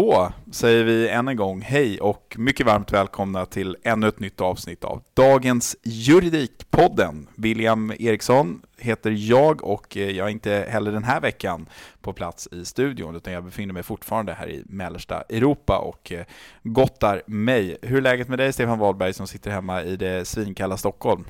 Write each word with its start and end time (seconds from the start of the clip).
Då 0.00 0.32
säger 0.50 0.84
vi 0.84 1.08
än 1.08 1.28
en 1.28 1.36
gång 1.36 1.60
hej 1.60 2.00
och 2.00 2.36
mycket 2.38 2.66
varmt 2.66 2.92
välkomna 2.92 3.46
till 3.46 3.76
ännu 3.82 4.08
ett 4.08 4.20
nytt 4.20 4.40
avsnitt 4.40 4.84
av 4.84 5.02
dagens 5.14 5.76
Juridikpodden. 5.82 7.28
William 7.34 7.92
Eriksson 7.98 8.62
heter 8.78 9.10
jag 9.10 9.64
och 9.64 9.96
eh, 9.96 10.10
jag 10.10 10.26
är 10.26 10.30
inte 10.30 10.66
heller 10.68 10.92
den 10.92 11.04
här 11.04 11.20
veckan 11.20 11.66
på 12.00 12.12
plats 12.12 12.48
i 12.52 12.64
studion 12.64 13.16
utan 13.16 13.32
jag 13.32 13.44
befinner 13.44 13.74
mig 13.74 13.82
fortfarande 13.82 14.32
här 14.32 14.50
i 14.50 14.62
mellersta 14.66 15.22
Europa 15.22 15.78
och 15.78 16.12
eh, 16.12 16.24
gottar 16.62 17.22
mig. 17.26 17.78
Hur 17.82 17.96
är 17.96 18.02
läget 18.02 18.28
med 18.28 18.38
dig 18.38 18.52
Stefan 18.52 18.78
Wahlberg 18.78 19.12
som 19.12 19.26
sitter 19.26 19.50
hemma 19.50 19.82
i 19.82 19.96
det 19.96 20.24
svinkalla 20.24 20.76
Stockholm? 20.76 21.24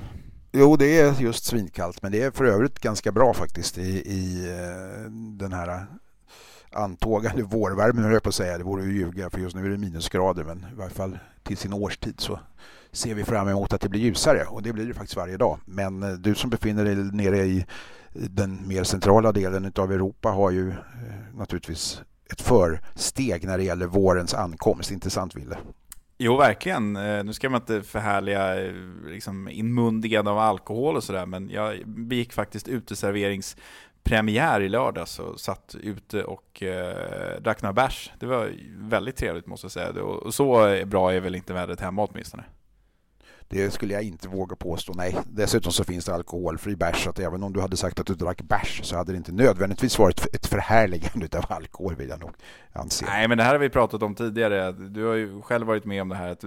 Jo, 0.52 0.76
det 0.76 1.00
är 1.00 1.20
just 1.20 1.44
svinkallt, 1.44 2.02
men 2.02 2.12
det 2.12 2.22
är 2.22 2.30
för 2.30 2.44
övrigt 2.44 2.78
ganska 2.78 3.12
bra 3.12 3.34
faktiskt 3.34 3.78
i, 3.78 3.90
i 3.90 4.48
eh, 4.48 5.10
den 5.12 5.52
här 5.52 5.86
antågande 6.72 7.42
vårvärmen, 7.42 8.04
höll 8.04 8.12
jag 8.12 8.22
på 8.22 8.28
att 8.28 8.34
säga. 8.34 8.58
Det 8.58 8.64
vore 8.64 8.84
ju 8.84 8.92
ljuga, 8.92 9.30
för 9.30 9.38
just 9.38 9.56
nu 9.56 9.66
är 9.66 9.70
det 9.70 9.78
minusgrader, 9.78 10.44
men 10.44 10.66
i 10.72 10.76
varje 10.76 10.90
fall 10.90 11.18
till 11.42 11.56
sin 11.56 11.72
årstid 11.72 12.20
så 12.20 12.40
ser 12.92 13.14
vi 13.14 13.24
fram 13.24 13.48
emot 13.48 13.72
att 13.72 13.80
det 13.80 13.88
blir 13.88 14.00
ljusare 14.00 14.44
och 14.44 14.62
det 14.62 14.72
blir 14.72 14.86
det 14.86 14.94
faktiskt 14.94 15.16
varje 15.16 15.36
dag. 15.36 15.58
Men 15.64 16.02
eh, 16.02 16.12
du 16.12 16.34
som 16.34 16.50
befinner 16.50 16.84
dig 16.84 16.94
nere 16.96 17.38
i 17.38 17.66
den 18.12 18.68
mer 18.68 18.84
centrala 18.84 19.32
delen 19.32 19.72
av 19.76 19.92
Europa 19.92 20.28
har 20.28 20.50
ju 20.50 20.70
eh, 20.70 20.76
naturligtvis 21.34 22.02
ett 22.32 22.40
försteg 22.40 23.44
när 23.44 23.58
det 23.58 23.64
gäller 23.64 23.86
vårens 23.86 24.34
ankomst. 24.34 24.90
Intressant, 24.90 25.36
Ville? 25.36 25.56
Jo, 26.18 26.36
verkligen. 26.36 26.96
Eh, 26.96 27.24
nu 27.24 27.32
ska 27.32 27.50
man 27.50 27.60
inte 27.60 27.82
förhärliga 27.82 28.54
liksom, 29.06 29.48
inmundigande 29.48 30.30
av 30.30 30.38
alkohol 30.38 30.96
och 30.96 31.04
sådär, 31.04 31.26
men 31.26 31.50
jag 31.50 31.82
begick 31.86 32.32
faktiskt 32.32 32.68
uteserverings 32.68 33.56
premiär 34.02 34.60
i 34.60 34.68
lördags 34.68 35.18
och 35.18 35.40
satt 35.40 35.76
ute 35.80 36.24
och 36.24 36.62
eh, 36.62 37.40
drack 37.40 37.62
några 37.62 37.72
bärs. 37.72 38.12
Det 38.18 38.26
var 38.26 38.50
väldigt 38.76 39.16
trevligt 39.16 39.46
måste 39.46 39.64
jag 39.64 39.72
säga. 39.72 40.02
Och 40.02 40.34
så 40.34 40.76
bra 40.84 41.12
är 41.12 41.20
väl 41.20 41.34
inte 41.34 41.52
vädret 41.52 41.80
hemma 41.80 42.08
åtminstone. 42.10 42.44
Det 43.52 43.70
skulle 43.70 43.94
jag 43.94 44.02
inte 44.02 44.28
våga 44.28 44.56
påstå, 44.56 44.92
nej. 44.96 45.16
Dessutom 45.26 45.72
så 45.72 45.84
finns 45.84 46.04
det 46.04 46.14
alkoholfri 46.14 46.76
bärs, 46.76 47.04
så 47.04 47.10
att 47.10 47.18
även 47.18 47.42
om 47.42 47.52
du 47.52 47.60
hade 47.60 47.76
sagt 47.76 48.00
att 48.00 48.06
du 48.06 48.14
drack 48.14 48.42
bärs 48.42 48.80
så 48.84 48.96
hade 48.96 49.12
det 49.12 49.16
inte 49.16 49.32
nödvändigtvis 49.32 49.98
varit 49.98 50.34
ett 50.34 50.46
förhärligande 50.46 51.38
av 51.38 51.44
alkohol 51.48 51.94
vill 51.96 52.08
jag 52.08 52.20
nog 52.20 52.30
anse. 52.72 53.04
Nej, 53.04 53.28
men 53.28 53.38
det 53.38 53.44
här 53.44 53.52
har 53.52 53.58
vi 53.58 53.68
pratat 53.68 54.02
om 54.02 54.14
tidigare. 54.14 54.72
Du 54.72 55.04
har 55.04 55.14
ju 55.14 55.42
själv 55.42 55.66
varit 55.66 55.84
med 55.84 56.02
om 56.02 56.08
det 56.08 56.14
här, 56.14 56.28
att 56.28 56.44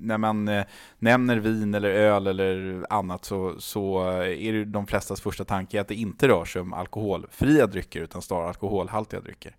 när 0.00 0.18
man 0.18 0.48
eh, 0.48 0.64
nämner 0.98 1.36
vin 1.36 1.74
eller 1.74 1.90
öl 1.90 2.26
eller 2.26 2.86
annat 2.90 3.24
så, 3.24 3.54
så 3.58 4.10
eh, 4.10 4.46
är 4.46 4.52
det 4.52 4.64
de 4.64 4.86
flestas 4.86 5.20
första 5.20 5.44
tanke 5.44 5.80
att 5.80 5.88
det 5.88 5.94
inte 5.94 6.28
rör 6.28 6.44
sig 6.44 6.62
om 6.62 6.72
alkoholfria 6.72 7.66
drycker 7.66 8.00
utan 8.00 8.22
snarare 8.22 8.48
alkoholhaltiga 8.48 9.20
drycker. 9.20 9.56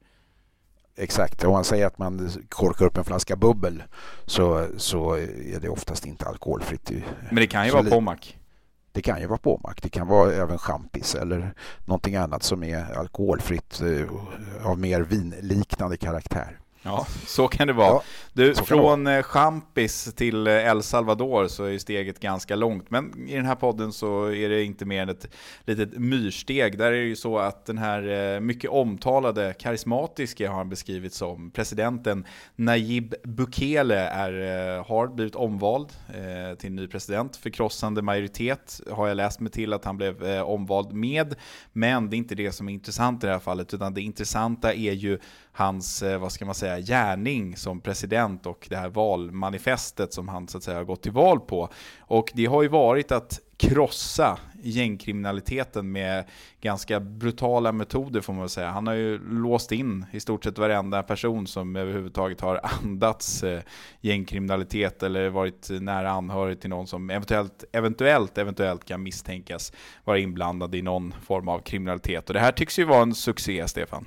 Exakt, 0.99 1.43
om 1.43 1.51
man 1.51 1.63
säger 1.63 1.85
att 1.87 1.97
man 1.97 2.29
korkar 2.49 2.85
upp 2.85 2.97
en 2.97 3.03
flaska 3.03 3.35
bubbel 3.35 3.83
så, 4.25 4.67
så 4.77 5.13
är 5.15 5.59
det 5.59 5.69
oftast 5.69 6.05
inte 6.05 6.25
alkoholfritt. 6.25 6.91
Men 7.29 7.35
det 7.35 7.47
kan 7.47 7.65
ju 7.65 7.71
så 7.71 7.77
vara 7.77 7.89
Pommac. 7.89 8.19
Det 8.91 9.01
kan 9.01 9.21
ju 9.21 9.27
vara 9.27 9.39
Pommac, 9.39 9.75
det 9.81 9.89
kan 9.89 10.07
vara 10.07 10.33
även 10.33 10.57
champis 10.57 11.15
eller 11.15 11.53
någonting 11.85 12.15
annat 12.15 12.43
som 12.43 12.63
är 12.63 12.97
alkoholfritt 12.97 13.81
eh, 13.81 14.67
av 14.67 14.79
mer 14.79 15.01
vinliknande 15.01 15.97
karaktär. 15.97 16.59
Ja, 16.81 17.07
så 17.25 17.47
kan 17.47 17.67
det 17.67 17.73
vara. 17.73 17.87
Ja, 17.87 18.03
du, 18.33 18.55
från. 18.55 19.07
Eh, 19.07 19.23
champis 19.23 20.13
till 20.15 20.47
eh, 20.47 20.53
El 20.53 20.83
Salvador 20.83 21.47
så 21.47 21.63
är 21.63 21.77
steget 21.77 22.19
ganska 22.19 22.55
långt, 22.55 22.91
men 22.91 23.27
i 23.29 23.35
den 23.35 23.45
här 23.45 23.55
podden 23.55 23.93
så 23.93 24.25
är 24.25 24.49
det 24.49 24.63
inte 24.63 24.85
mer 24.85 25.01
än 25.01 25.09
ett 25.09 25.27
litet 25.65 25.97
myrsteg. 25.97 26.77
Där 26.77 26.85
är 26.85 26.91
det 26.91 27.07
ju 27.07 27.15
så 27.15 27.37
att 27.37 27.65
den 27.65 27.77
här 27.77 28.35
eh, 28.35 28.39
mycket 28.39 28.69
omtalade, 28.69 29.53
karismatiska 29.59 30.49
har 30.49 30.57
han 30.57 30.69
beskrivits 30.69 31.17
som, 31.17 31.51
presidenten 31.51 32.25
Nayib 32.55 33.15
Bukele 33.23 33.99
är, 33.99 34.83
har 34.83 35.07
blivit 35.07 35.35
omvald 35.35 35.87
till 36.57 36.71
ny 36.71 36.87
president. 36.87 37.35
Förkrossande 37.35 38.01
majoritet 38.01 38.81
har 38.91 39.07
jag 39.07 39.17
läst 39.17 39.39
mig 39.39 39.51
till 39.51 39.73
att 39.73 39.85
han 39.85 39.97
blev 39.97 40.41
omvald 40.41 40.93
med, 40.93 41.35
men 41.73 42.09
det 42.09 42.15
är 42.15 42.17
inte 42.17 42.35
det 42.35 42.51
som 42.51 42.69
är 42.69 42.73
intressant 42.73 43.23
i 43.23 43.27
det 43.27 43.33
här 43.33 43.39
fallet, 43.39 43.73
utan 43.73 43.93
det 43.93 44.01
intressanta 44.01 44.73
är 44.73 44.93
ju 44.93 45.19
hans, 45.57 46.03
eh, 46.03 46.19
vad 46.19 46.31
ska 46.31 46.45
man 46.45 46.55
säga, 46.55 46.79
gärning 46.79 47.57
som 47.57 47.81
president 47.81 48.45
och 48.45 48.67
det 48.69 48.75
här 48.75 48.89
valmanifestet 48.89 50.13
som 50.13 50.27
han 50.27 50.47
så 50.47 50.57
att 50.57 50.63
säga 50.63 50.77
har 50.77 50.83
gått 50.83 51.03
till 51.03 51.11
val 51.11 51.39
på. 51.39 51.69
Och 51.99 52.31
det 52.33 52.45
har 52.45 52.61
ju 52.61 52.67
varit 52.67 53.11
att 53.11 53.39
krossa 53.57 54.39
gängkriminaliteten 54.61 55.91
med 55.91 56.25
ganska 56.61 56.99
brutala 56.99 57.71
metoder 57.71 58.21
får 58.21 58.33
man 58.33 58.39
väl 58.39 58.49
säga. 58.49 58.69
Han 58.69 58.87
har 58.87 58.93
ju 58.93 59.19
låst 59.29 59.71
in 59.71 60.05
i 60.11 60.19
stort 60.19 60.43
sett 60.43 60.57
varenda 60.57 61.03
person 61.03 61.47
som 61.47 61.75
överhuvudtaget 61.75 62.41
har 62.41 62.61
andats 62.83 63.43
eh, 63.43 63.61
gängkriminalitet 64.01 65.03
eller 65.03 65.29
varit 65.29 65.69
nära 65.69 66.11
anhörig 66.11 66.61
till 66.61 66.69
någon 66.69 66.87
som 66.87 67.09
eventuellt, 67.09 67.63
eventuellt, 67.71 68.37
eventuellt 68.37 68.85
kan 68.85 69.03
misstänkas 69.03 69.73
vara 70.03 70.19
inblandad 70.19 70.75
i 70.75 70.81
någon 70.81 71.13
form 71.21 71.47
av 71.47 71.59
kriminalitet. 71.59 72.29
Och 72.29 72.33
det 72.33 72.39
här 72.39 72.51
tycks 72.51 72.79
ju 72.79 72.83
vara 72.83 73.01
en 73.01 73.15
succé, 73.15 73.67
Stefan. 73.67 74.05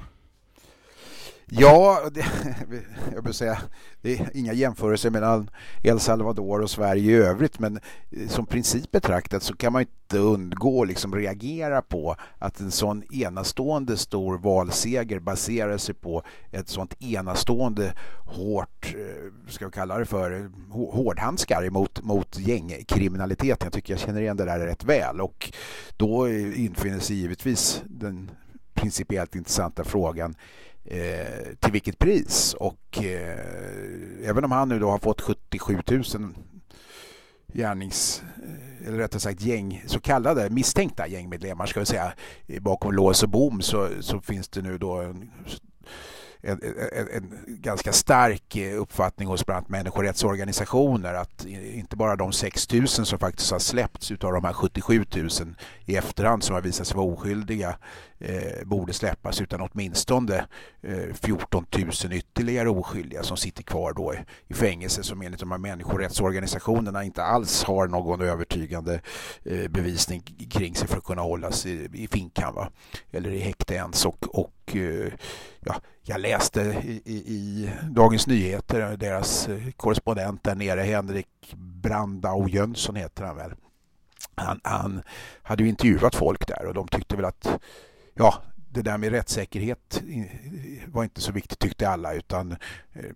Ja, 1.52 2.00
det, 2.12 2.24
jag 3.14 3.22
vill 3.22 3.34
säga, 3.34 3.58
det 4.00 4.12
är 4.12 4.30
inga 4.34 4.52
jämförelser 4.52 5.10
mellan 5.10 5.50
El 5.82 6.00
Salvador 6.00 6.60
och 6.60 6.70
Sverige 6.70 7.12
i 7.12 7.14
övrigt 7.14 7.58
men 7.58 7.80
eh, 8.10 8.28
som 8.28 8.46
princip 8.46 8.90
betraktat 8.90 9.42
så 9.42 9.56
kan 9.56 9.72
man 9.72 9.82
inte 9.82 10.18
undgå 10.18 10.84
liksom 10.84 11.14
reagera 11.14 11.82
på 11.82 12.16
att 12.38 12.60
en 12.60 12.70
sån 12.70 13.02
enastående 13.14 13.96
stor 13.96 14.38
valseger 14.38 15.18
baserar 15.18 15.78
sig 15.78 15.94
på 15.94 16.22
ett 16.50 16.68
sånt 16.68 17.02
enastående 17.02 17.92
hårt, 18.26 18.94
eh, 18.94 19.50
ska 19.50 19.66
vi 19.66 19.72
kalla 19.72 19.98
det 19.98 20.06
för, 20.06 20.50
hårdhandskar 20.92 21.70
mot, 21.70 22.02
mot 22.02 22.38
gängkriminaliteten. 22.38 23.66
Jag 23.66 23.72
tycker 23.72 23.92
jag 23.92 24.00
känner 24.00 24.20
igen 24.20 24.36
det 24.36 24.44
där 24.44 24.58
rätt 24.58 24.84
väl 24.84 25.20
och 25.20 25.52
då 25.96 26.26
eh, 26.26 26.64
infinner 26.64 26.98
sig 26.98 27.16
givetvis 27.16 27.82
den 27.86 28.30
principiellt 28.74 29.36
intressanta 29.36 29.84
frågan 29.84 30.34
eh, 30.84 31.54
till 31.58 31.72
vilket 31.72 31.98
pris? 31.98 32.54
Och 32.54 32.98
eh, 33.04 34.28
även 34.28 34.44
om 34.44 34.52
han 34.52 34.68
nu 34.68 34.78
då 34.78 34.90
har 34.90 34.98
fått 34.98 35.20
77 35.20 35.78
000 35.90 36.02
gärnings 37.52 38.22
eh, 38.36 38.88
eller 38.88 38.98
rättare 38.98 39.20
sagt 39.20 39.40
gäng, 39.40 39.82
så 39.86 40.00
kallade 40.00 40.50
misstänkta 40.50 41.06
gängmedlemmar 41.06 41.66
ska 41.66 41.80
vi 41.80 41.86
säga 41.86 42.12
bakom 42.60 42.92
lås 42.92 43.22
och 43.22 43.28
bom 43.28 43.60
så, 43.62 43.88
så 44.00 44.20
finns 44.20 44.48
det 44.48 44.62
nu 44.62 44.78
då 44.78 45.00
en 45.00 45.30
en, 46.42 46.60
en, 46.92 47.08
en, 47.12 47.32
ganska 47.46 47.92
stark 47.92 48.56
eh, 48.56 48.80
uppfattning 48.80 49.28
hos 49.28 49.46
bland 49.46 49.56
annat 49.56 49.68
människorättsorganisationer 49.68 51.14
att 51.14 51.44
inte 51.46 51.96
bara 51.96 52.16
de 52.16 52.32
6 52.32 52.72
000 52.72 52.88
som 52.88 53.18
faktiskt 53.18 53.50
har 53.52 53.58
släppts 53.58 54.10
utav 54.10 54.32
de 54.32 54.44
här 54.44 54.52
77 54.52 55.04
000 55.16 55.28
i 55.84 55.96
efterhand 55.96 56.44
som 56.44 56.54
har 56.54 56.62
visat 56.62 56.86
sig 56.86 56.96
vara 56.96 57.06
oskyldiga 57.06 57.76
eh, 58.18 58.64
borde 58.66 58.92
släppas 58.92 59.40
utan 59.40 59.60
åtminstone 59.60 60.46
eh, 60.82 61.14
14 61.14 61.66
000 61.78 62.12
ytterligare 62.12 62.68
oskyldiga 62.68 63.22
som 63.22 63.36
sitter 63.36 63.62
kvar 63.62 63.92
då 63.92 64.14
i, 64.14 64.18
i 64.48 64.54
fängelse 64.54 65.02
som 65.02 65.22
enligt 65.22 65.40
de 65.40 65.50
här 65.50 65.58
människorättsorganisationerna 65.58 67.04
inte 67.04 67.22
alls 67.22 67.64
har 67.64 67.88
någon 67.88 68.20
övertygande 68.20 69.00
eh, 69.44 69.68
bevisning 69.68 70.22
kring 70.50 70.74
sig 70.74 70.88
för 70.88 70.96
att 70.96 71.04
kunna 71.04 71.22
hållas 71.22 71.66
i, 71.66 71.88
i 71.92 72.08
finkan 72.08 72.54
va? 72.54 72.70
eller 73.10 73.30
i 73.30 73.38
häkte 73.38 73.74
ens 73.74 74.06
och, 74.06 74.38
och 74.38 74.76
eh, 74.76 75.12
ja, 75.60 75.80
jag 76.02 76.20
läste 76.20 76.60
i, 76.60 77.02
i, 77.04 77.14
i, 77.14 77.70
Dagens 77.90 78.26
Nyheter, 78.26 78.96
deras 78.96 79.48
eh, 79.48 79.70
korrespondent 79.76 80.44
där 80.44 80.54
nere, 80.54 80.80
Henrik 80.80 81.54
Brandau 81.56 82.48
Jönsson 82.48 82.96
heter 82.96 83.24
han 83.24 83.36
väl. 83.36 83.52
Han, 84.34 84.60
han, 84.64 85.02
hade 85.42 85.62
ju 85.62 85.68
intervjuat 85.68 86.14
folk 86.14 86.46
där 86.46 86.66
och 86.66 86.74
de 86.74 86.88
tyckte 86.88 87.16
väl 87.16 87.24
att 87.24 87.60
ja, 88.14 88.42
det 88.70 88.82
där 88.82 88.98
med 88.98 89.10
rättssäkerhet 89.10 90.02
var 90.86 91.04
inte 91.04 91.20
så 91.20 91.32
viktigt 91.32 91.58
tyckte 91.58 91.88
alla 91.88 92.14
utan 92.14 92.52
eh, 92.92 93.10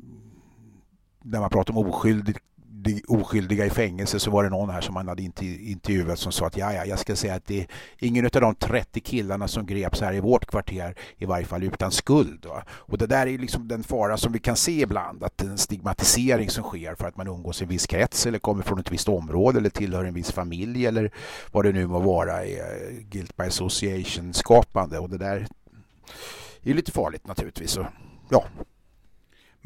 när 1.22 1.40
man 1.40 1.50
pratar 1.50 1.76
om 1.76 1.86
oskyldigt 1.86 2.38
oskyldiga 3.08 3.66
i 3.66 3.70
fängelse 3.70 4.20
så 4.20 4.30
var 4.30 4.44
det 4.44 4.50
någon 4.50 4.70
här 4.70 4.80
som 4.80 4.96
han 4.96 5.08
hade 5.08 5.22
intervjuat 5.22 6.18
som 6.18 6.32
sa 6.32 6.46
att 6.46 6.56
ja, 6.56 6.72
ja, 6.72 6.84
jag 6.84 6.98
ska 6.98 7.16
säga 7.16 7.34
att 7.34 7.46
det 7.46 7.60
är 7.60 7.66
ingen 7.98 8.24
av 8.24 8.30
de 8.30 8.54
30 8.54 9.00
killarna 9.00 9.48
som 9.48 9.66
greps 9.66 10.00
här 10.00 10.14
i 10.14 10.20
vårt 10.20 10.46
kvarter 10.46 10.94
i 11.18 11.26
varje 11.26 11.44
fall 11.44 11.62
utan 11.62 11.90
skuld. 11.90 12.46
Va? 12.46 12.64
Och 12.70 12.98
det 12.98 13.06
där 13.06 13.26
är 13.26 13.38
liksom 13.38 13.68
den 13.68 13.82
fara 13.82 14.16
som 14.16 14.32
vi 14.32 14.38
kan 14.38 14.56
se 14.56 14.80
ibland, 14.80 15.24
att 15.24 15.42
en 15.42 15.58
stigmatisering 15.58 16.50
som 16.50 16.64
sker 16.64 16.94
för 16.94 17.08
att 17.08 17.16
man 17.16 17.28
umgås 17.28 17.60
i 17.60 17.64
en 17.64 17.70
viss 17.70 17.86
krets 17.86 18.26
eller 18.26 18.38
kommer 18.38 18.62
från 18.62 18.78
ett 18.78 18.92
visst 18.92 19.08
område 19.08 19.58
eller 19.58 19.70
tillhör 19.70 20.04
en 20.04 20.14
viss 20.14 20.32
familj 20.32 20.86
eller 20.86 21.10
vad 21.52 21.64
det 21.64 21.72
nu 21.72 21.86
må 21.86 21.98
vara 21.98 22.46
är 22.46 23.00
guilt 23.00 23.36
by 23.36 23.44
association 23.44 24.34
skapande 24.34 24.98
och 24.98 25.10
det 25.10 25.18
där 25.18 25.46
är 26.62 26.74
lite 26.74 26.92
farligt 26.92 27.26
naturligtvis. 27.26 27.70
Så, 27.70 27.86
ja, 28.30 28.44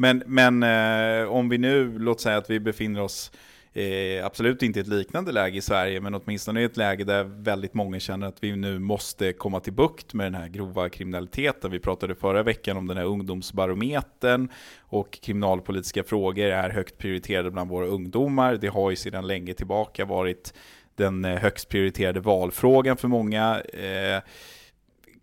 men, 0.01 0.23
men 0.27 0.63
eh, 0.63 1.29
om 1.29 1.49
vi 1.49 1.59
nu, 1.59 1.99
låt 1.99 2.21
säga 2.21 2.37
att 2.37 2.51
vi 2.51 2.61
befinner 2.61 3.03
oss 3.03 3.33
eh, 3.73 4.27
absolut 4.27 4.63
inte 4.63 4.79
i 4.79 4.83
ett 4.83 4.89
liknande 4.89 5.33
läge 5.33 5.59
i 5.59 5.61
Sverige, 5.61 6.01
men 6.01 6.15
åtminstone 6.15 6.61
i 6.61 6.65
ett 6.65 6.77
läge 6.77 7.05
där 7.05 7.25
väldigt 7.25 7.75
många 7.75 8.01
känner 8.01 8.27
att 8.27 8.45
vi 8.45 8.57
nu 8.57 8.79
måste 8.79 9.33
komma 9.33 9.61
till 9.61 9.73
bukt 9.73 10.15
med 10.15 10.27
den 10.27 10.35
här 10.35 10.49
grova 10.49 10.89
kriminaliteten. 10.89 11.71
Vi 11.71 11.79
pratade 11.79 12.15
förra 12.15 12.43
veckan 12.43 12.77
om 12.77 12.87
den 12.87 12.97
här 12.97 13.05
ungdomsbarometern 13.05 14.49
och 14.81 15.19
kriminalpolitiska 15.23 16.05
frågor 16.05 16.47
är 16.47 16.71
högt 16.71 16.99
prioriterade 16.99 17.51
bland 17.51 17.71
våra 17.71 17.87
ungdomar. 17.87 18.55
Det 18.55 18.69
har 18.69 18.91
ju 18.91 18.97
sedan 18.97 19.27
länge 19.27 19.55
tillbaka 19.55 20.05
varit 20.05 20.55
den 20.95 21.25
eh, 21.25 21.39
högst 21.39 21.69
prioriterade 21.69 22.21
valfrågan 22.21 22.97
för 22.97 23.09
många. 23.09 23.61
Eh, 23.61 24.23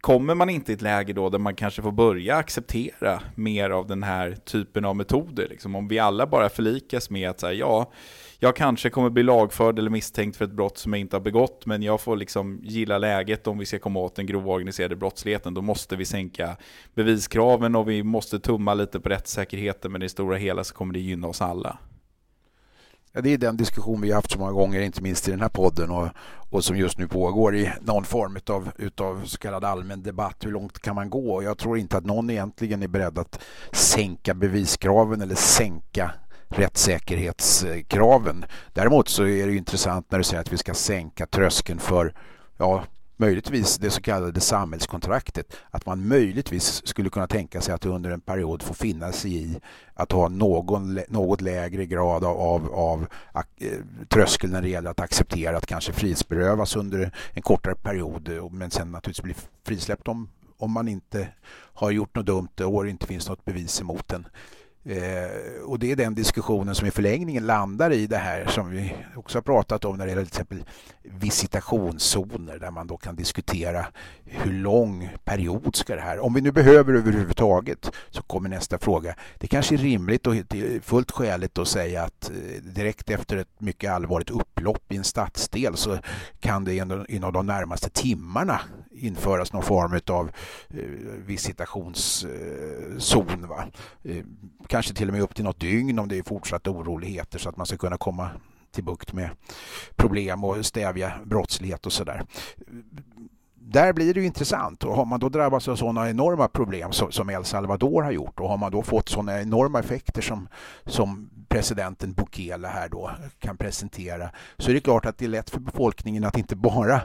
kommer 0.05 0.35
man 0.35 0.49
inte 0.49 0.71
i 0.71 0.75
ett 0.75 0.81
läge 0.81 1.13
då 1.13 1.29
där 1.29 1.39
man 1.39 1.55
kanske 1.55 1.81
får 1.81 1.91
börja 1.91 2.35
acceptera 2.35 3.21
mer 3.35 3.69
av 3.69 3.87
den 3.87 4.03
här 4.03 4.31
typen 4.31 4.85
av 4.85 4.95
metoder? 4.95 5.47
Liksom 5.49 5.75
om 5.75 5.87
vi 5.87 5.99
alla 5.99 6.27
bara 6.27 6.49
förlikas 6.49 7.09
med 7.09 7.29
att 7.29 7.39
säga 7.39 7.53
ja, 7.53 7.91
jag 8.39 8.55
kanske 8.55 8.89
kommer 8.89 9.09
bli 9.09 9.23
lagförd 9.23 9.79
eller 9.79 9.89
misstänkt 9.89 10.37
för 10.37 10.45
ett 10.45 10.51
brott 10.51 10.77
som 10.77 10.93
jag 10.93 10.99
inte 10.99 11.15
har 11.15 11.21
begått, 11.21 11.65
men 11.65 11.83
jag 11.83 12.01
får 12.01 12.15
liksom 12.15 12.59
gilla 12.63 12.97
läget 12.97 13.47
om 13.47 13.57
vi 13.57 13.65
ska 13.65 13.79
komma 13.79 13.99
åt 13.99 14.15
den 14.15 14.25
grova 14.25 14.51
organiserade 14.51 14.95
brottsligheten. 14.95 15.53
Då 15.53 15.61
måste 15.61 15.95
vi 15.95 16.05
sänka 16.05 16.57
beviskraven 16.93 17.75
och 17.75 17.89
vi 17.89 18.03
måste 18.03 18.39
tumma 18.39 18.73
lite 18.73 18.99
på 18.99 19.09
rättssäkerheten, 19.09 19.91
men 19.91 20.01
i 20.01 20.05
det 20.05 20.09
stora 20.09 20.37
hela 20.37 20.63
så 20.63 20.73
kommer 20.73 20.93
det 20.93 20.99
gynna 20.99 21.27
oss 21.27 21.41
alla. 21.41 21.77
Ja, 23.15 23.21
det 23.21 23.33
är 23.33 23.37
den 23.37 23.57
diskussion 23.57 24.01
vi 24.01 24.09
har 24.09 24.15
haft 24.15 24.31
så 24.31 24.39
många 24.39 24.51
gånger, 24.51 24.81
inte 24.81 25.01
minst 25.01 25.27
i 25.27 25.31
den 25.31 25.41
här 25.41 25.49
podden 25.49 25.89
och, 25.89 26.07
och 26.49 26.63
som 26.63 26.77
just 26.77 26.97
nu 26.97 27.07
pågår 27.07 27.55
i 27.55 27.71
någon 27.81 28.03
form 28.03 28.37
av 28.49 28.71
utav 28.77 29.25
så 29.25 29.37
kallad 29.37 29.65
allmän 29.65 30.03
debatt. 30.03 30.35
Hur 30.39 30.51
långt 30.51 30.79
kan 30.79 30.95
man 30.95 31.09
gå? 31.09 31.43
Jag 31.43 31.57
tror 31.57 31.77
inte 31.77 31.97
att 31.97 32.05
någon 32.05 32.29
egentligen 32.29 32.83
är 32.83 32.87
beredd 32.87 33.19
att 33.19 33.39
sänka 33.71 34.33
beviskraven 34.33 35.21
eller 35.21 35.35
sänka 35.35 36.11
rättssäkerhetskraven. 36.47 38.45
Däremot 38.73 39.09
så 39.09 39.23
är 39.23 39.47
det 39.47 39.55
intressant 39.55 40.11
när 40.11 40.17
du 40.17 40.23
säger 40.23 40.41
att 40.41 40.53
vi 40.53 40.57
ska 40.57 40.73
sänka 40.73 41.25
tröskeln 41.25 41.79
för 41.79 42.13
ja, 42.57 42.83
möjligtvis 43.17 43.77
det 43.77 43.89
så 43.89 44.01
kallade 44.01 44.39
samhällskontraktet. 44.39 45.55
Att 45.69 45.85
man 45.85 46.07
möjligtvis 46.07 46.87
skulle 46.87 47.09
kunna 47.09 47.27
tänka 47.27 47.61
sig 47.61 47.73
att 47.73 47.85
under 47.85 48.11
en 48.11 48.21
period 48.21 48.63
få 48.63 48.73
finna 48.73 49.11
sig 49.11 49.35
i 49.35 49.59
att 49.93 50.11
ha 50.11 50.29
någon, 50.29 50.99
något 51.07 51.41
lägre 51.41 51.85
grad 51.85 52.23
av, 52.23 52.37
av, 52.37 52.73
av 52.73 53.07
eh, 53.57 53.79
tröskel 54.09 54.51
när 54.51 54.61
det 54.61 54.69
gäller 54.69 54.89
att 54.89 54.99
acceptera 54.99 55.57
att 55.57 55.65
kanske 55.65 55.93
frihetsberövas 55.93 56.75
under 56.75 57.11
en 57.33 57.41
kortare 57.41 57.75
period 57.75 58.29
eh, 58.29 58.49
men 58.49 58.71
sen 58.71 58.91
naturligtvis 58.91 59.23
bli 59.23 59.35
frisläppt 59.63 60.07
om, 60.07 60.29
om 60.57 60.71
man 60.71 60.87
inte 60.87 61.27
har 61.73 61.91
gjort 61.91 62.15
något 62.15 62.25
dumt 62.25 62.61
och 62.65 62.83
det 62.83 62.89
inte 62.89 63.07
finns 63.07 63.29
något 63.29 63.45
bevis 63.45 63.81
emot 63.81 64.13
en. 64.13 64.27
Eh, 64.87 65.61
och 65.65 65.79
det 65.79 65.91
är 65.91 65.95
den 65.95 66.15
diskussionen 66.15 66.75
som 66.75 66.87
i 66.87 66.91
förlängningen 66.91 67.45
landar 67.45 67.91
i 67.91 68.07
det 68.07 68.17
här 68.17 68.45
som 68.45 68.71
vi 68.71 68.95
också 69.15 69.37
har 69.37 69.43
pratat 69.43 69.85
om 69.85 69.97
när 69.97 70.05
det 70.05 70.09
gäller 70.09 70.23
till 70.23 70.31
exempel 70.31 70.63
visitationszoner 71.03 72.59
där 72.59 72.71
man 72.71 72.87
då 72.87 72.97
kan 72.97 73.15
diskutera 73.15 73.85
hur 74.25 74.53
lång 74.53 75.09
period 75.23 75.75
ska 75.75 75.95
det 75.95 76.01
här... 76.01 76.19
Om 76.19 76.33
vi 76.33 76.41
nu 76.41 76.51
behöver 76.51 76.93
överhuvudtaget 76.93 77.91
så 78.09 78.23
kommer 78.23 78.49
nästa 78.49 78.77
fråga. 78.77 79.15
Det 79.37 79.47
kanske 79.47 79.75
är 79.75 79.77
rimligt 79.77 80.27
och 80.27 80.35
fullt 80.81 81.11
skäligt 81.11 81.57
att 81.57 81.67
säga 81.67 82.03
att 82.03 82.29
eh, 82.29 82.63
direkt 82.63 83.09
efter 83.09 83.37
ett 83.37 83.61
mycket 83.61 83.91
allvarligt 83.91 84.29
upplopp 84.29 84.91
i 84.91 84.97
en 84.97 85.03
stadsdel 85.03 85.77
så 85.77 85.97
kan 86.39 86.63
det 86.63 86.75
inom 87.09 87.33
de 87.33 87.45
närmaste 87.45 87.89
timmarna 87.89 88.61
införas 88.99 89.53
någon 89.53 89.63
form 89.63 89.99
av 90.07 90.31
eh, 90.69 90.83
visitationszon. 91.25 93.47
Va? 93.47 93.65
Eh, 94.03 94.23
kanske 94.67 94.93
till 94.93 95.07
och 95.07 95.13
med 95.13 95.23
upp 95.23 95.35
till 95.35 95.43
något 95.43 95.59
dygn 95.59 95.99
om 95.99 96.07
det 96.07 96.17
är 96.17 96.23
fortsatta 96.23 96.71
oroligheter 96.71 97.39
så 97.39 97.49
att 97.49 97.57
man 97.57 97.65
ska 97.65 97.77
kunna 97.77 97.97
komma 97.97 98.29
till 98.71 98.83
bukt 98.83 99.13
med 99.13 99.29
problem 99.95 100.43
och 100.43 100.65
stävja 100.65 101.13
brottslighet 101.25 101.85
och 101.85 101.93
sådär. 101.93 102.25
Där 103.67 103.93
blir 103.93 104.13
det 104.13 104.19
ju 104.19 104.25
intressant 104.25 104.83
och 104.83 104.95
har 104.95 105.05
man 105.05 105.19
då 105.19 105.29
drabbats 105.29 105.67
av 105.67 105.75
sådana 105.75 106.09
enorma 106.09 106.47
problem 106.47 106.91
som 106.91 107.29
El 107.29 107.45
Salvador 107.45 108.03
har 108.03 108.11
gjort 108.11 108.39
och 108.39 108.49
har 108.49 108.57
man 108.57 108.71
då 108.71 108.83
fått 108.83 109.09
sådana 109.09 109.41
enorma 109.41 109.79
effekter 109.79 110.21
som, 110.21 110.47
som 110.85 111.29
presidenten 111.47 112.13
Bukele 112.13 112.67
här 112.67 112.89
då 112.89 113.11
kan 113.39 113.57
presentera 113.57 114.29
så 114.57 114.69
är 114.69 114.73
det 114.73 114.81
klart 114.81 115.05
att 115.05 115.17
det 115.17 115.25
är 115.25 115.29
lätt 115.29 115.49
för 115.49 115.59
befolkningen 115.59 116.23
att 116.23 116.37
inte 116.37 116.55
bara 116.55 117.01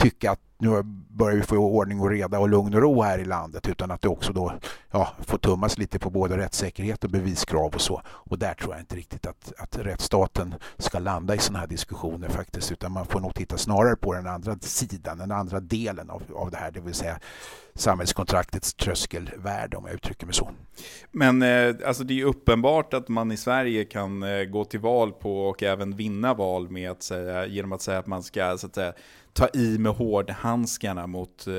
tycka 0.00 0.30
att 0.30 0.40
nu 0.58 0.82
börjar 1.08 1.36
vi 1.36 1.42
få 1.42 1.56
ordning 1.56 2.00
och 2.00 2.10
reda 2.10 2.38
och 2.38 2.48
lugn 2.48 2.74
och 2.74 2.80
ro 2.80 3.02
här 3.02 3.18
i 3.18 3.24
landet 3.24 3.68
utan 3.68 3.90
att 3.90 4.02
det 4.02 4.08
också 4.08 4.32
då 4.32 4.52
ja, 4.90 5.08
får 5.20 5.38
tummas 5.38 5.78
lite 5.78 5.98
på 5.98 6.10
både 6.10 6.36
rättssäkerhet 6.36 7.04
och 7.04 7.10
beviskrav 7.10 7.74
och 7.74 7.80
så. 7.80 8.02
Och 8.06 8.38
där 8.38 8.54
tror 8.54 8.72
jag 8.72 8.82
inte 8.82 8.96
riktigt 8.96 9.26
att, 9.26 9.52
att 9.58 9.78
rättsstaten 9.78 10.54
ska 10.78 10.98
landa 10.98 11.34
i 11.34 11.38
sådana 11.38 11.58
här 11.58 11.66
diskussioner 11.66 12.28
faktiskt 12.28 12.72
utan 12.72 12.92
man 12.92 13.06
får 13.06 13.20
nog 13.20 13.34
titta 13.34 13.56
snarare 13.56 13.96
på 13.96 14.14
den 14.14 14.26
andra 14.26 14.56
sidan, 14.60 15.18
den 15.18 15.32
andra 15.32 15.60
delen 15.60 16.10
av, 16.10 16.22
av 16.34 16.50
det 16.50 16.56
här, 16.56 16.70
det 16.70 16.80
vill 16.80 16.94
säga 16.94 17.18
samhällskontraktets 17.74 18.74
tröskelvärde 18.74 19.76
om 19.76 19.84
jag 19.86 19.94
uttrycker 19.94 20.26
mig 20.26 20.34
så. 20.34 20.50
Men 21.10 21.42
eh, 21.42 21.74
alltså 21.86 22.04
det 22.04 22.20
är 22.20 22.24
uppenbart 22.24 22.94
att 22.94 23.08
man 23.08 23.32
i 23.32 23.36
Sverige 23.36 23.84
kan 23.84 24.22
eh, 24.22 24.44
gå 24.44 24.64
till 24.64 24.80
val 24.80 25.12
på 25.12 25.48
och 25.48 25.62
även 25.62 25.96
vinna 25.96 26.34
val 26.34 26.70
med 26.70 26.90
att 26.90 27.02
säga, 27.02 27.46
genom 27.46 27.72
att 27.72 27.82
säga 27.82 27.98
att 27.98 28.06
man 28.06 28.22
ska 28.22 28.58
så 28.58 28.66
att 28.66 28.74
säga, 28.74 28.92
ta 29.32 29.48
i 29.54 29.78
med 29.78 29.92
hårdhandskarna 29.92 31.06
mot 31.06 31.46
eh, 31.46 31.52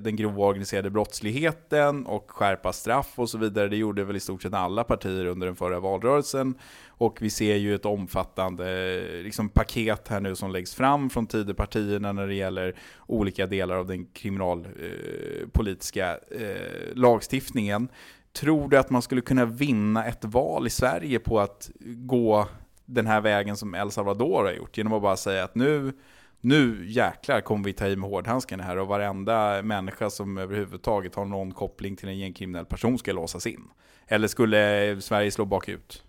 den 0.00 0.16
grova 0.16 0.44
organiserade 0.44 0.90
brottsligheten 0.90 2.06
och 2.06 2.30
skärpa 2.30 2.72
straff 2.72 3.12
och 3.14 3.30
så 3.30 3.38
vidare. 3.38 3.68
Det 3.68 3.76
gjorde 3.76 4.04
väl 4.04 4.16
i 4.16 4.20
stort 4.20 4.42
sett 4.42 4.54
alla 4.54 4.84
partier 4.84 5.26
under 5.26 5.46
den 5.46 5.56
förra 5.56 5.80
valrörelsen. 5.80 6.54
Och 6.88 7.18
vi 7.20 7.30
ser 7.30 7.56
ju 7.56 7.74
ett 7.74 7.84
omfattande 7.84 8.96
eh, 8.96 9.22
liksom, 9.22 9.48
paket 9.48 10.08
här 10.08 10.20
nu 10.20 10.36
som 10.36 10.50
läggs 10.50 10.74
fram 10.74 11.10
från 11.10 11.26
Tidöpartierna 11.26 12.12
när 12.12 12.26
det 12.26 12.34
gäller 12.34 12.74
olika 13.06 13.46
delar 13.46 13.76
av 13.76 13.86
den 13.86 14.06
kriminalpolitiska 14.06 16.18
eh, 16.30 16.42
eh, 16.42 16.94
lagstiftningen. 16.94 17.88
Tror 18.32 18.68
du 18.68 18.76
att 18.76 18.90
man 18.90 19.02
skulle 19.02 19.20
kunna 19.20 19.44
vinna 19.44 20.06
ett 20.06 20.24
val 20.24 20.66
i 20.66 20.70
Sverige 20.70 21.18
på 21.18 21.40
att 21.40 21.70
gå 21.84 22.48
den 22.86 23.06
här 23.06 23.20
vägen 23.20 23.56
som 23.56 23.74
El 23.74 23.90
Salvador 23.90 24.44
har 24.44 24.52
gjort? 24.52 24.76
Genom 24.76 24.92
att 24.92 25.02
bara 25.02 25.16
säga 25.16 25.44
att 25.44 25.54
nu, 25.54 25.92
nu 26.40 26.84
jäklar 26.86 27.40
kommer 27.40 27.64
vi 27.64 27.72
ta 27.72 27.86
i 27.86 27.96
med 27.96 28.10
hårdhandskarna 28.10 28.64
här 28.64 28.78
och 28.78 28.88
varenda 28.88 29.62
människa 29.62 30.10
som 30.10 30.38
överhuvudtaget 30.38 31.14
har 31.14 31.24
någon 31.24 31.52
koppling 31.52 31.96
till 31.96 32.08
en 32.08 32.18
gängkriminell 32.18 32.64
person 32.64 32.98
ska 32.98 33.12
låsas 33.12 33.46
in. 33.46 33.62
Eller 34.06 34.28
skulle 34.28 34.90
eh, 34.90 34.98
Sverige 34.98 35.30
slå 35.30 35.44
bakut? 35.44 36.04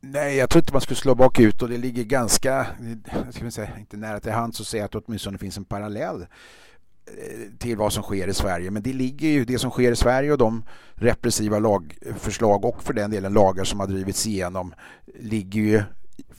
Nej, 0.00 0.36
jag 0.36 0.50
tror 0.50 0.60
inte 0.60 0.72
man 0.72 0.80
skulle 0.80 0.96
slå 0.96 1.14
bakut 1.14 1.62
och 1.62 1.68
det 1.68 1.78
ligger 1.78 2.04
ganska, 2.04 2.60
eh, 2.60 3.30
ska 3.30 3.50
säga, 3.50 3.78
inte 3.78 3.96
nära 3.96 4.20
till 4.20 4.32
hands 4.32 4.60
att 4.60 4.66
säga 4.66 4.84
att 4.84 4.92
det 4.92 4.98
åtminstone 4.98 5.38
finns 5.38 5.58
en 5.58 5.64
parallell 5.64 6.22
eh, 6.22 7.58
till 7.58 7.76
vad 7.76 7.92
som 7.92 8.02
sker 8.02 8.28
i 8.28 8.34
Sverige. 8.34 8.70
Men 8.70 8.82
det 8.82 8.92
ligger 8.92 9.28
ju, 9.28 9.44
det 9.44 9.58
som 9.58 9.70
sker 9.70 9.92
i 9.92 9.96
Sverige 9.96 10.32
och 10.32 10.38
de 10.38 10.64
repressiva 10.94 11.58
lagförslag 11.58 12.64
och 12.64 12.82
för 12.82 12.92
den 12.92 13.10
delen 13.10 13.32
lagar 13.32 13.64
som 13.64 13.80
har 13.80 13.86
drivits 13.86 14.26
igenom 14.26 14.74
ligger 15.20 15.60
ju 15.60 15.82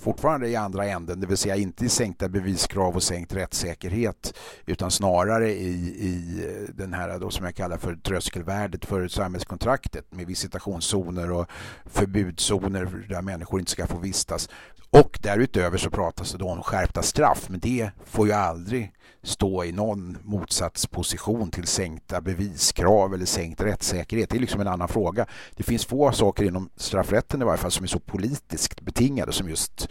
fortfarande 0.06 0.48
i 0.50 0.56
andra 0.56 0.86
änden, 0.86 1.20
det 1.20 1.28
vill 1.28 1.38
säga 1.38 1.56
inte 1.56 1.86
i 1.86 1.90
sänkta 1.90 2.30
beviskrav 2.30 2.96
och 2.96 3.04
sänkt 3.04 3.34
rättssäkerhet 3.34 4.34
utan 4.66 4.92
snarare 4.92 5.52
i, 5.52 5.74
i 6.00 6.44
den 6.74 6.94
här 6.94 7.20
då 7.20 7.30
som 7.30 7.46
jag 7.46 7.56
kallar 7.56 7.78
för 7.78 7.96
tröskelvärdet 7.96 8.86
för 8.86 9.08
samhällskontraktet 9.08 10.06
med 10.14 10.28
visitationszoner 10.28 11.32
och 11.32 11.50
förbudszoner 11.86 13.06
där 13.10 13.22
människor 13.22 13.60
inte 13.60 13.72
ska 13.72 13.88
få 13.88 13.98
vistas. 13.98 14.50
Och 14.90 15.20
därutöver 15.22 15.78
så 15.78 15.90
pratas 15.90 16.32
det 16.32 16.38
då 16.38 16.50
om 16.50 16.64
skärpta 16.64 17.02
straff 17.02 17.50
men 17.50 17.60
det 17.60 17.92
får 18.06 18.28
ju 18.28 18.34
aldrig 18.34 18.92
stå 19.24 19.64
i 19.64 19.72
någon 19.72 20.18
motsatsposition 20.24 21.52
till 21.52 21.68
sänkta 21.68 22.22
beviskrav 22.22 23.14
eller 23.14 23.26
sänkt 23.26 23.62
rättssäkerhet. 23.62 24.30
Det 24.30 24.38
är 24.38 24.40
liksom 24.40 24.62
en 24.62 24.68
annan 24.68 24.88
fråga. 24.88 25.26
Det 25.56 25.64
finns 25.64 25.86
få 25.86 26.12
saker 26.12 26.44
inom 26.44 26.70
straffrätten 26.76 27.42
i 27.42 27.46
varje 27.46 27.58
fall 27.58 27.72
som 27.72 27.84
är 27.84 27.88
så 27.88 28.00
politiskt 28.00 28.82
betingade 28.82 29.32
som 29.32 29.50
just 29.50 29.90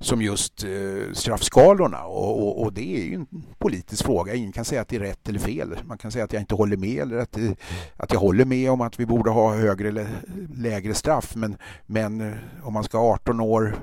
som 0.00 0.22
just 0.22 0.64
eh, 0.64 1.12
straffskalorna 1.12 2.04
och, 2.04 2.42
och, 2.42 2.62
och, 2.62 2.72
det 2.72 2.96
är 2.96 3.04
ju 3.04 3.14
en 3.14 3.26
politisk 3.58 4.04
fråga. 4.04 4.34
Ingen 4.34 4.52
kan 4.52 4.64
säga 4.64 4.80
att 4.80 4.88
det 4.88 4.96
är 4.96 5.00
rätt 5.00 5.28
eller 5.28 5.38
fel. 5.38 5.78
Man 5.84 5.98
kan 5.98 6.12
säga 6.12 6.24
att 6.24 6.32
jag 6.32 6.42
inte 6.42 6.54
håller 6.54 6.76
med 6.76 7.02
eller 7.02 7.16
att, 7.18 7.36
eh, 7.36 7.50
att 7.96 8.12
jag 8.12 8.20
håller 8.20 8.44
med 8.44 8.70
om 8.70 8.80
att 8.80 9.00
vi 9.00 9.06
borde 9.06 9.30
ha 9.30 9.54
högre 9.54 9.88
eller 9.88 10.08
lägre 10.54 10.94
straff. 10.94 11.34
Men, 11.36 11.56
men 11.86 12.20
eh, 12.20 12.34
om 12.62 12.72
man 12.72 12.84
ska 12.84 12.98
ha 12.98 13.14
18 13.14 13.40
år 13.40 13.76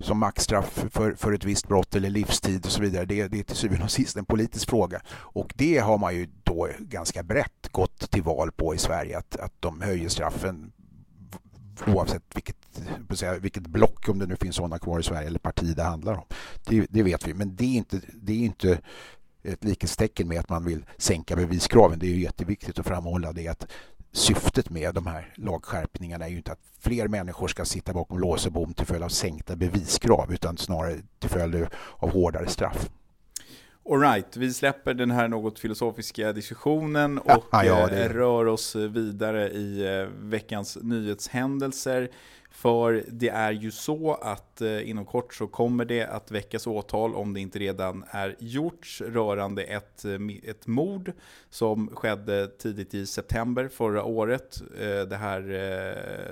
som 0.00 0.18
maxstraff 0.18 0.84
för, 0.90 1.14
för 1.14 1.32
ett 1.32 1.44
visst 1.44 1.68
brott 1.68 1.94
eller 1.94 2.10
livstid 2.10 2.66
och 2.66 2.72
så 2.72 2.82
vidare. 2.82 3.04
Det, 3.04 3.28
det 3.28 3.38
är 3.38 3.42
till 3.42 3.56
syvende 3.56 3.84
och 3.84 3.90
sist 3.90 4.16
en 4.16 4.24
politisk 4.24 4.70
fråga. 4.70 5.00
Och 5.10 5.52
det 5.56 5.78
har 5.78 5.98
man 5.98 6.14
ju 6.14 6.28
då 6.42 6.68
ganska 6.78 7.22
brett 7.22 7.68
gått 7.70 8.10
till 8.10 8.22
val 8.22 8.52
på 8.52 8.74
i 8.74 8.78
Sverige 8.78 9.18
att, 9.18 9.36
att 9.36 9.52
de 9.60 9.80
höjer 9.80 10.08
straffen 10.08 10.72
oavsett 11.86 12.22
vilket, 12.34 12.56
vilket 13.40 13.66
block, 13.66 14.08
om 14.08 14.18
det 14.18 14.26
nu 14.26 14.36
finns 14.36 14.56
sådana 14.56 14.78
kvar 14.78 15.00
i 15.00 15.02
Sverige, 15.02 15.26
eller 15.26 15.38
parti 15.38 15.76
det 15.76 15.82
handlar 15.82 16.14
om. 16.14 16.24
Det, 16.64 16.86
det 16.90 17.02
vet 17.02 17.28
vi, 17.28 17.34
men 17.34 17.56
det 17.56 17.64
är 17.64 17.76
inte, 17.76 18.00
det 18.14 18.32
är 18.32 18.44
inte 18.44 18.78
ett 19.42 19.64
likhetstecken 19.64 20.28
med 20.28 20.40
att 20.40 20.48
man 20.48 20.64
vill 20.64 20.84
sänka 20.98 21.36
beviskraven. 21.36 21.98
Det 21.98 22.06
är 22.06 22.14
ju 22.14 22.22
jätteviktigt 22.22 22.78
att 22.78 22.86
framhålla 22.86 23.32
det 23.32 23.48
att 23.48 23.66
syftet 24.12 24.70
med 24.70 24.94
de 24.94 25.06
här 25.06 25.32
lagskärpningarna 25.36 26.24
är 26.24 26.28
ju 26.28 26.36
inte 26.36 26.52
att 26.52 26.60
fler 26.80 27.08
människor 27.08 27.48
ska 27.48 27.64
sitta 27.64 27.92
bakom 27.92 28.18
lås 28.18 28.46
och 28.46 28.52
bom 28.52 28.74
till 28.74 28.86
följd 28.86 29.04
av 29.04 29.08
sänkta 29.08 29.56
beviskrav 29.56 30.32
utan 30.32 30.56
snarare 30.56 30.96
till 31.18 31.30
följd 31.30 31.66
av 31.98 32.10
hårdare 32.10 32.48
straff. 32.48 32.90
Alright, 33.90 34.36
vi 34.36 34.52
släpper 34.52 34.94
den 34.94 35.10
här 35.10 35.28
något 35.28 35.58
filosofiska 35.58 36.32
diskussionen 36.32 37.18
och 37.18 37.44
ja, 37.52 37.64
ja, 37.64 37.86
det... 37.86 38.04
Eh, 38.04 38.08
rör 38.08 38.46
oss 38.46 38.76
vidare 38.76 39.50
i 39.50 39.96
eh, 39.98 40.08
veckans 40.20 40.78
nyhetshändelser. 40.82 42.10
För 42.50 43.04
det 43.08 43.28
är 43.28 43.52
ju 43.52 43.70
så 43.70 44.14
att 44.14 44.60
eh, 44.60 44.90
inom 44.90 45.04
kort 45.04 45.34
så 45.34 45.46
kommer 45.46 45.84
det 45.84 46.06
att 46.06 46.30
väckas 46.30 46.66
åtal, 46.66 47.14
om 47.14 47.34
det 47.34 47.40
inte 47.40 47.58
redan 47.58 48.04
är 48.10 48.36
gjorts, 48.38 49.00
rörande 49.00 49.62
ett, 49.62 50.04
ett 50.42 50.66
mord 50.66 51.12
som 51.50 51.96
skedde 51.96 52.46
tidigt 52.46 52.94
i 52.94 53.06
september 53.06 53.68
förra 53.68 54.04
året. 54.04 54.62
det 55.08 55.16
här, 55.16 55.42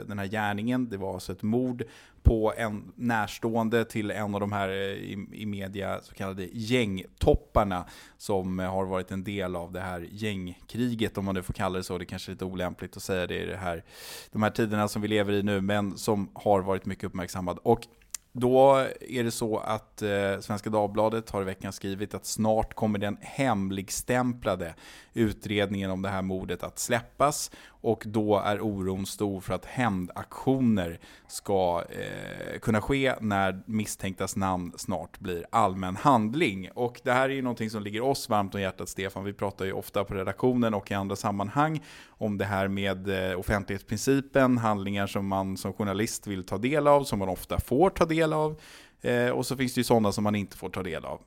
den 0.08 0.18
här 0.18 0.26
gärningen, 0.26 0.88
det 0.88 0.96
var 0.96 1.14
alltså 1.14 1.32
ett 1.32 1.42
mord 1.42 1.84
på 2.22 2.52
en 2.56 2.92
närstående 2.96 3.84
till 3.84 4.10
en 4.10 4.34
av 4.34 4.40
de 4.40 4.52
här 4.52 4.68
eh, 4.68 4.74
i, 4.74 5.26
i 5.32 5.46
media 5.46 6.00
så 6.02 6.14
kallade 6.14 6.48
gängtopparna 6.52 7.84
som 8.18 8.60
eh, 8.60 8.70
har 8.70 8.84
varit 8.84 9.10
en 9.10 9.24
del 9.24 9.56
av 9.56 9.72
det 9.72 9.80
här 9.80 10.08
gängkriget, 10.10 11.18
om 11.18 11.24
man 11.24 11.34
nu 11.34 11.42
får 11.42 11.54
kalla 11.54 11.78
det 11.78 11.84
så. 11.84 11.98
Det 11.98 12.04
kanske 12.04 12.30
är 12.30 12.32
lite 12.32 12.44
olämpligt 12.44 12.96
att 12.96 13.02
säga 13.02 13.26
det 13.26 13.42
i 13.42 13.46
det 13.46 13.56
här, 13.56 13.84
de 14.32 14.42
här 14.42 14.50
tiderna 14.50 14.88
som 14.88 15.02
vi 15.02 15.08
lever 15.08 15.32
i 15.32 15.42
nu, 15.42 15.60
men 15.60 15.98
som 15.98 16.30
har 16.34 16.60
varit 16.60 16.86
mycket 16.86 17.04
uppmärksammad. 17.04 17.58
Och 17.62 17.86
då 18.32 18.86
är 19.00 19.24
det 19.24 19.30
så 19.30 19.58
att 19.58 20.02
eh, 20.02 20.40
Svenska 20.40 20.70
Dagbladet 20.70 21.30
har 21.30 21.42
i 21.42 21.44
veckan 21.44 21.72
skrivit 21.72 22.14
att 22.14 22.26
snart 22.26 22.74
kommer 22.74 22.98
den 22.98 23.16
hemligstämplade 23.20 24.74
utredningen 25.14 25.90
om 25.90 26.02
det 26.02 26.08
här 26.08 26.22
mordet 26.22 26.62
att 26.62 26.78
släppas 26.78 27.50
och 27.80 28.02
då 28.06 28.38
är 28.38 28.60
oron 28.60 29.06
stor 29.06 29.40
för 29.40 29.54
att 29.54 29.64
hämndaktioner 29.64 31.00
ska 31.28 31.84
eh, 31.90 32.58
kunna 32.58 32.80
ske 32.80 33.14
när 33.20 33.62
misstänktas 33.66 34.36
namn 34.36 34.72
snart 34.76 35.18
blir 35.18 35.46
allmän 35.50 35.96
handling. 35.96 36.70
Och 36.74 37.00
det 37.04 37.12
här 37.12 37.28
är 37.28 37.34
ju 37.34 37.42
någonting 37.42 37.70
som 37.70 37.82
ligger 37.82 38.00
oss 38.00 38.28
varmt 38.28 38.54
om 38.54 38.60
hjärtat, 38.60 38.88
Stefan. 38.88 39.24
Vi 39.24 39.32
pratar 39.32 39.64
ju 39.64 39.72
ofta 39.72 40.04
på 40.04 40.14
redaktionen 40.14 40.74
och 40.74 40.90
i 40.90 40.94
andra 40.94 41.16
sammanhang 41.16 41.80
om 42.08 42.38
det 42.38 42.44
här 42.44 42.68
med 42.68 43.30
eh, 43.30 43.38
offentlighetsprincipen, 43.38 44.58
handlingar 44.58 45.06
som 45.06 45.26
man 45.26 45.56
som 45.56 45.72
journalist 45.72 46.26
vill 46.26 46.44
ta 46.44 46.58
del 46.58 46.86
av, 46.86 47.04
som 47.04 47.18
man 47.18 47.28
ofta 47.28 47.60
får 47.60 47.90
ta 47.90 48.04
del 48.04 48.32
av. 48.32 48.60
Eh, 49.00 49.28
och 49.28 49.46
så 49.46 49.56
finns 49.56 49.74
det 49.74 49.80
ju 49.80 49.84
sådana 49.84 50.12
som 50.12 50.24
man 50.24 50.34
inte 50.34 50.56
får 50.56 50.70
ta 50.70 50.82
del 50.82 51.04
av. 51.04 51.20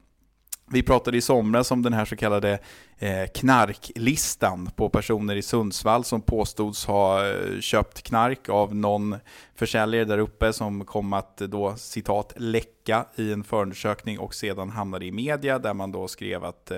Vi 0.71 0.83
pratade 0.83 1.17
i 1.17 1.21
somras 1.21 1.71
om 1.71 1.81
den 1.81 1.93
här 1.93 2.05
så 2.05 2.15
kallade 2.15 2.59
Eh, 2.99 3.27
knarklistan 3.27 4.69
på 4.75 4.89
personer 4.89 5.35
i 5.35 5.41
Sundsvall 5.41 6.03
som 6.03 6.21
påstods 6.21 6.85
ha 6.85 7.27
eh, 7.27 7.59
köpt 7.59 8.01
knark 8.01 8.49
av 8.49 8.75
någon 8.75 9.15
försäljare 9.55 10.05
där 10.05 10.17
uppe 10.17 10.53
som 10.53 10.85
kom 10.85 11.13
att 11.13 11.41
eh, 11.41 11.47
då 11.47 11.75
citat 11.75 12.33
läcka 12.37 13.05
i 13.15 13.33
en 13.33 13.43
förundersökning 13.43 14.19
och 14.19 14.35
sedan 14.35 14.69
hamnade 14.69 15.05
i 15.05 15.11
media 15.11 15.59
där 15.59 15.73
man 15.73 15.91
då 15.91 16.07
skrev 16.07 16.43
att 16.43 16.71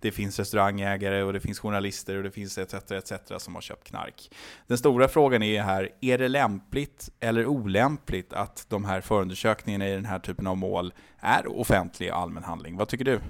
det 0.00 0.10
finns 0.10 0.38
restaurangägare 0.38 1.22
och 1.22 1.32
det 1.32 1.40
finns 1.40 1.58
journalister 1.58 2.16
och 2.16 2.22
det 2.22 2.30
finns 2.30 2.58
etc. 2.58 2.74
etc. 2.90 3.12
som 3.38 3.54
har 3.54 3.62
köpt 3.62 3.84
knark. 3.84 4.30
Den 4.66 4.78
stora 4.78 5.08
frågan 5.08 5.42
är 5.42 5.62
här, 5.62 5.88
är 6.00 6.18
det 6.18 6.28
lämpligt 6.28 7.10
eller 7.20 7.46
olämpligt 7.46 8.32
att 8.32 8.66
de 8.68 8.84
här 8.84 9.00
förundersökningarna 9.00 9.88
i 9.88 9.92
den 9.92 10.04
här 10.04 10.18
typen 10.18 10.46
av 10.46 10.56
mål 10.56 10.94
är 11.18 11.58
offentlig 11.60 12.08
allmän 12.08 12.44
handling? 12.44 12.76
Vad 12.76 12.88
tycker 12.88 13.04
du? 13.04 13.20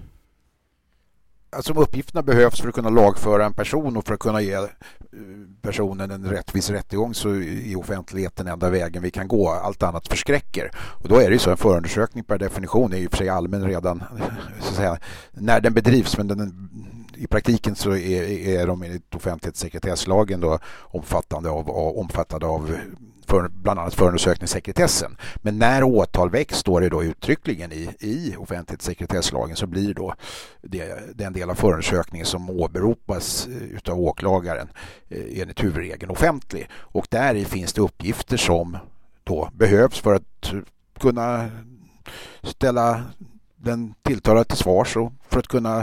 Alltså 1.53 1.73
uppgifterna 1.73 2.23
behövs 2.23 2.61
för 2.61 2.69
att 2.69 2.75
kunna 2.75 2.91
lagföra 2.91 3.47
en 3.47 3.55
person 3.55 3.97
och 3.97 4.07
för 4.07 4.15
att 4.15 4.21
kunna 4.21 4.41
ge 4.41 4.55
eh, 4.55 4.69
personen 5.63 6.11
en 6.11 6.31
rättvis 6.31 6.71
rättegång 6.71 7.15
så 7.15 7.29
är 7.35 7.79
offentligheten 7.79 8.47
enda 8.47 8.71
vägen 8.71 9.03
vi 9.03 9.11
kan 9.11 9.29
gå. 9.29 9.51
Allt 9.51 9.83
annat 9.83 10.09
förskräcker. 10.09 10.71
Och 10.77 11.09
då 11.09 11.17
är 11.17 11.27
det 11.27 11.33
ju 11.33 11.39
så 11.39 11.51
en 11.51 11.57
förundersökning 11.57 12.25
per 12.25 12.39
definition 12.39 12.93
är 12.93 12.97
i 12.97 13.07
och 13.07 13.11
för 13.11 13.19
sig 13.19 13.29
allmän 13.29 13.65
redan 13.65 14.03
så 14.61 14.69
att 14.69 14.75
säga, 14.75 14.99
när 15.33 15.61
den 15.61 15.75
bedrivs 15.75 16.19
men 16.19 16.29
den, 16.29 16.71
i 17.17 17.27
praktiken 17.27 17.75
så 17.75 17.91
är, 17.91 18.23
är 18.49 18.67
de 18.67 18.83
enligt 18.83 19.15
offentlighetssekretesslagen 19.15 20.41
då 20.41 20.59
omfattande 20.81 21.51
av, 21.51 21.71
omfattade 21.71 22.47
av 22.47 22.79
för, 23.31 23.49
bland 23.49 23.81
annat 23.81 23.95
förundersökningssekretessen. 23.95 25.17
Men 25.37 25.59
när 25.59 25.83
åtal 25.83 26.31
väcks 26.31 26.57
står 26.57 26.81
det 26.81 26.89
då 26.89 27.05
uttryckligen 27.05 27.73
i, 27.73 27.91
i 28.01 28.37
offentlighetssekretesslagen 28.37 29.57
så 29.57 29.67
blir 29.67 29.95
då 29.95 30.15
det, 30.63 31.17
den 31.17 31.33
del 31.33 31.51
av 31.51 31.55
förundersökningen 31.55 32.27
som 32.27 32.51
åberopas 32.51 33.47
eh, 33.47 33.77
utav 33.77 34.01
åklagaren 34.01 34.69
eh, 35.09 35.41
enligt 35.41 35.65
huvudregeln 35.65 36.11
offentlig. 36.11 36.69
Och 36.73 37.07
där 37.11 37.45
finns 37.45 37.73
det 37.73 37.81
uppgifter 37.81 38.37
som 38.37 38.77
då 39.25 39.51
behövs 39.53 40.01
för 40.01 40.15
att 40.15 40.53
kunna 41.01 41.51
ställa 42.43 43.05
den 43.57 43.95
tilltalade 44.03 44.45
till 44.45 44.59
svars 44.59 44.97
och 44.97 45.13
för 45.29 45.39
att 45.39 45.49
kunna 45.49 45.79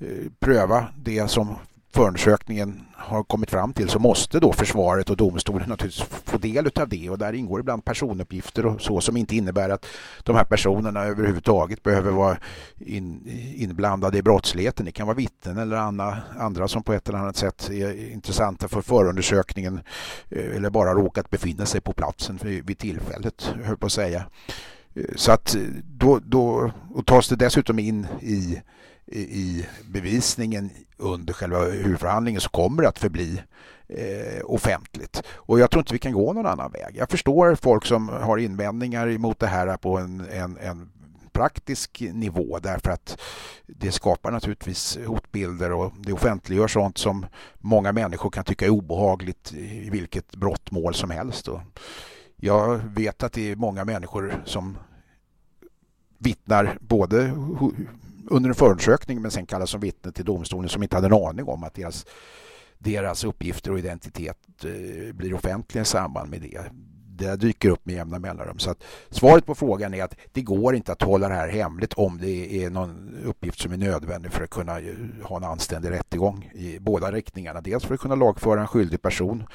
eh, 0.00 0.30
pröva 0.40 0.88
det 0.96 1.30
som 1.30 1.56
förundersökningen 1.90 2.84
har 2.96 3.24
kommit 3.24 3.50
fram 3.50 3.72
till 3.72 3.88
så 3.88 3.98
måste 3.98 4.40
då 4.40 4.52
försvaret 4.52 5.10
och 5.10 5.16
domstolen 5.16 5.68
naturligtvis 5.68 6.08
få 6.24 6.38
del 6.38 6.70
av 6.74 6.88
det 6.88 7.10
och 7.10 7.18
där 7.18 7.32
ingår 7.32 7.60
ibland 7.60 7.84
personuppgifter 7.84 8.66
och 8.66 8.80
så 8.80 9.00
som 9.00 9.16
inte 9.16 9.36
innebär 9.36 9.70
att 9.70 9.86
de 10.22 10.36
här 10.36 10.44
personerna 10.44 11.04
överhuvudtaget 11.04 11.82
behöver 11.82 12.10
vara 12.10 12.38
in, 12.78 13.20
inblandade 13.56 14.18
i 14.18 14.22
brottsligheten. 14.22 14.86
Det 14.86 14.92
kan 14.92 15.06
vara 15.06 15.16
vittnen 15.16 15.58
eller 15.58 15.76
andra, 15.76 16.18
andra 16.38 16.68
som 16.68 16.82
på 16.82 16.92
ett 16.92 17.08
eller 17.08 17.18
annat 17.18 17.36
sätt 17.36 17.70
är 17.70 18.12
intressanta 18.12 18.68
för 18.68 18.80
förundersökningen 18.80 19.80
eh, 20.28 20.56
eller 20.56 20.70
bara 20.70 20.94
råkat 20.94 21.30
befinna 21.30 21.66
sig 21.66 21.80
på 21.80 21.92
platsen 21.92 22.38
vid 22.42 22.78
tillfället, 22.78 23.54
höll 23.64 23.76
på 23.76 23.86
att 23.86 23.92
säga. 23.92 24.24
Eh, 24.94 25.04
så 25.16 25.32
att 25.32 25.54
eh, 25.54 25.62
då, 25.84 26.18
då 26.18 26.72
och 26.94 27.06
tas 27.06 27.28
det 27.28 27.36
dessutom 27.36 27.78
in 27.78 28.06
i 28.20 28.62
i 29.12 29.66
bevisningen 29.90 30.70
under 30.96 31.32
själva 31.32 31.64
huvudförhandlingen 31.64 32.40
så 32.40 32.48
kommer 32.48 32.82
det 32.82 32.88
att 32.88 32.98
förbli 32.98 33.42
eh, 33.88 34.44
offentligt. 34.44 35.22
Och 35.28 35.60
jag 35.60 35.70
tror 35.70 35.80
inte 35.80 35.92
vi 35.92 35.98
kan 35.98 36.12
gå 36.12 36.32
någon 36.32 36.46
annan 36.46 36.72
väg. 36.72 36.96
Jag 36.96 37.10
förstår 37.10 37.54
folk 37.54 37.86
som 37.86 38.08
har 38.08 38.38
invändningar 38.38 39.08
emot 39.08 39.38
det 39.38 39.46
här 39.46 39.76
på 39.76 39.98
en, 39.98 40.20
en, 40.20 40.56
en 40.56 40.90
praktisk 41.32 42.00
nivå 42.12 42.58
därför 42.58 42.90
att 42.90 43.20
det 43.66 43.92
skapar 43.92 44.30
naturligtvis 44.30 44.98
hotbilder 45.06 45.72
och 45.72 45.92
det 45.98 46.12
offentliggör 46.12 46.68
sånt 46.68 46.98
som 46.98 47.26
många 47.58 47.92
människor 47.92 48.30
kan 48.30 48.44
tycka 48.44 48.66
är 48.66 48.70
obehagligt 48.70 49.52
i 49.52 49.90
vilket 49.90 50.36
brottmål 50.36 50.94
som 50.94 51.10
helst. 51.10 51.48
Och 51.48 51.60
jag 52.36 52.78
vet 52.78 53.22
att 53.22 53.32
det 53.32 53.50
är 53.50 53.56
många 53.56 53.84
människor 53.84 54.42
som 54.44 54.78
vittnar 56.18 56.78
både 56.80 57.32
under 58.30 58.48
en 58.48 58.54
förundersökning 58.54 59.22
men 59.22 59.30
sen 59.30 59.46
kallas 59.46 59.70
som 59.70 59.80
vittne 59.80 60.12
till 60.12 60.24
domstolen 60.24 60.68
som 60.68 60.82
inte 60.82 60.96
hade 60.96 61.06
en 61.06 61.24
aning 61.24 61.48
om 61.48 61.64
att 61.64 61.74
deras, 61.74 62.06
deras 62.78 63.24
uppgifter 63.24 63.70
och 63.72 63.78
identitet 63.78 64.64
eh, 64.64 65.14
blir 65.14 65.34
offentliga 65.34 65.82
i 65.82 65.84
samband 65.84 66.30
med 66.30 66.40
det. 66.40 66.60
Det 67.20 67.36
dyker 67.36 67.70
upp 67.70 67.86
med 67.86 67.94
jämna 67.94 68.18
mellanrum. 68.18 68.58
Så 68.58 68.70
att 68.70 68.84
svaret 69.10 69.46
på 69.46 69.54
frågan 69.54 69.94
är 69.94 70.04
att 70.04 70.14
det 70.32 70.42
går 70.42 70.74
inte 70.74 70.92
att 70.92 71.02
hålla 71.02 71.28
det 71.28 71.34
här 71.34 71.48
hemligt 71.48 71.94
om 71.94 72.18
det 72.18 72.64
är 72.64 72.70
någon 72.70 73.16
uppgift 73.24 73.60
som 73.60 73.72
är 73.72 73.76
nödvändig 73.76 74.32
för 74.32 74.44
att 74.44 74.50
kunna 74.50 74.80
eh, 74.80 74.94
ha 75.22 75.36
en 75.36 75.44
anständig 75.44 75.90
rättegång 75.90 76.50
i 76.54 76.78
båda 76.80 77.12
riktningarna. 77.12 77.60
Dels 77.60 77.84
för 77.84 77.94
att 77.94 78.00
kunna 78.00 78.14
lagföra 78.14 78.60
en 78.60 78.66
skyldig 78.66 79.02
person 79.02 79.46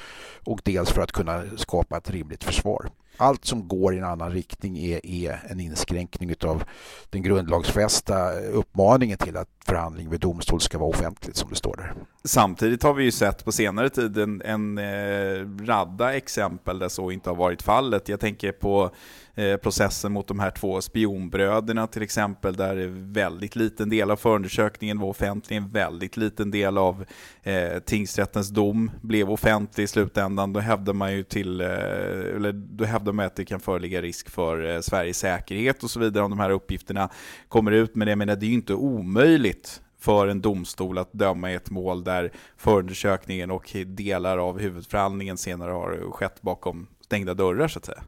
och 0.46 0.62
dels 0.64 0.92
för 0.92 1.02
att 1.02 1.12
kunna 1.12 1.44
skapa 1.58 1.98
ett 1.98 2.10
rimligt 2.10 2.44
försvar 2.44 2.90
allt 3.24 3.46
som 3.46 3.68
går 3.68 3.94
i 3.94 3.98
en 3.98 4.04
annan 4.04 4.32
riktning 4.32 4.78
är, 4.78 5.06
är 5.06 5.40
en 5.50 5.60
inskränkning 5.60 6.36
av 6.46 6.64
den 7.10 7.24
grundlagsfästa 7.24 8.32
uppmaningen 8.40 9.18
till 9.18 9.38
att 9.38 9.53
förhandling 9.66 10.10
vid 10.10 10.20
domstol 10.20 10.62
ska 10.62 10.78
vara 10.78 10.90
offentligt 10.90 11.36
som 11.36 11.50
det 11.50 11.56
står 11.56 11.76
där. 11.76 11.94
Samtidigt 12.24 12.84
har 12.84 12.94
vi 12.94 13.04
ju 13.04 13.12
sett 13.12 13.46
på 13.46 13.52
senare 13.52 13.90
tid 13.90 14.18
en, 14.18 14.42
en 14.42 14.78
eh, 14.78 15.66
radda 15.66 16.14
exempel 16.14 16.80
där 16.80 16.90
så 16.90 17.12
inte 17.12 17.30
har 17.30 17.36
varit 17.36 17.62
fallet. 17.62 18.10
Jag 18.10 18.20
tänker 18.20 18.52
på 18.52 18.92
eh, 19.36 19.58
processen 19.58 20.12
mot 20.12 20.28
de 20.28 20.40
här 20.40 20.52
två 20.52 20.82
spionbröderna 20.82 21.88
till 21.88 22.02
exempel, 22.02 22.56
där 22.56 22.88
väldigt 23.14 23.56
liten 23.56 23.90
del 23.90 24.12
av 24.12 24.16
förundersökningen 24.16 25.00
var 25.00 25.08
offentlig, 25.08 25.58
en 25.58 25.70
väldigt 25.70 26.18
liten 26.18 26.52
del 26.52 26.78
av 26.78 27.06
eh, 27.44 27.80
tingsrättens 27.80 28.50
dom 28.50 28.92
blev 29.02 29.32
offentlig 29.32 29.84
i 29.84 29.88
slutändan. 29.88 30.54
Då 30.54 30.60
hävdar 30.60 30.94
man 30.94 31.14
ju 31.14 31.24
till, 31.24 31.62
eh, 31.62 31.68
eller 31.68 32.52
då 32.52 32.86
hävdar 32.86 33.14
man 33.14 33.26
att 33.26 33.36
det 33.36 33.46
kan 33.46 33.60
föreligga 33.60 34.02
risk 34.02 34.30
för 34.30 34.76
eh, 34.76 34.82
Sveriges 34.82 35.18
säkerhet 35.18 35.84
och 35.84 35.90
så 35.90 36.00
vidare 36.00 36.24
om 36.24 36.30
de 36.30 36.40
här 36.40 36.50
uppgifterna 36.50 37.10
kommer 37.48 37.72
ut. 37.72 37.96
Men 37.96 38.08
jag 38.08 38.18
menar, 38.18 38.36
det 38.36 38.46
är 38.46 38.48
ju 38.48 38.54
inte 38.54 38.74
omöjligt 38.74 39.53
för 40.00 40.28
en 40.28 40.42
domstol 40.42 40.98
att 40.98 41.14
döma 41.14 41.52
i 41.52 41.56
ett 41.56 41.70
mål 41.70 42.04
där 42.04 42.32
förundersökningen 42.58 43.52
och 43.52 43.76
delar 43.86 44.38
av 44.38 44.60
huvudförhandlingen 44.60 45.38
senare 45.38 45.72
har 45.72 46.12
skett 46.12 46.42
bakom 46.42 46.88
stängda 47.02 47.34
dörrar 47.34 47.68
så 47.68 47.80
att 47.80 47.86
säga. 47.86 48.04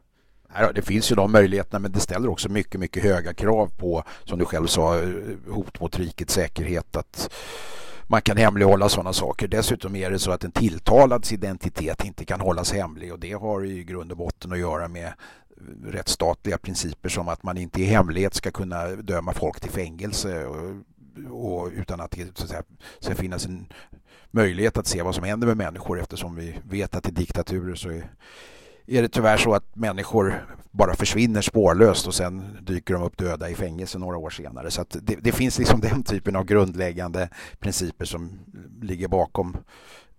Det 0.74 0.82
finns 0.82 1.12
ju 1.12 1.16
de 1.16 1.32
möjligheterna 1.32 1.78
men 1.78 1.92
det 1.92 2.00
ställer 2.00 2.28
också 2.28 2.48
mycket, 2.48 2.80
mycket 2.80 3.02
höga 3.02 3.34
krav 3.34 3.70
på, 3.76 4.04
som 4.24 4.38
du 4.38 4.44
själv 4.44 4.66
sa, 4.66 5.00
hot 5.50 5.80
mot 5.80 5.98
rikets 5.98 6.34
säkerhet. 6.34 6.96
att 6.96 7.30
man 8.08 8.22
kan 8.22 8.36
hemlighålla 8.36 8.88
sådana 8.88 9.12
saker. 9.12 9.48
Dessutom 9.48 9.96
är 9.96 10.10
det 10.10 10.18
så 10.18 10.30
att 10.30 10.44
en 10.44 10.52
tilltalads 10.52 11.32
identitet 11.32 12.04
inte 12.04 12.24
kan 12.24 12.40
hållas 12.40 12.72
hemlig 12.72 13.12
och 13.12 13.18
det 13.18 13.32
har 13.32 13.64
i 13.64 13.84
grund 13.84 14.10
och 14.10 14.18
botten 14.18 14.52
att 14.52 14.58
göra 14.58 14.88
med 14.88 15.12
rättsstatliga 15.86 16.58
principer 16.58 17.08
som 17.08 17.28
att 17.28 17.42
man 17.42 17.58
inte 17.58 17.82
i 17.82 17.84
hemlighet 17.84 18.34
ska 18.34 18.50
kunna 18.50 18.86
döma 18.86 19.32
folk 19.32 19.60
till 19.60 19.70
fängelse 19.70 20.46
och, 20.46 20.76
och 21.30 21.70
utan 21.74 22.00
att 22.00 22.10
det 22.10 22.38
så 22.38 22.44
att 22.44 22.50
säga, 22.50 22.62
ska 23.00 23.14
finnas 23.14 23.46
en 23.46 23.66
möjlighet 24.30 24.78
att 24.78 24.86
se 24.86 25.02
vad 25.02 25.14
som 25.14 25.24
händer 25.24 25.46
med 25.46 25.56
människor 25.56 26.00
eftersom 26.00 26.36
vi 26.36 26.54
vet 26.64 26.94
att 26.94 27.08
i 27.08 27.10
diktaturer 27.10 27.74
så 27.74 27.90
är 27.90 28.08
är 28.86 29.02
det 29.02 29.08
tyvärr 29.08 29.36
så 29.36 29.54
att 29.54 29.76
människor 29.76 30.46
bara 30.70 30.94
försvinner 30.94 31.40
spårlöst 31.40 32.06
och 32.06 32.14
sen 32.14 32.58
dyker 32.60 32.94
de 32.94 33.02
upp 33.02 33.16
döda 33.18 33.50
i 33.50 33.54
fängelse 33.54 33.98
några 33.98 34.16
år 34.16 34.30
senare. 34.30 34.70
Så 34.70 34.84
det, 34.88 35.16
det, 35.20 35.32
finns 35.32 35.58
liksom 35.58 35.80
den 35.80 36.02
typen 36.02 36.36
av 36.36 36.44
grundläggande 36.44 37.28
principer 37.58 38.04
som 38.04 38.38
ligger 38.82 39.08
bakom 39.08 39.56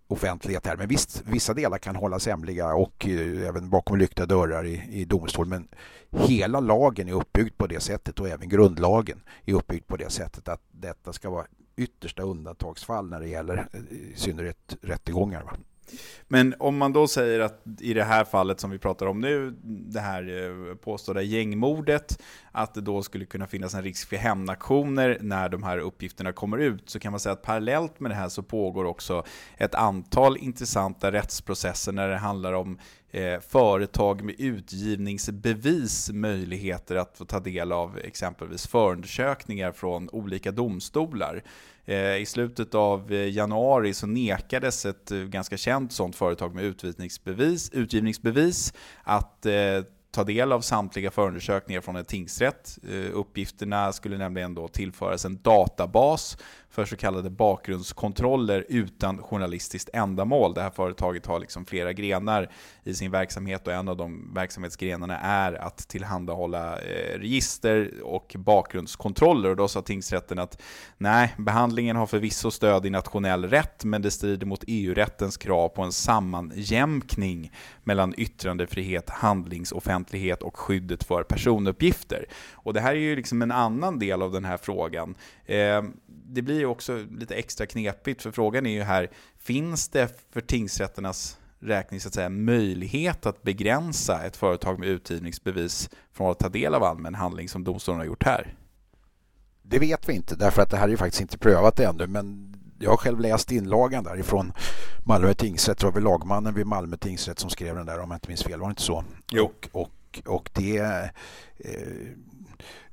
offentlighet 0.07 0.65
här. 0.65 0.77
Men 0.77 0.87
visst, 0.87 1.23
vissa 1.25 1.53
delar 1.53 1.77
kan 1.77 1.95
hållas 1.95 2.27
hemliga 2.27 2.73
och 2.73 3.07
eh, 3.07 3.47
även 3.47 3.69
bakom 3.69 3.97
lyckta 3.97 4.25
dörrar 4.25 4.65
i, 4.65 4.83
i 4.91 5.05
domstol. 5.05 5.47
Men 5.47 5.67
hela 6.11 6.59
lagen 6.59 7.07
är 7.07 7.13
uppbyggd 7.13 7.57
på 7.57 7.67
det 7.67 7.79
sättet 7.79 8.19
och 8.19 8.29
även 8.29 8.49
grundlagen 8.49 9.23
är 9.45 9.53
uppbyggd 9.53 9.87
på 9.87 9.97
det 9.97 10.09
sättet 10.09 10.47
att 10.47 10.61
detta 10.71 11.13
ska 11.13 11.29
vara 11.29 11.45
yttersta 11.75 12.23
undantagsfall 12.23 13.09
när 13.09 13.19
det 13.19 13.27
gäller 13.27 13.67
eh, 13.73 13.79
i 13.97 14.13
synnerhet 14.15 14.77
rättegångar. 14.81 15.43
Va? 15.43 15.51
Men 16.27 16.55
om 16.59 16.77
man 16.77 16.93
då 16.93 17.07
säger 17.07 17.39
att 17.39 17.61
i 17.79 17.93
det 17.93 18.03
här 18.03 18.23
fallet 18.23 18.59
som 18.59 18.69
vi 18.71 18.77
pratar 18.77 19.05
om 19.05 19.21
nu, 19.21 19.55
det 19.63 19.99
här 19.99 20.45
eh, 20.69 20.75
påstådda 20.75 21.21
gängmordet, 21.21 22.21
att 22.51 22.73
det 22.73 22.81
då 22.81 23.03
skulle 23.03 23.25
kunna 23.25 23.47
finnas 23.47 23.73
en 23.73 23.83
risk 23.83 24.09
för 24.09 24.15
hämndaktioner 24.15 25.17
när 25.21 25.49
de 25.49 25.63
här 25.63 25.77
uppgifterna 25.77 26.31
kommer 26.31 26.57
ut, 26.57 26.89
så 26.89 26.99
kan 26.99 27.11
man 27.11 27.19
säga 27.19 27.33
att 27.33 27.41
parallellt 27.41 27.99
med 27.99 28.11
det 28.11 28.15
här 28.15 28.29
så 28.29 28.43
pågår 28.43 28.85
också 28.85 29.23
ett 29.57 29.75
antal 29.75 30.37
intressanta 30.37 31.11
rättsprocesser 31.11 31.91
när 31.91 32.07
det 32.07 32.17
handlar 32.17 32.53
om 32.53 32.79
eh, 33.11 33.39
företag 33.39 34.23
med 34.23 34.35
utgivningsbevis 34.37 36.09
möjligheter 36.11 36.95
att 36.95 37.17
få 37.17 37.25
ta 37.25 37.39
del 37.39 37.71
av 37.71 37.97
exempelvis 37.97 38.67
förundersökningar 38.67 39.71
från 39.71 40.09
olika 40.09 40.51
domstolar. 40.51 41.43
Eh, 41.89 42.15
I 42.15 42.25
slutet 42.25 42.75
av 42.75 43.13
eh, 43.13 43.29
januari 43.29 43.93
så 43.93 44.07
nekades 44.07 44.85
ett 44.85 45.11
eh, 45.11 45.17
ganska 45.17 45.57
känt 45.57 45.91
sådant 45.91 46.15
företag 46.15 46.55
med 46.55 46.63
utgivningsbevis, 46.63 47.69
utgivningsbevis 47.69 48.73
att 49.03 49.45
ta 50.11 50.23
del 50.23 50.51
av 50.51 50.61
samtliga 50.61 51.11
förundersökningar 51.11 51.81
från 51.81 51.95
en 51.95 52.05
tingsrätt. 52.05 52.77
Uppgifterna 53.13 53.93
skulle 53.93 54.17
nämligen 54.17 54.53
då 54.53 54.67
tillföras 54.67 55.25
en 55.25 55.41
databas 55.41 56.37
för 56.77 56.85
så 56.85 56.95
kallade 56.95 57.29
bakgrundskontroller 57.29 58.65
utan 58.69 59.17
journalistiskt 59.17 59.89
ändamål. 59.93 60.53
Det 60.53 60.61
här 60.61 60.69
företaget 60.69 61.25
har 61.25 61.39
liksom 61.39 61.65
flera 61.65 61.93
grenar 61.93 62.51
i 62.83 62.93
sin 62.93 63.11
verksamhet 63.11 63.67
och 63.67 63.73
en 63.73 63.87
av 63.87 63.97
de 63.97 64.33
verksamhetsgrenarna 64.33 65.19
är 65.19 65.53
att 65.53 65.77
tillhandahålla 65.77 66.79
eh, 66.79 67.19
register 67.19 67.91
och 68.03 68.35
bakgrundskontroller. 68.37 69.49
Och 69.49 69.55
då 69.55 69.67
sa 69.67 69.81
tingsrätten 69.81 70.39
att 70.39 70.61
nej, 70.97 71.33
behandlingen 71.37 71.95
har 71.95 72.07
förvisso 72.07 72.51
stöd 72.51 72.85
i 72.85 72.89
nationell 72.89 73.45
rätt, 73.45 73.83
men 73.83 74.01
det 74.01 74.11
strider 74.11 74.45
mot 74.45 74.63
EU-rättens 74.67 75.37
krav 75.37 75.69
på 75.69 75.81
en 75.81 75.91
sammanjämkning 75.91 77.51
mellan 77.83 78.13
yttrandefrihet, 78.17 79.09
handlingsoffentlighet 79.09 80.43
och 80.43 80.57
skyddet 80.57 81.03
för 81.03 81.23
personuppgifter. 81.23 82.25
Och 82.53 82.73
det 82.73 82.81
här 82.81 82.91
är 82.91 82.99
ju 82.99 83.15
liksom 83.15 83.41
en 83.41 83.51
annan 83.51 83.99
del 83.99 84.21
av 84.21 84.31
den 84.31 84.45
här 84.45 84.57
frågan. 84.57 85.15
Eh, 85.45 85.83
det 86.29 86.41
blir 86.41 86.59
också 86.67 87.05
lite 87.11 87.35
extra 87.35 87.65
knepigt, 87.65 88.21
för 88.21 88.31
frågan 88.31 88.65
är 88.65 88.71
ju 88.71 88.83
här, 88.83 89.09
finns 89.39 89.89
det 89.89 90.21
för 90.31 90.41
tingsrätternas 90.41 91.37
räkning 91.59 91.99
så 91.99 92.07
att 92.07 92.13
säga, 92.13 92.29
möjlighet 92.29 93.25
att 93.25 93.43
begränsa 93.43 94.23
ett 94.23 94.37
företag 94.37 94.79
med 94.79 94.89
utgivningsbevis 94.89 95.89
från 96.13 96.31
att 96.31 96.39
ta 96.39 96.49
del 96.49 96.75
av 96.75 96.83
allmän 96.83 97.15
handling 97.15 97.49
som 97.49 97.63
domstolen 97.63 97.99
har 97.99 98.05
gjort 98.05 98.23
här? 98.23 98.55
Det 99.61 99.79
vet 99.79 100.09
vi 100.09 100.13
inte, 100.13 100.35
därför 100.35 100.61
att 100.61 100.69
det 100.69 100.77
här 100.77 100.85
är 100.85 100.89
ju 100.91 100.97
faktiskt 100.97 101.21
inte 101.21 101.37
prövat 101.37 101.79
ännu, 101.79 102.07
men 102.07 102.53
jag 102.79 102.89
har 102.89 102.97
själv 102.97 103.19
läst 103.19 103.51
inlagan 103.51 104.03
därifrån 104.03 104.53
Malmö 105.05 105.33
tingsrätt. 105.33 105.77
Det 105.77 105.85
var 105.85 105.93
väl 105.93 106.03
lagmannen 106.03 106.53
vid 106.53 106.67
Malmö 106.67 106.97
tingsrätt 106.97 107.39
som 107.39 107.49
skrev 107.49 107.75
den 107.75 107.85
där 107.85 107.99
om 107.99 108.11
jag 108.11 108.15
inte 108.15 108.27
minns 108.27 108.43
fel. 108.43 108.59
Var 108.59 108.67
det 108.67 108.71
inte 108.71 108.81
så? 108.81 109.03
Jo. 109.31 109.45
Och, 109.45 109.69
och, 109.71 110.21
och 110.25 110.49
det, 110.53 110.77
eh, 111.57 112.07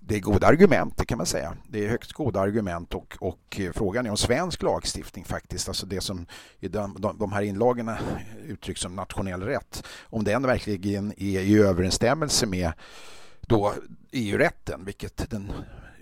det 0.07 0.17
är 0.17 0.21
goda 0.21 0.47
argument, 0.47 0.97
det 0.97 1.05
kan 1.05 1.19
man 1.19 1.27
säga. 1.27 1.57
Det 1.69 1.85
är 1.85 1.89
högst 1.89 2.13
goda 2.13 2.41
argument 2.41 2.95
och, 2.95 3.17
och 3.21 3.61
eh, 3.61 3.73
frågan 3.73 4.07
är 4.07 4.11
om 4.11 4.17
svensk 4.17 4.63
lagstiftning 4.63 5.25
faktiskt, 5.25 5.69
alltså 5.69 5.87
det 5.87 6.01
som 6.01 6.27
i 6.61 6.69
de, 6.69 6.97
de, 6.99 7.19
de 7.19 7.33
här 7.33 7.43
inlagorna 7.43 7.99
uttrycks 8.47 8.81
som 8.81 8.97
nationell 8.97 9.43
rätt, 9.43 9.87
om 10.03 10.25
den 10.25 10.43
verkligen 10.43 11.13
är 11.17 11.41
i 11.41 11.59
överensstämmelse 11.59 12.47
med 12.47 12.73
då 13.41 13.75
EU-rätten, 14.13 14.85
vilket 14.85 15.31
den 15.31 15.53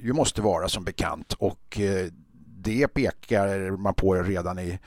ju 0.00 0.12
måste 0.12 0.42
vara 0.42 0.68
som 0.68 0.84
bekant. 0.84 1.32
Och 1.32 1.80
eh, 1.80 2.06
det 2.46 2.88
pekar 2.88 3.70
man 3.70 3.94
på 3.94 4.14
redan 4.14 4.58
i 4.58 4.78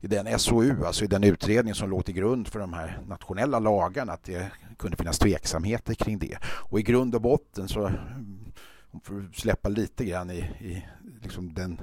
i 0.00 0.06
den 0.06 0.38
SOU, 0.38 0.84
alltså 0.84 1.04
i 1.04 1.06
den 1.06 1.24
utredning 1.24 1.74
som 1.74 1.90
låg 1.90 2.04
till 2.04 2.14
grund 2.14 2.48
för 2.48 2.58
de 2.58 2.72
här 2.72 2.98
nationella 3.06 3.58
lagarna, 3.58 4.12
att 4.12 4.24
det 4.24 4.50
kunde 4.78 4.96
finnas 4.96 5.18
tveksamheter 5.18 5.94
kring 5.94 6.18
det. 6.18 6.38
Och 6.44 6.80
i 6.80 6.82
grund 6.82 7.14
och 7.14 7.20
botten 7.20 7.68
så, 7.68 7.90
för 9.02 9.22
får 9.22 9.32
släppa 9.32 9.68
lite 9.68 10.04
grann 10.04 10.30
i, 10.30 10.38
i 10.60 10.86
liksom 11.22 11.54
den 11.54 11.80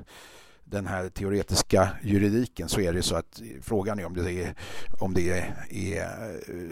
den 0.72 0.88
här 0.88 1.10
teoretiska 1.10 1.90
juridiken 2.04 2.70
så 2.70 2.82
är 2.82 2.94
det 2.94 3.02
så 3.02 3.16
att 3.16 3.42
frågan 3.62 4.00
är 4.00 4.06
om 4.06 4.14
det 4.14 4.44
är, 4.44 4.56
om 5.00 5.14
det 5.14 5.30
är, 5.30 5.56
eh, 5.70 6.68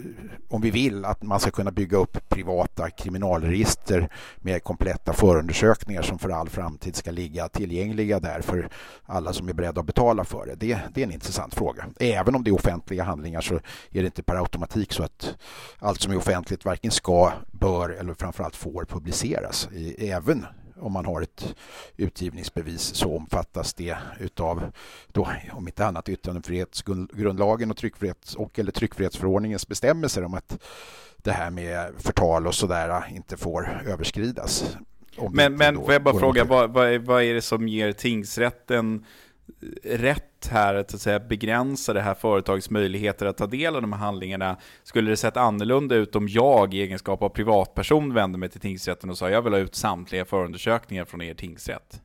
om 0.48 0.60
vi 0.60 0.70
vill 0.70 1.04
att 1.04 1.22
man 1.22 1.40
ska 1.40 1.50
kunna 1.50 1.70
bygga 1.70 1.98
upp 1.98 2.28
privata 2.28 2.90
kriminalregister 2.90 4.12
med 4.36 4.64
kompletta 4.64 5.12
förundersökningar 5.12 6.02
som 6.02 6.18
för 6.18 6.30
all 6.30 6.48
framtid 6.48 6.96
ska 6.96 7.10
ligga 7.10 7.48
tillgängliga 7.48 8.20
där 8.20 8.40
för 8.40 8.68
alla 9.04 9.32
som 9.32 9.48
är 9.48 9.52
beredda 9.52 9.80
att 9.80 9.86
betala 9.86 10.24
för 10.24 10.46
det. 10.46 10.54
Det, 10.54 10.78
det 10.94 11.00
är 11.02 11.06
en 11.06 11.12
intressant 11.12 11.54
fråga. 11.54 11.86
Även 12.00 12.34
om 12.34 12.44
det 12.44 12.50
är 12.50 12.54
offentliga 12.54 13.04
handlingar 13.04 13.40
så 13.40 13.54
är 13.54 13.60
det 13.90 14.06
inte 14.06 14.22
per 14.22 14.36
automatik 14.36 14.92
så 14.92 15.02
att 15.02 15.34
allt 15.78 16.00
som 16.00 16.12
är 16.12 16.16
offentligt 16.16 16.64
varken 16.64 16.90
ska, 16.90 17.32
bör 17.52 17.90
eller 17.90 18.14
framförallt 18.14 18.56
får 18.56 18.84
publiceras. 18.84 19.68
Även 19.98 20.46
om 20.80 20.92
man 20.92 21.06
har 21.06 21.22
ett 21.22 21.54
utgivningsbevis 21.96 22.82
så 22.82 23.16
omfattas 23.16 23.74
det 23.74 23.96
utav, 24.20 24.72
då, 25.06 25.28
om 25.52 25.68
inte 25.68 25.86
annat, 25.86 26.08
yttrandefrihetsgrundlagen 26.08 27.70
och, 27.70 27.76
tryckfrihets 27.76 28.34
och 28.34 28.58
eller 28.58 28.72
tryckfrihetsförordningens 28.72 29.68
bestämmelser 29.68 30.24
om 30.24 30.34
att 30.34 30.58
det 31.16 31.32
här 31.32 31.50
med 31.50 31.92
förtal 31.98 32.46
och 32.46 32.54
sådär 32.54 33.04
inte 33.10 33.36
får 33.36 33.82
överskridas. 33.86 34.76
Men, 35.30 35.56
men 35.56 35.76
får 35.76 35.92
jag 35.92 36.02
bara 36.02 36.18
fråga, 36.18 36.44
vad, 36.44 36.72
vad, 36.72 36.88
är, 36.88 36.98
vad 36.98 37.22
är 37.22 37.34
det 37.34 37.42
som 37.42 37.68
ger 37.68 37.92
tingsrätten 37.92 39.04
rätt 39.82 40.29
här 40.46 40.74
att, 40.74 40.94
att 40.94 41.00
säga, 41.00 41.20
begränsa 41.20 41.92
det 41.92 42.00
här 42.00 42.14
företagets 42.14 42.70
möjligheter 42.70 43.26
att 43.26 43.36
ta 43.36 43.46
del 43.46 43.76
av 43.76 43.82
de 43.82 43.92
här 43.92 44.00
handlingarna? 44.00 44.56
Skulle 44.82 45.10
det 45.10 45.16
sett 45.16 45.36
annorlunda 45.36 45.94
ut 45.94 46.16
om 46.16 46.28
jag 46.28 46.74
i 46.74 46.80
egenskap 46.80 47.22
av 47.22 47.28
privatperson 47.28 48.14
vände 48.14 48.38
mig 48.38 48.48
till 48.48 48.60
tingsrätten 48.60 49.10
och 49.10 49.18
sa 49.18 49.30
jag 49.30 49.42
vill 49.42 49.52
ha 49.52 49.60
ut 49.60 49.74
samtliga 49.74 50.24
förundersökningar 50.24 51.04
från 51.04 51.22
er 51.22 51.34
tingsrätt? 51.34 52.00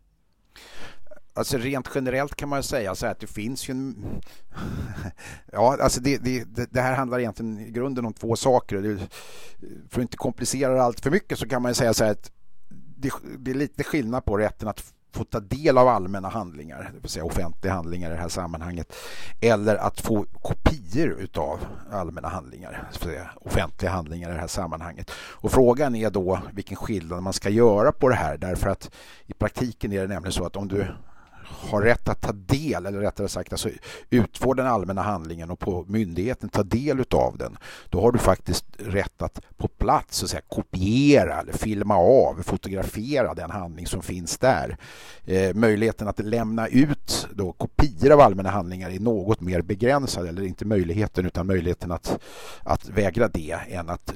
Alltså 1.38 1.58
rent 1.58 1.90
generellt 1.96 2.36
kan 2.36 2.50
man 2.50 2.64
säga 2.64 2.96
så 2.96 3.06
här 3.06 3.12
att 3.12 3.20
det 3.20 3.28
finns 3.28 3.70
ju 3.70 3.72
en... 3.72 4.06
Ja, 5.52 5.78
alltså 5.82 6.02
det, 6.02 6.18
det, 6.18 6.46
det, 6.72 6.82
här 6.82 6.96
handlar 6.96 7.20
egentligen 7.20 7.60
i 7.60 7.72
grunden 7.72 8.06
om 8.06 8.14
två 8.14 8.36
saker. 8.36 8.98
för 9.90 10.00
att 10.00 10.02
inte 10.02 10.18
komplicera 10.18 10.84
allt 10.84 11.00
för 11.00 11.12
mycket 11.12 11.40
så 11.40 11.48
kan 11.48 11.62
man 11.62 11.76
säga 11.76 11.94
så 11.94 12.04
här 12.04 12.12
att 12.12 12.32
det, 12.98 13.12
det 13.38 13.52
är 13.52 13.56
lite 13.56 13.84
skillnad 13.84 14.26
på 14.26 14.38
rätten 14.38 14.68
att 14.68 14.94
få 15.16 15.24
ta 15.24 15.40
del 15.40 15.78
av 15.78 15.88
allmänna 15.88 16.30
handlingar, 16.30 16.92
det 16.94 17.00
vill 17.00 17.10
säga 17.10 17.26
offentliga 17.26 17.74
handlingar 17.74 18.10
i 18.10 18.14
det 18.14 18.20
här 18.20 18.30
sammanhanget, 18.30 18.96
eller 19.42 19.76
att 19.76 20.02
få 20.02 20.26
kopior 20.42 21.10
utav 21.20 21.60
allmänna 21.92 22.28
handlingar, 22.28 22.90
säga, 22.92 23.30
offentliga 23.42 23.92
handlingar 23.92 24.30
i 24.30 24.34
det 24.34 24.40
här 24.40 24.48
sammanhanget. 24.48 25.12
Och 25.16 25.52
frågan 25.52 25.96
är 25.96 26.10
då 26.10 26.40
vilken 26.54 26.78
skillnad 26.78 27.24
man 27.24 27.34
ska 27.34 27.50
göra 27.50 27.92
på 27.92 28.10
det 28.10 28.16
här, 28.16 28.38
därför 28.38 28.70
att 28.70 28.92
i 29.26 29.34
praktiken 29.34 29.94
är 29.94 30.02
det 30.02 30.08
nämligen 30.08 30.34
så 30.34 30.46
att 30.46 30.56
om 30.56 30.68
du 30.68 30.88
har 31.48 31.82
rätt 31.82 32.10
att 32.10 32.22
ta 32.22 32.32
del, 32.32 32.86
eller 32.86 33.00
rättare 33.00 33.28
sagt 33.28 33.52
alltså 33.52 33.70
utfå 34.10 34.54
den 34.54 34.68
allmänna 34.68 35.02
handlingen 35.02 35.52
och 35.52 35.60
på 35.60 35.86
myndigheten 35.88 36.50
ta 36.50 36.64
del 36.64 37.00
utav 37.00 37.38
den, 37.38 37.58
då 37.90 38.02
har 38.02 38.12
du 38.12 38.20
faktiskt 38.20 38.66
rätt 38.78 39.22
att 39.22 39.42
på 39.58 39.68
plats 39.68 40.18
så 40.18 40.26
att 40.26 40.30
säga, 40.30 40.42
kopiera 40.48 41.40
eller 41.40 41.54
filma 41.54 41.98
av, 41.98 42.42
fotografera 42.44 43.34
den 43.34 43.52
handling 43.52 43.88
som 43.88 44.02
finns 44.02 44.38
där. 44.38 44.78
Eh, 45.26 45.54
möjligheten 45.54 46.08
att 46.08 46.20
lämna 46.20 46.68
ut 46.68 47.28
då 47.34 47.52
kopior 47.52 48.12
av 48.12 48.20
allmänna 48.20 48.50
handlingar 48.50 48.90
är 48.90 49.00
något 49.00 49.42
mer 49.42 49.62
begränsad, 49.62 50.28
eller 50.28 50.42
inte 50.42 50.66
möjligheten 50.66 51.26
utan 51.26 51.48
möjligheten 51.48 51.92
att, 51.92 52.20
att 52.64 52.90
vägra 52.90 53.28
det 53.28 53.60
än 53.70 53.90
att 53.90 54.14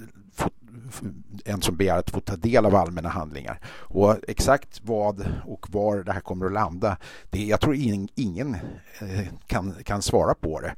en 1.46 1.62
som 1.62 1.76
begär 1.76 1.98
att 1.98 2.10
få 2.10 2.20
ta 2.20 2.36
del 2.36 2.66
av 2.66 2.76
allmänna 2.76 3.10
handlingar. 3.10 3.60
Och 3.68 4.16
exakt 4.28 4.82
vad 4.84 5.34
och 5.46 5.66
var 5.70 5.98
det 5.98 6.12
här 6.12 6.22
kommer 6.22 6.46
att 6.46 6.52
landa, 6.52 6.98
det, 7.30 7.44
jag 7.44 7.62
tror 7.62 7.76
ingen, 7.76 8.08
ingen 8.16 8.56
eh, 9.00 9.28
kan, 9.48 9.74
kan 9.84 10.02
svara 10.02 10.34
på 10.34 10.60
det. 10.60 10.76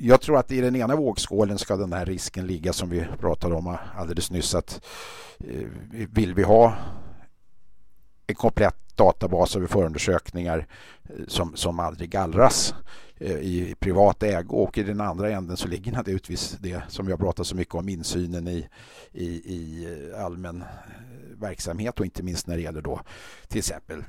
Jag 0.00 0.20
tror 0.20 0.38
att 0.38 0.52
i 0.52 0.60
den 0.60 0.76
ena 0.76 0.96
vågskålen 0.96 1.58
ska 1.58 1.76
den 1.76 1.92
här 1.92 2.06
risken 2.06 2.46
ligga 2.46 2.72
som 2.72 2.90
vi 2.90 3.06
pratade 3.20 3.54
om 3.54 3.76
alldeles 3.96 4.30
nyss 4.30 4.54
att 4.54 4.80
eh, 5.38 5.68
vill 5.90 6.34
vi 6.34 6.42
ha 6.42 6.74
en 8.26 8.34
komplett 8.34 8.96
databas 8.96 9.56
över 9.56 9.66
förundersökningar 9.66 10.66
eh, 11.04 11.26
som, 11.28 11.56
som 11.56 11.80
aldrig 11.80 12.10
gallras 12.10 12.74
Eh, 13.24 13.36
i 13.36 13.74
privat 13.78 14.22
ägo 14.22 14.56
och 14.56 14.78
i 14.78 14.82
den 14.82 15.00
andra 15.00 15.30
änden 15.30 15.56
så 15.56 15.68
ligger 15.68 15.92
naturligtvis 15.92 16.56
det 16.60 16.82
som 16.88 17.08
jag 17.08 17.18
pratar 17.18 17.44
så 17.44 17.56
mycket 17.56 17.74
om 17.74 17.88
insynen 17.88 18.48
i, 18.48 18.68
i, 19.12 19.26
i 19.26 19.86
eh, 20.14 20.24
allmän 20.24 20.62
eh, 20.62 20.68
verksamhet 21.40 22.00
och 22.00 22.06
inte 22.06 22.22
minst 22.22 22.46
när 22.46 22.56
det 22.56 22.62
gäller 22.62 22.82
då 22.82 23.00
till 23.48 23.58
exempel 23.58 24.04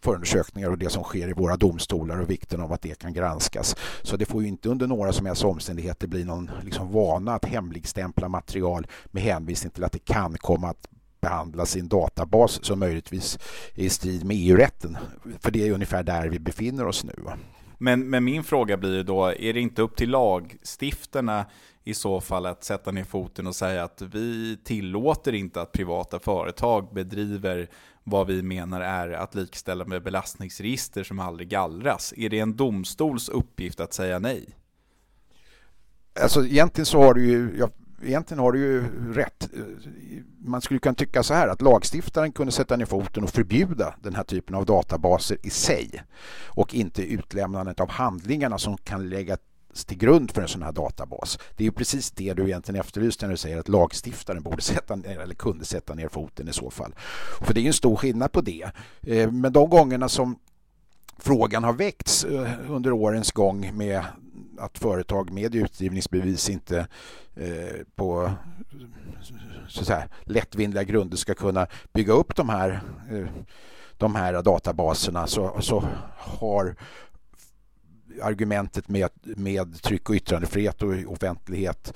förundersökningar 0.00 0.70
och 0.70 0.78
det 0.78 0.90
som 0.90 1.02
sker 1.02 1.28
i 1.28 1.32
våra 1.32 1.56
domstolar 1.56 2.20
och 2.20 2.30
vikten 2.30 2.60
av 2.60 2.72
att 2.72 2.82
det 2.82 2.98
kan 2.98 3.12
granskas. 3.12 3.76
Så 4.02 4.16
det 4.16 4.26
får 4.26 4.42
ju 4.42 4.48
inte 4.48 4.68
under 4.68 4.86
några 4.86 5.12
som 5.12 5.26
helst 5.26 5.44
omständigheter 5.44 6.08
bli 6.08 6.24
någon 6.24 6.50
liksom 6.62 6.92
vana 6.92 7.34
att 7.34 7.44
hemligstämpla 7.44 8.28
material 8.28 8.86
med 9.06 9.22
hänvisning 9.22 9.70
till 9.70 9.84
att 9.84 9.92
det 9.92 10.04
kan 10.04 10.36
komma 10.38 10.68
att 10.68 10.88
behandlas 11.20 11.76
i 11.76 11.80
en 11.80 11.88
databas 11.88 12.64
som 12.64 12.78
möjligtvis 12.78 13.38
är 13.74 13.84
i 13.84 13.90
strid 13.90 14.24
med 14.24 14.36
EU-rätten. 14.40 14.96
För 15.40 15.50
det 15.50 15.68
är 15.68 15.72
ungefär 15.72 16.02
där 16.02 16.28
vi 16.28 16.38
befinner 16.38 16.86
oss 16.86 17.04
nu. 17.04 17.14
Men, 17.84 18.10
men 18.10 18.24
min 18.24 18.44
fråga 18.44 18.76
blir 18.76 19.04
då, 19.04 19.26
är 19.26 19.52
det 19.52 19.60
inte 19.60 19.82
upp 19.82 19.96
till 19.96 20.10
lagstiftarna 20.10 21.46
i 21.82 21.94
så 21.94 22.20
fall 22.20 22.46
att 22.46 22.64
sätta 22.64 22.90
ner 22.90 23.04
foten 23.04 23.46
och 23.46 23.54
säga 23.54 23.84
att 23.84 24.02
vi 24.02 24.58
tillåter 24.64 25.32
inte 25.32 25.60
att 25.60 25.72
privata 25.72 26.18
företag 26.18 26.94
bedriver 26.94 27.68
vad 28.04 28.26
vi 28.26 28.42
menar 28.42 28.80
är 28.80 29.10
att 29.10 29.34
likställa 29.34 29.84
med 29.84 30.02
belastningsregister 30.02 31.04
som 31.04 31.18
aldrig 31.18 31.48
gallras. 31.48 32.14
Är 32.16 32.28
det 32.28 32.38
en 32.38 32.56
domstols 32.56 33.28
uppgift 33.28 33.80
att 33.80 33.92
säga 33.92 34.18
nej? 34.18 34.48
Alltså 36.22 36.46
egentligen 36.46 36.86
så 36.86 37.02
har 37.02 37.14
du 37.14 37.26
ju, 37.26 37.56
jag 37.58 37.70
egentligen 38.04 38.38
har 38.38 38.52
du 38.52 38.58
ju 38.58 38.84
rätt. 39.14 39.48
Man 40.38 40.60
skulle 40.60 40.80
kunna 40.80 40.94
tycka 40.94 41.22
så 41.22 41.34
här 41.34 41.48
att 41.48 41.62
lagstiftaren 41.62 42.32
kunde 42.32 42.52
sätta 42.52 42.76
ner 42.76 42.86
foten 42.86 43.24
och 43.24 43.30
förbjuda 43.30 43.94
den 44.02 44.14
här 44.14 44.24
typen 44.24 44.54
av 44.54 44.66
databaser 44.66 45.38
i 45.42 45.50
sig 45.50 46.02
och 46.44 46.74
inte 46.74 47.02
utlämnandet 47.02 47.80
av 47.80 47.90
handlingarna 47.90 48.58
som 48.58 48.76
kan 48.76 49.08
läggas 49.08 49.38
till 49.86 49.98
grund 49.98 50.30
för 50.30 50.42
en 50.42 50.48
sån 50.48 50.62
här 50.62 50.72
databas. 50.72 51.38
Det 51.56 51.64
är 51.64 51.66
ju 51.66 51.72
precis 51.72 52.10
det 52.10 52.34
du 52.34 52.44
egentligen 52.44 52.80
efterlyste 52.80 53.26
när 53.26 53.30
du 53.30 53.36
säger 53.36 53.58
att 53.58 53.68
lagstiftaren 53.68 54.42
borde 54.42 54.62
sätta 54.62 54.96
ner, 54.96 55.18
eller 55.18 55.34
kunde 55.34 55.64
sätta 55.64 55.94
ner 55.94 56.08
foten 56.08 56.48
i 56.48 56.52
så 56.52 56.70
fall. 56.70 56.94
För 57.40 57.54
det 57.54 57.60
är 57.60 57.62
ju 57.62 57.68
en 57.68 57.72
stor 57.72 57.96
skillnad 57.96 58.32
på 58.32 58.40
det. 58.40 58.70
Eh, 59.02 59.30
men 59.30 59.52
de 59.52 59.70
gångerna 59.70 60.08
som 60.08 60.36
frågan 61.18 61.64
har 61.64 61.72
väckts 61.72 62.24
eh, 62.24 62.70
under 62.70 62.92
årens 62.92 63.32
gång 63.32 63.76
med 63.76 64.02
att 64.58 64.78
företag 64.78 65.30
med 65.30 65.54
utgivningsbevis 65.54 66.50
inte 66.50 66.86
eh, 67.34 67.84
på 67.94 68.32
så 69.68 69.80
att 69.80 69.86
säga, 69.86 70.08
lättvindiga 70.24 70.82
grunder 70.82 71.16
ska 71.16 71.34
kunna 71.34 71.66
bygga 71.92 72.12
upp 72.12 72.36
de 72.36 72.48
här, 72.48 72.80
eh, 73.10 73.26
de 73.98 74.14
här 74.14 74.42
databaserna 74.42 75.26
så, 75.26 75.60
så 75.60 75.84
har 76.16 76.76
argumentet 78.22 78.88
med, 78.88 79.10
med 79.22 79.82
tryck 79.82 80.10
och 80.10 80.16
yttrandefrihet 80.16 80.82
och 80.82 80.94
offentlighet 81.06 81.94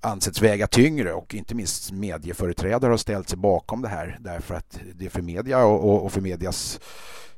ansetts 0.00 0.42
väga 0.42 0.66
tyngre 0.66 1.12
och 1.12 1.34
inte 1.34 1.54
minst 1.54 1.92
medieföreträdare 1.92 2.90
har 2.90 2.96
ställt 2.96 3.28
sig 3.28 3.38
bakom 3.38 3.82
det 3.82 3.88
här 3.88 4.16
därför 4.20 4.54
att 4.54 4.80
det 4.94 5.06
är 5.06 5.10
för 5.10 5.22
media 5.22 5.64
och, 5.64 6.04
och 6.04 6.12
för 6.12 6.20
medias 6.20 6.80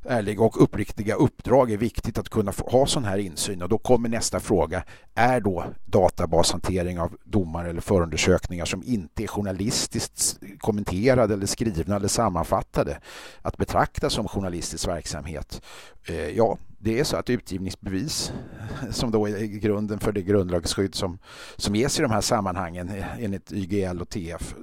ärliga 0.04 0.42
och 0.42 0.62
uppriktiga 0.62 1.14
uppdrag 1.14 1.70
är 1.70 1.76
viktigt 1.76 2.18
att 2.18 2.28
kunna 2.28 2.52
ha 2.66 2.86
sån 2.86 3.04
här 3.04 3.18
insyn 3.18 3.62
och 3.62 3.68
då 3.68 3.78
kommer 3.78 4.08
nästa 4.08 4.40
fråga. 4.40 4.84
Är 5.14 5.40
då 5.40 5.64
databashantering 5.84 7.00
av 7.00 7.16
domar 7.24 7.64
eller 7.64 7.80
förundersökningar 7.80 8.64
som 8.64 8.82
inte 8.82 9.22
är 9.22 9.26
journalistiskt 9.26 10.40
kommenterade 10.58 11.34
eller 11.34 11.46
skrivna 11.46 11.96
eller 11.96 12.08
sammanfattade 12.08 13.00
att 13.42 13.56
betrakta 13.56 14.10
som 14.10 14.28
journalistisk 14.28 14.88
verksamhet? 14.88 15.62
Eh, 16.06 16.28
ja, 16.28 16.58
det 16.78 17.00
är 17.00 17.04
så 17.04 17.16
att 17.16 17.30
utgivningsbevis 17.30 18.32
som 18.90 19.10
då 19.10 19.28
är 19.28 19.44
grunden 19.44 19.98
för 19.98 20.12
det 20.12 20.22
grundlagsskydd 20.22 20.94
som, 20.94 21.18
som 21.56 21.74
ges 21.74 21.98
i 21.98 22.02
de 22.02 22.10
här 22.10 22.20
sammanhangen 22.20 22.88
eh, 22.88 23.24
enligt 23.24 23.52
YGL 23.52 24.00
och 24.00 24.08
TF 24.08 24.54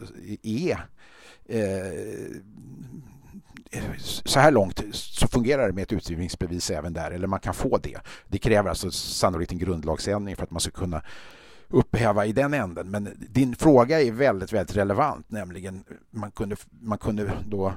är 0.44 0.86
eh, 1.46 2.42
så 4.26 4.40
här 4.40 4.52
långt 4.52 4.84
så 4.92 5.28
fungerar 5.28 5.68
det 5.68 5.74
med 5.74 5.82
ett 5.82 5.94
utgivningsbevis 5.94 6.70
även 6.70 6.94
där, 6.94 7.12
eller 7.12 7.28
man 7.28 7.40
kan 7.40 7.54
få 7.54 7.78
det. 7.78 7.98
Det 8.28 8.38
kräver 8.38 8.70
alltså 8.70 8.92
sannolikt 8.92 9.52
en 9.52 9.58
grundlagsändring 9.58 10.36
för 10.36 10.44
att 10.44 10.52
man 10.52 10.62
ska 10.62 10.72
kunna 10.72 11.02
upphäva 11.70 12.26
i 12.26 12.32
den 12.32 12.54
änden. 12.54 12.92
Men 12.92 13.10
din 13.30 13.56
fråga 13.56 14.02
är 14.02 14.12
väldigt, 14.12 14.54
väldigt 14.54 14.78
relevant, 14.78 15.32
nämligen 15.32 15.84
man 16.12 16.32
kunde, 16.32 16.56
man 16.70 16.98
kunde 16.98 17.32
då 17.48 17.74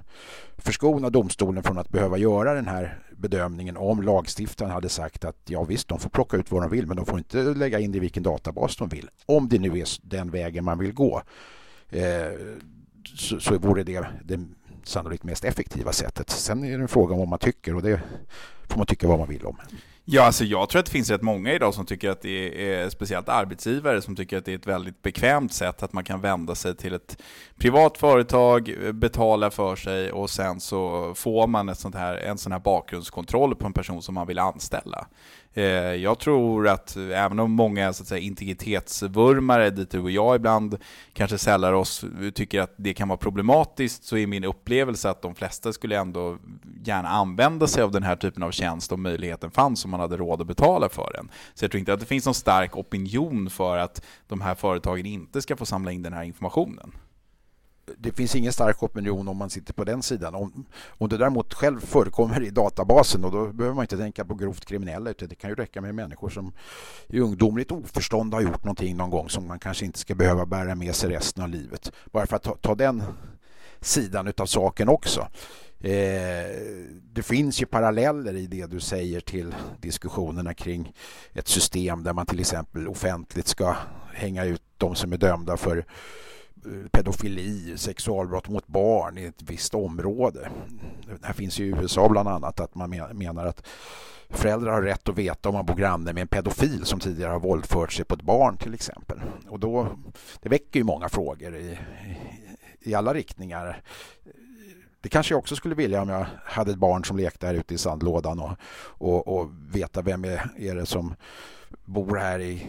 förskona 0.58 1.10
domstolen 1.10 1.62
från 1.62 1.78
att 1.78 1.88
behöva 1.88 2.18
göra 2.18 2.54
den 2.54 2.68
här 2.68 2.98
bedömningen 3.16 3.76
om 3.76 4.02
lagstiftaren 4.02 4.70
hade 4.70 4.88
sagt 4.88 5.24
att 5.24 5.36
ja 5.44 5.64
visst, 5.64 5.88
de 5.88 5.98
får 5.98 6.10
plocka 6.10 6.36
ut 6.36 6.50
vad 6.50 6.62
de 6.62 6.70
vill 6.70 6.86
men 6.86 6.96
de 6.96 7.06
får 7.06 7.18
inte 7.18 7.42
lägga 7.42 7.78
in 7.78 7.92
det 7.92 7.96
i 7.96 8.00
vilken 8.00 8.22
databas 8.22 8.76
de 8.76 8.88
vill. 8.88 9.10
Om 9.26 9.48
det 9.48 9.58
nu 9.58 9.78
är 9.78 10.08
den 10.08 10.30
vägen 10.30 10.64
man 10.64 10.78
vill 10.78 10.92
gå 10.92 11.22
eh, 11.90 12.02
så, 13.14 13.40
så 13.40 13.58
vore 13.58 13.82
det 13.82 14.06
det 14.24 14.40
sannolikt 14.88 15.24
mest 15.24 15.44
effektiva 15.44 15.92
sättet. 15.92 16.30
Sen 16.30 16.64
är 16.64 16.78
det 16.78 16.84
en 16.84 16.88
fråga 16.88 17.12
om 17.12 17.18
vad 17.18 17.28
man 17.28 17.38
tycker 17.38 17.74
och 17.74 17.82
det 17.82 18.00
får 18.68 18.78
man 18.78 18.86
tycka 18.86 19.08
vad 19.08 19.18
man 19.18 19.28
vill 19.28 19.46
om. 19.46 19.56
Ja, 20.04 20.22
alltså 20.22 20.44
jag 20.44 20.68
tror 20.68 20.80
att 20.80 20.86
det 20.86 20.92
finns 20.92 21.10
rätt 21.10 21.22
många 21.22 21.52
idag 21.52 21.74
som 21.74 21.86
tycker 21.86 22.10
att 22.10 22.22
det 22.22 22.72
är, 22.74 22.90
speciellt 22.90 23.28
arbetsgivare, 23.28 24.02
som 24.02 24.16
tycker 24.16 24.38
att 24.38 24.44
det 24.44 24.52
är 24.52 24.56
ett 24.56 24.66
väldigt 24.66 25.02
bekvämt 25.02 25.52
sätt 25.52 25.82
att 25.82 25.92
man 25.92 26.04
kan 26.04 26.20
vända 26.20 26.54
sig 26.54 26.76
till 26.76 26.94
ett 26.94 27.22
privat 27.56 27.98
företag, 27.98 28.74
betala 28.94 29.50
för 29.50 29.76
sig 29.76 30.12
och 30.12 30.30
sen 30.30 30.60
så 30.60 31.12
får 31.14 31.46
man 31.46 31.68
ett 31.68 31.78
sånt 31.78 31.94
här, 31.94 32.16
en 32.16 32.38
sån 32.38 32.52
här 32.52 32.58
bakgrundskontroll 32.58 33.54
på 33.54 33.66
en 33.66 33.72
person 33.72 34.02
som 34.02 34.14
man 34.14 34.26
vill 34.26 34.38
anställa. 34.38 35.06
Eh, 35.54 35.64
jag 35.94 36.18
tror 36.18 36.68
att 36.68 36.96
även 36.96 37.40
om 37.40 37.52
många 37.52 37.92
så 37.92 38.02
att 38.02 38.08
säga, 38.08 38.20
integritetsvurmare, 38.20 39.70
dit 39.70 39.90
du 39.90 40.00
och 40.00 40.10
jag 40.10 40.36
ibland 40.36 40.76
kanske 41.12 41.38
sällar 41.38 41.72
oss, 41.72 42.04
tycker 42.34 42.60
att 42.60 42.74
det 42.76 42.94
kan 42.94 43.08
vara 43.08 43.16
problematiskt, 43.16 44.04
så 44.04 44.16
är 44.16 44.26
min 44.26 44.44
upplevelse 44.44 45.10
att 45.10 45.22
de 45.22 45.34
flesta 45.34 45.72
skulle 45.72 45.98
ändå 45.98 46.38
gärna 46.84 47.08
använda 47.08 47.66
sig 47.66 47.82
av 47.82 47.90
den 47.90 48.02
här 48.02 48.16
typen 48.16 48.42
av 48.42 48.50
tjänst 48.50 48.92
om 48.92 49.02
möjligheten 49.02 49.50
fanns, 49.50 49.84
om 49.84 49.90
man 49.90 50.00
hade 50.00 50.16
råd 50.16 50.40
att 50.40 50.46
betala 50.46 50.88
för 50.88 51.12
den. 51.14 51.30
Så 51.54 51.64
jag 51.64 51.70
tror 51.70 51.78
inte 51.78 51.92
att 51.92 52.00
det 52.00 52.06
finns 52.06 52.24
någon 52.24 52.34
stark 52.34 52.76
opinion 52.76 53.50
för 53.50 53.76
att 53.76 54.04
de 54.28 54.40
här 54.40 54.54
företagen 54.54 55.06
inte 55.06 55.42
ska 55.42 55.56
få 55.56 55.66
samla 55.66 55.92
in 55.92 56.02
den 56.02 56.12
här 56.12 56.22
informationen 56.22 56.92
det 57.96 58.12
finns 58.12 58.34
ingen 58.34 58.52
stark 58.52 58.82
opinion 58.82 59.28
om 59.28 59.36
man 59.36 59.50
sitter 59.50 59.72
på 59.72 59.84
den 59.84 60.02
sidan. 60.02 60.34
Om, 60.34 60.66
om 60.88 61.08
det 61.08 61.16
däremot 61.16 61.54
själv 61.54 61.80
förekommer 61.80 62.42
i 62.42 62.50
databasen 62.50 63.24
och 63.24 63.32
då 63.32 63.46
behöver 63.46 63.74
man 63.74 63.84
inte 63.84 63.96
tänka 63.96 64.24
på 64.24 64.34
grovt 64.34 64.64
kriminella 64.64 65.10
utan 65.10 65.28
det 65.28 65.34
kan 65.34 65.50
ju 65.50 65.56
räcka 65.56 65.80
med 65.80 65.94
människor 65.94 66.28
som 66.28 66.52
i 67.06 67.20
ungdomligt 67.20 67.72
oförstånd 67.72 68.34
har 68.34 68.40
gjort 68.40 68.64
någonting 68.64 68.96
någon 68.96 69.10
gång 69.10 69.28
som 69.28 69.48
man 69.48 69.58
kanske 69.58 69.84
inte 69.84 69.98
ska 69.98 70.14
behöva 70.14 70.46
bära 70.46 70.74
med 70.74 70.94
sig 70.94 71.10
resten 71.10 71.42
av 71.42 71.48
livet. 71.48 71.92
Bara 72.10 72.26
för 72.26 72.36
att 72.36 72.42
ta, 72.42 72.54
ta 72.54 72.74
den 72.74 73.02
sidan 73.80 74.32
av 74.36 74.46
saken 74.46 74.88
också. 74.88 75.28
Eh, 75.80 76.46
det 77.12 77.22
finns 77.22 77.62
ju 77.62 77.66
paralleller 77.66 78.34
i 78.34 78.46
det 78.46 78.66
du 78.66 78.80
säger 78.80 79.20
till 79.20 79.54
diskussionerna 79.80 80.54
kring 80.54 80.92
ett 81.32 81.48
system 81.48 82.02
där 82.02 82.12
man 82.12 82.26
till 82.26 82.40
exempel 82.40 82.88
offentligt 82.88 83.46
ska 83.46 83.76
hänga 84.12 84.44
ut 84.44 84.62
de 84.76 84.94
som 84.94 85.12
är 85.12 85.16
dömda 85.16 85.56
för 85.56 85.84
pedofili, 86.90 87.78
sexualbrott 87.78 88.48
mot 88.48 88.66
barn 88.66 89.18
i 89.18 89.24
ett 89.24 89.42
visst 89.42 89.74
område. 89.74 90.48
Det 91.20 91.26
här 91.26 91.32
finns 91.32 91.60
i 91.60 91.64
USA 91.64 92.08
bland 92.08 92.28
annat 92.28 92.60
att 92.60 92.74
man 92.74 92.90
menar 93.12 93.46
att 93.46 93.66
föräldrar 94.30 94.72
har 94.72 94.82
rätt 94.82 95.08
att 95.08 95.18
veta 95.18 95.48
om 95.48 95.54
man 95.54 95.66
bor 95.66 95.74
granne 95.74 96.12
med 96.12 96.20
en 96.20 96.28
pedofil 96.28 96.84
som 96.84 97.00
tidigare 97.00 97.32
har 97.32 97.40
våldfört 97.40 97.92
sig 97.92 98.04
på 98.04 98.14
ett 98.14 98.22
barn 98.22 98.56
till 98.56 98.74
exempel. 98.74 99.20
Och 99.48 99.60
då, 99.60 99.88
det 100.40 100.48
väcker 100.48 100.80
ju 100.80 100.84
många 100.84 101.08
frågor 101.08 101.56
i, 101.56 101.78
i 102.80 102.94
alla 102.94 103.14
riktningar. 103.14 103.82
Det 105.00 105.08
kanske 105.08 105.34
jag 105.34 105.38
också 105.38 105.56
skulle 105.56 105.74
vilja 105.74 106.02
om 106.02 106.08
jag 106.08 106.26
hade 106.44 106.70
ett 106.70 106.78
barn 106.78 107.04
som 107.04 107.16
lekte 107.16 107.46
här 107.46 107.54
ute 107.54 107.74
i 107.74 107.78
sandlådan 107.78 108.40
och, 108.40 108.56
och, 108.82 109.28
och 109.28 109.50
veta 109.70 110.02
vem 110.02 110.24
är, 110.24 110.50
är 110.58 110.74
det 110.74 110.86
som 110.86 111.14
bor 111.84 112.16
här 112.16 112.38
i 112.40 112.66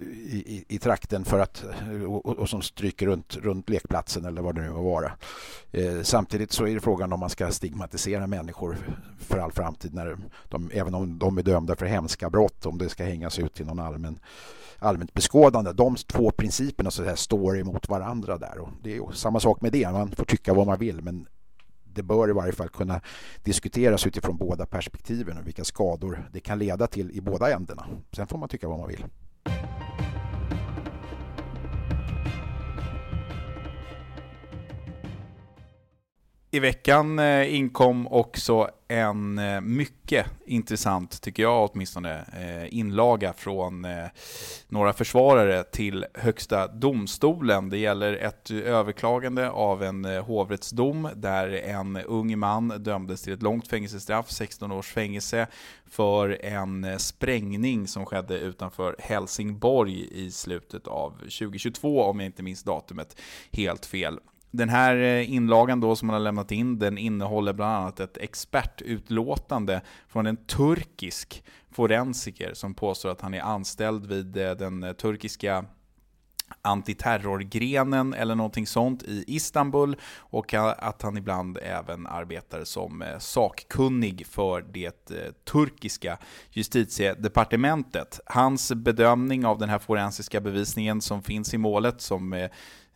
i, 0.00 0.64
i, 0.68 0.78
trakten 0.78 1.24
för 1.24 1.38
att, 1.38 1.64
och, 2.06 2.26
och, 2.26 2.48
som 2.48 2.62
stryker 2.62 3.06
runt, 3.06 3.36
runt 3.36 3.68
lekplatsen 3.68 4.24
eller 4.24 4.42
vad 4.42 4.54
det 4.54 4.60
nu 4.60 4.70
må 4.70 4.82
vara. 4.82 5.12
Eh, 5.72 6.02
samtidigt 6.02 6.52
så 6.52 6.66
är 6.66 6.74
det 6.74 6.80
frågan 6.80 7.12
om 7.12 7.20
man 7.20 7.30
ska 7.30 7.50
stigmatisera 7.50 8.26
människor 8.26 8.76
för 9.18 9.38
all 9.38 9.52
framtid, 9.52 9.94
när 9.94 10.16
de, 10.48 10.70
även 10.74 10.94
om 10.94 11.18
de 11.18 11.38
är 11.38 11.42
dömda 11.42 11.76
för 11.76 11.86
hemska 11.86 12.30
brott, 12.30 12.66
om 12.66 12.78
det 12.78 12.88
ska 12.88 13.04
hängas 13.04 13.38
ut 13.38 13.54
till 13.54 13.66
någon 13.66 13.80
allmän 13.80 14.18
allmänt 14.82 15.14
beskådande. 15.14 15.72
De 15.72 15.96
två 15.96 16.30
principerna 16.30 16.90
så 16.90 17.04
här 17.04 17.16
står 17.16 17.58
emot 17.58 17.88
varandra 17.88 18.38
där. 18.38 18.58
Och 18.58 18.68
det 18.82 18.96
är 18.96 19.12
samma 19.12 19.40
sak 19.40 19.60
med 19.60 19.72
det. 19.72 19.92
Man 19.92 20.10
får 20.10 20.24
tycka 20.24 20.54
vad 20.54 20.66
man 20.66 20.78
vill 20.78 21.02
men 21.02 21.26
det 21.94 22.02
bör 22.02 22.28
i 22.30 22.32
varje 22.32 22.52
fall 22.52 22.68
kunna 22.68 23.00
diskuteras 23.42 24.06
utifrån 24.06 24.36
båda 24.36 24.66
perspektiven 24.66 25.38
och 25.38 25.46
vilka 25.46 25.64
skador 25.64 26.28
det 26.32 26.40
kan 26.40 26.58
leda 26.58 26.86
till 26.86 27.10
i 27.10 27.20
båda 27.20 27.52
ändarna. 27.52 27.86
Sen 28.12 28.26
får 28.26 28.38
man 28.38 28.48
tycka 28.48 28.68
vad 28.68 28.78
man 28.78 28.88
vill. 28.88 29.04
I 36.52 36.60
veckan 36.60 37.18
eh, 37.18 37.54
inkom 37.54 38.06
också 38.06 38.70
en 38.88 39.38
eh, 39.38 39.60
mycket 39.60 40.26
intressant, 40.46 41.22
tycker 41.22 41.42
jag 41.42 41.70
åtminstone, 41.70 42.24
eh, 42.40 42.78
inlaga 42.78 43.32
från 43.32 43.86
några 44.68 44.92
försvarare 44.92 45.64
till 45.64 46.06
Högsta 46.14 46.66
domstolen. 46.66 47.68
Det 47.68 47.78
gäller 47.78 48.12
ett 48.12 48.50
överklagande 48.50 49.50
av 49.50 49.82
en 49.82 50.04
hovrättsdom 50.04 51.08
där 51.16 51.48
en 51.48 51.96
ung 51.96 52.38
man 52.38 52.68
dömdes 52.68 53.22
till 53.22 53.32
ett 53.32 53.42
långt 53.42 53.68
fängelsestraff, 53.68 54.30
16 54.30 54.72
års 54.72 54.92
fängelse, 54.92 55.46
för 55.90 56.44
en 56.44 56.98
sprängning 56.98 57.88
som 57.88 58.06
skedde 58.06 58.38
utanför 58.38 58.96
Helsingborg 58.98 60.08
i 60.12 60.30
slutet 60.30 60.86
av 60.86 61.10
2022, 61.10 62.02
om 62.02 62.20
jag 62.20 62.26
inte 62.26 62.42
minns 62.42 62.62
datumet 62.62 63.20
helt 63.52 63.86
fel. 63.86 64.18
Den 64.50 64.68
här 64.68 64.96
eh, 64.96 65.32
inlagan 65.32 65.80
då 65.80 65.96
som 65.96 66.06
man 66.06 66.14
har 66.14 66.20
lämnat 66.20 66.52
in, 66.52 66.78
den 66.78 66.98
innehåller 66.98 67.52
bland 67.52 67.76
annat 67.76 68.00
ett 68.00 68.16
expertutlåtande 68.16 69.80
från 70.08 70.26
en 70.26 70.36
turkisk 70.36 71.44
forensiker 71.70 72.54
som 72.54 72.74
påstår 72.74 73.10
att 73.10 73.20
han 73.20 73.34
är 73.34 73.40
anställd 73.40 74.06
vid 74.06 74.36
eh, 74.36 74.50
den 74.50 74.94
turkiska 74.94 75.64
antiterrorgrenen 76.62 78.14
eller 78.14 78.34
någonting 78.34 78.66
sånt 78.66 79.02
i 79.02 79.24
Istanbul 79.26 79.96
och 80.16 80.54
att 80.54 81.02
han 81.02 81.16
ibland 81.16 81.58
även 81.62 82.06
arbetar 82.06 82.64
som 82.64 83.02
eh, 83.02 83.18
sakkunnig 83.18 84.26
för 84.26 84.64
det 84.72 85.12
turkiska 85.44 86.18
justitiedepartementet. 86.50 88.20
Hans 88.26 88.72
bedömning 88.72 89.46
av 89.46 89.58
den 89.58 89.68
här 89.68 89.78
forensiska 89.78 90.40
bevisningen 90.40 91.00
som 91.00 91.22
finns 91.22 91.54
i 91.54 91.58
målet 91.58 92.00
som 92.00 92.48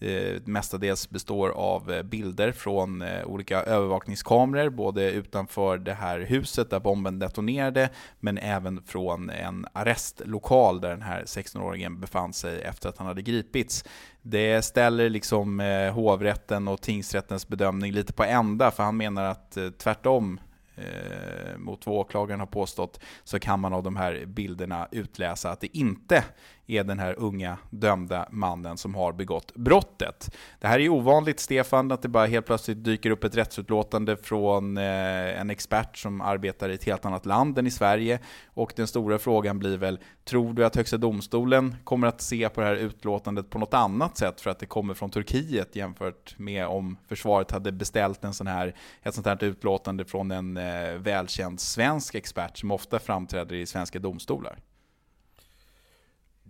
Eh, 0.04 0.40
mestadels 0.44 1.10
består 1.10 1.50
av 1.50 1.92
eh, 1.92 2.02
bilder 2.02 2.52
från 2.52 3.02
eh, 3.02 3.24
olika 3.24 3.62
övervakningskameror, 3.62 4.70
både 4.70 5.10
utanför 5.10 5.78
det 5.78 5.94
här 5.94 6.20
huset 6.20 6.70
där 6.70 6.80
bomben 6.80 7.18
detonerade, 7.18 7.90
men 8.20 8.38
även 8.38 8.82
från 8.82 9.30
en 9.30 9.66
arrestlokal 9.72 10.80
där 10.80 10.90
den 10.90 11.02
här 11.02 11.22
16-åringen 11.22 12.00
befann 12.00 12.32
sig 12.32 12.62
efter 12.62 12.88
att 12.88 12.98
han 12.98 13.06
hade 13.06 13.22
gripits. 13.22 13.84
Det 14.22 14.62
ställer 14.62 15.08
liksom 15.08 15.60
hovrätten 15.94 16.68
och 16.68 16.80
tingsrättens 16.80 17.48
bedömning 17.48 17.92
lite 17.92 18.12
på 18.12 18.24
ända, 18.24 18.70
för 18.70 18.82
han 18.82 18.96
menar 18.96 19.24
att 19.24 19.58
tvärtom 19.78 20.40
eh, 20.76 21.58
mot 21.58 21.86
vad 21.86 21.96
åklagaren 21.96 22.40
har 22.40 22.46
påstått, 22.46 23.00
så 23.24 23.38
kan 23.38 23.60
man 23.60 23.72
av 23.72 23.82
de 23.82 23.96
här 23.96 24.24
bilderna 24.26 24.88
utläsa 24.90 25.50
att 25.50 25.60
det 25.60 25.76
inte 25.76 26.24
är 26.66 26.84
den 26.84 26.98
här 26.98 27.14
unga 27.18 27.58
dömda 27.70 28.28
mannen 28.30 28.78
som 28.78 28.94
har 28.94 29.12
begått 29.12 29.54
brottet. 29.54 30.34
Det 30.60 30.66
här 30.66 30.80
är 30.80 30.88
ovanligt, 30.88 31.40
Stefan, 31.40 31.92
att 31.92 32.02
det 32.02 32.08
bara 32.08 32.26
helt 32.26 32.46
plötsligt 32.46 32.84
dyker 32.84 33.10
upp 33.10 33.24
ett 33.24 33.36
rättsutlåtande 33.36 34.16
från 34.16 34.78
eh, 34.78 35.40
en 35.40 35.50
expert 35.50 35.96
som 35.96 36.20
arbetar 36.20 36.68
i 36.68 36.74
ett 36.74 36.84
helt 36.84 37.04
annat 37.04 37.26
land 37.26 37.58
än 37.58 37.66
i 37.66 37.70
Sverige. 37.70 38.18
Och 38.46 38.72
den 38.76 38.86
stora 38.86 39.18
frågan 39.18 39.58
blir 39.58 39.76
väl, 39.76 39.98
tror 40.24 40.52
du 40.52 40.64
att 40.64 40.76
Högsta 40.76 40.96
domstolen 40.96 41.76
kommer 41.84 42.06
att 42.06 42.20
se 42.20 42.48
på 42.48 42.60
det 42.60 42.66
här 42.66 42.76
utlåtandet 42.76 43.50
på 43.50 43.58
något 43.58 43.74
annat 43.74 44.16
sätt 44.16 44.40
för 44.40 44.50
att 44.50 44.58
det 44.58 44.66
kommer 44.66 44.94
från 44.94 45.10
Turkiet 45.10 45.76
jämfört 45.76 46.38
med 46.38 46.66
om 46.66 46.96
försvaret 47.08 47.50
hade 47.50 47.72
beställt 47.72 48.24
en 48.24 48.34
sån 48.34 48.46
här, 48.46 48.74
ett 49.02 49.14
sånt 49.14 49.26
här 49.26 49.44
utlåtande 49.44 50.04
från 50.04 50.30
en 50.30 50.56
eh, 50.64 50.98
välkänd 50.98 51.60
svensk 51.60 52.14
expert 52.14 52.58
som 52.58 52.70
ofta 52.70 52.98
framträder 52.98 53.54
i 53.54 53.66
svenska 53.66 53.98
domstolar? 53.98 54.58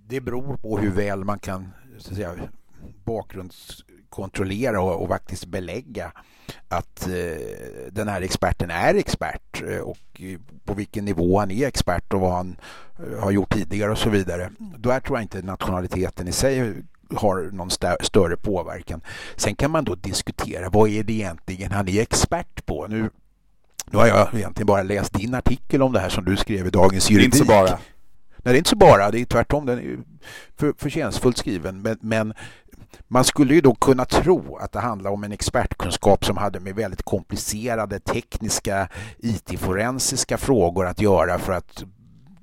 det 0.09 0.21
beror 0.21 0.57
på 0.57 0.79
hur 0.79 0.91
väl 0.91 1.25
man 1.25 1.39
kan 1.39 1.73
så 1.99 2.11
att 2.11 2.17
säga, 2.17 2.35
bakgrundskontrollera 3.05 4.81
och, 4.81 5.03
och 5.03 5.09
faktiskt 5.09 5.47
belägga 5.47 6.13
att 6.69 7.09
eh, 7.09 7.93
den 7.93 8.09
här 8.09 8.23
experten 8.23 8.71
är 8.71 8.95
expert 8.95 9.63
eh, 9.63 9.79
och 9.79 10.21
eh, 10.21 10.39
på 10.65 10.75
vilken 10.75 11.05
nivå 11.05 11.39
han 11.39 11.51
är 11.51 11.67
expert 11.67 12.13
och 12.13 12.21
vad 12.21 12.33
han 12.33 12.57
eh, 12.99 13.23
har 13.23 13.31
gjort 13.31 13.55
tidigare 13.55 13.91
och 13.91 13.99
så 13.99 14.11
vidare. 14.11 14.51
Då 14.59 15.01
tror 15.01 15.19
jag 15.19 15.23
inte 15.23 15.43
nationaliteten 15.43 16.29
i 16.29 16.33
sig 16.33 16.75
har 17.17 17.51
någon 17.53 17.69
st 17.69 17.97
större 18.01 18.37
påverkan. 18.37 19.01
Sen 19.37 19.55
kan 19.57 19.71
man 19.71 19.85
då 19.85 19.95
diskutera 19.95 20.69
vad 20.69 20.89
är 20.89 21.03
det 21.03 21.13
egentligen 21.13 21.73
han 21.73 21.89
är 21.89 22.01
expert 22.01 22.67
på. 22.67 22.87
Nu, 22.87 23.11
nu 23.91 23.99
har 23.99 24.07
jag 24.07 24.35
egentligen 24.35 24.67
bara 24.67 24.83
läst 24.83 25.13
din 25.13 25.35
artikel 25.35 25.83
om 25.83 25.93
det 25.93 26.01
här 26.01 26.09
som 26.09 26.25
du 26.25 26.37
skrev 26.37 26.67
i 26.67 26.71
Dagens 26.71 27.11
Juridik. 27.11 27.27
Inte 27.27 27.39
så 27.39 27.45
bara. 27.45 27.79
det 28.43 28.51
är 28.51 28.55
inte 28.55 28.71
så 28.71 28.77
bara, 28.77 29.11
det 29.11 29.21
är 29.21 29.25
tvärtom, 29.25 29.67
den 29.67 29.79
är 29.79 29.83
ju 29.83 29.99
för, 30.57 30.75
förtjänstfullt 30.79 31.39
skriven. 31.39 31.83
Men, 31.83 31.99
men 32.01 32.35
man 33.09 33.25
skulle 33.25 33.55
ju 33.55 33.61
då 33.61 33.75
kunna 33.75 34.05
tro 34.05 34.57
att 34.57 34.73
det 34.73 34.81
handlar 34.81 35.11
om 35.11 35.25
en 35.25 35.33
expertkunskap 35.33 36.25
som 36.25 36.37
hade 36.37 36.61
med 36.61 36.75
väldigt 36.75 37.03
komplicerade 37.03 38.01
tekniska 38.01 38.89
IT-forensiska 39.19 40.39
frågor 40.39 40.87
att 40.87 41.01
göra 41.01 41.39
för 41.39 41.53
att 41.53 41.85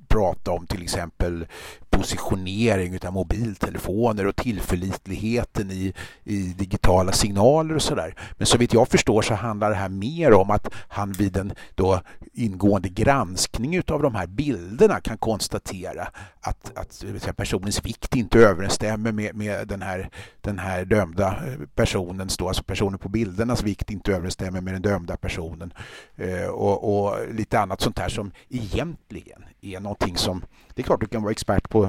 prata 0.08 0.52
om 0.52 0.68
till 0.68 0.84
exempel 0.84 1.46
positionering 1.92 3.00
av 3.06 3.14
mobiltelefoner 3.14 4.28
och 4.28 4.36
tillförlitligheten 4.36 5.72
i, 5.72 5.94
i 6.24 6.38
digitala 6.38 7.12
signaler 7.12 7.76
och 7.76 7.82
sådär. 7.82 8.16
Men 8.38 8.48
så 8.48 8.58
vitt 8.58 8.74
jag 8.74 8.88
förstår 8.88 9.22
så 9.22 9.34
handlar 9.34 9.70
det 9.70 9.76
här 9.76 9.90
mer 9.90 10.34
om 10.34 10.52
att 10.52 10.68
han 10.88 11.12
vid 11.12 11.38
en 11.38 11.54
då 11.76 12.02
ingående 12.34 12.90
granskning 12.90 13.82
av 13.88 14.02
de 14.02 14.16
här 14.16 14.28
bilderna 14.28 15.02
kan 15.02 15.18
konstatera 15.18 16.08
att, 16.42 16.78
att 16.78 17.04
eh, 17.28 17.34
personens 17.34 17.86
vikt 17.86 18.16
inte 18.16 18.40
överensstämmer 18.40 19.12
med, 19.12 19.36
med 19.36 19.68
den, 19.68 19.82
här, 19.82 20.10
den 20.42 20.60
här 20.60 20.86
dömda 20.86 21.28
eh, 21.28 21.68
personens, 21.76 22.38
då, 22.38 22.48
alltså 22.48 22.64
personen 22.64 23.00
på 23.00 23.10
bildernas 23.10 23.64
vikt 23.64 23.92
inte 23.92 24.14
överensstämmer 24.14 24.62
med 24.62 24.74
den 24.74 24.82
dömda 24.82 25.18
personen 25.18 25.74
eh, 26.16 26.48
och, 26.48 27.06
och 27.06 27.34
lite 27.34 27.60
annat 27.60 27.82
sånt 27.82 28.00
här 28.00 28.10
som 28.10 28.32
egentligen 28.50 29.44
är 29.62 29.80
någonting 29.80 30.18
som 30.18 30.44
det 30.76 30.82
är 30.82 30.84
klart 30.84 31.00
du 31.00 31.08
kan 31.08 31.22
vara 31.22 31.32
expert 31.32 31.70
på 31.70 31.84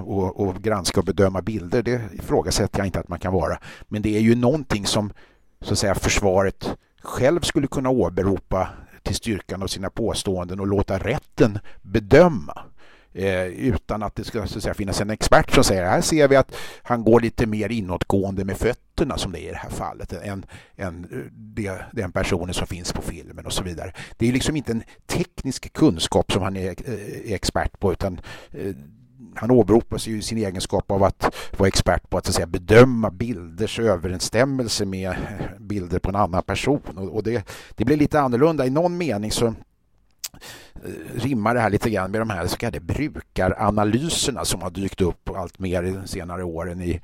att 0.57 0.63
granska 0.63 1.01
och 1.01 1.07
bedöma 1.07 1.43
bilder. 1.43 1.83
Det 1.83 2.01
ifrågasätter 2.13 2.79
jag 2.79 2.87
inte 2.87 3.01
att 3.01 3.09
man 3.09 3.19
kan 3.19 3.33
vara. 3.33 3.59
Men 3.89 4.03
det 4.03 4.17
är 4.17 4.21
ju 4.21 4.35
någonting 4.35 4.87
som 4.87 5.13
så 5.61 5.73
att 5.73 5.79
säga, 5.79 5.95
försvaret 5.95 6.77
själv 7.03 7.41
skulle 7.41 7.67
kunna 7.67 7.91
åberopa 7.91 8.69
till 9.03 9.15
styrkan 9.15 9.63
av 9.63 9.67
sina 9.67 9.91
påståenden 9.91 10.61
och 10.61 10.67
låta 10.67 10.99
rätten 10.99 11.59
bedöma. 11.83 12.63
Eh, 13.15 13.47
utan 13.47 14.03
att 14.03 14.15
det 14.15 14.25
ska 14.25 14.47
så 14.47 14.59
att 14.59 14.63
säga, 14.63 14.75
finnas 14.75 15.01
en 15.01 15.11
expert 15.11 15.55
som 15.55 15.65
säger 15.65 15.85
här 15.85 16.01
ser 16.01 16.29
vi 16.29 16.37
att 16.37 16.55
han 16.83 17.05
går 17.05 17.21
lite 17.21 17.47
mer 17.47 17.73
inåtgående 17.73 18.45
med 18.45 18.57
fötterna 18.57 19.19
som 19.19 19.33
det 19.33 19.41
är 19.41 19.49
i 19.49 19.51
det 19.51 19.57
här 19.57 19.71
fallet 19.71 20.13
än, 20.13 20.47
än 20.77 21.07
eh, 21.13 21.19
det, 21.33 21.73
den 21.93 22.13
personen 22.13 22.55
som 22.55 22.67
finns 22.67 22.93
på 22.93 23.03
filmen 23.03 23.47
och 23.47 23.53
så 23.53 23.63
vidare. 23.63 23.93
Det 24.17 24.29
är 24.29 24.33
liksom 24.33 24.57
inte 24.57 24.73
en 24.73 24.83
teknisk 25.07 25.73
kunskap 25.73 26.33
som 26.33 26.43
han 26.43 26.57
är, 26.57 26.89
är 26.89 27.35
expert 27.35 27.81
på 27.81 27.93
utan 27.93 28.21
eh, 28.51 28.75
han 29.35 29.51
åberopar 29.51 29.99
sig 29.99 30.19
i 30.19 30.23
sin 30.23 30.39
egenskap 30.39 30.91
av 30.91 31.05
att 31.05 31.35
vara 31.57 31.69
expert 31.69 32.11
på 32.11 32.19
att, 32.19 32.27
så 32.27 32.31
att 32.31 32.35
säga, 32.35 32.47
bedöma 32.47 33.11
bilders 33.11 33.79
överensstämmelse 33.79 34.85
med 34.85 35.11
eh, 35.11 35.61
bilder 35.61 35.99
på 35.99 36.09
en 36.09 36.17
annan 36.17 36.43
person. 36.43 36.81
Och, 37.13 37.23
det, 37.23 37.49
det 37.77 37.85
blir 37.85 37.97
lite 37.97 38.21
annorlunda. 38.21 38.67
I 38.67 38.71
någon 38.71 38.99
mening 38.99 39.31
så 39.31 39.55
rimmar 41.15 41.55
det 41.55 41.61
här 41.61 41.71
lite 41.71 41.91
grann 41.91 42.11
med 42.11 42.21
de 42.21 42.31
här 42.31 42.47
så 42.47 42.57
kallade 42.57 42.81
brukaranalyserna 42.81 44.45
som 44.45 44.63
har 44.63 44.71
dykt 44.71 45.01
upp 45.01 45.31
allt 45.37 45.59
mer 45.59 45.83
de 45.83 46.07
senare 46.07 46.45
åren 46.45 46.83
i, 46.83 47.01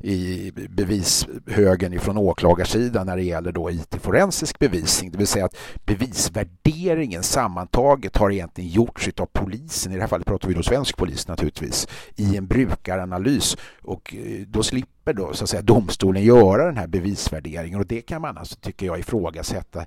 i 0.00 0.52
bevishögen 0.70 1.92
ifrån 1.92 2.18
åklagarsidan 2.18 3.06
när 3.06 3.16
det 3.16 3.22
gäller 3.22 3.52
då 3.52 3.70
IT-forensisk 3.70 4.58
bevisning. 4.58 5.10
Det 5.10 5.18
vill 5.18 5.26
säga 5.26 5.44
att 5.44 5.56
bevisvärderingen 5.84 7.22
sammantaget 7.22 8.16
har 8.16 8.30
egentligen 8.30 8.70
gjorts 8.70 9.08
av 9.16 9.26
polisen, 9.26 9.92
i 9.92 9.94
det 9.94 10.00
här 10.00 10.08
fallet 10.08 10.26
pratar 10.26 10.48
vi 10.48 10.54
då 10.54 10.62
svensk 10.62 10.96
polis 10.96 11.28
naturligtvis, 11.28 11.88
i 12.16 12.36
en 12.36 12.46
brukaranalys 12.46 13.56
och 13.82 14.14
eh, 14.14 14.46
då 14.46 14.62
slipper 14.62 15.12
då 15.12 15.32
så 15.32 15.44
att 15.44 15.50
säga 15.50 15.62
domstolen 15.62 16.22
göra 16.22 16.66
den 16.66 16.76
här 16.76 16.86
bevisvärderingen 16.86 17.80
och 17.80 17.86
det 17.86 18.00
kan 18.00 18.22
man 18.22 18.38
alltså, 18.38 18.56
tycker 18.56 18.86
jag, 18.86 18.98
ifrågasätta 18.98 19.80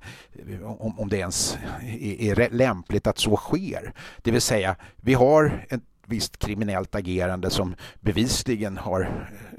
eh, 0.49 0.81
om, 0.81 0.99
om 0.99 1.09
det 1.09 1.17
ens 1.17 1.57
är, 2.01 2.39
är 2.39 2.49
lämpligt 2.49 3.07
att 3.07 3.17
så 3.17 3.35
sker. 3.35 3.93
Det 4.21 4.31
vill 4.31 4.41
säga, 4.41 4.75
vi 4.95 5.13
har 5.13 5.65
ett 5.69 5.81
visst 6.11 6.37
kriminellt 6.37 6.95
agerande 6.95 7.49
som 7.49 7.75
bevisligen 7.99 8.77
har 8.77 9.01
eh, 9.01 9.50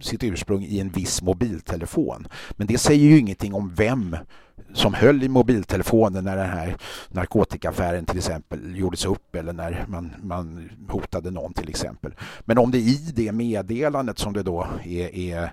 sitt 0.00 0.24
ursprung 0.24 0.64
i 0.64 0.80
en 0.80 0.90
viss 0.90 1.22
mobiltelefon. 1.22 2.26
Men 2.50 2.66
det 2.66 2.78
säger 2.78 3.04
ju 3.04 3.18
ingenting 3.18 3.54
om 3.54 3.74
vem 3.74 4.16
som 4.74 4.94
höll 4.94 5.22
i 5.22 5.28
mobiltelefonen 5.28 6.24
när 6.24 6.36
den 6.36 6.50
här 6.50 6.76
narkotikaaffären 7.08 8.06
till 8.06 8.18
exempel 8.18 8.76
gjordes 8.76 9.04
upp 9.04 9.34
eller 9.34 9.52
när 9.52 9.84
man, 9.88 10.12
man 10.22 10.70
hotade 10.88 11.30
någon 11.30 11.52
till 11.52 11.68
exempel. 11.68 12.14
Men 12.40 12.58
om 12.58 12.70
det 12.70 12.78
i 12.78 13.12
det 13.14 13.32
meddelandet 13.32 14.18
som 14.18 14.32
det 14.32 14.42
då 14.42 14.66
är, 14.84 15.14
är, 15.14 15.52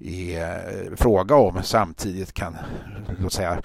är 0.00 0.96
fråga 0.96 1.34
om 1.34 1.62
samtidigt 1.62 2.32
kan, 2.32 2.56
låt 3.18 3.32
säga, 3.32 3.62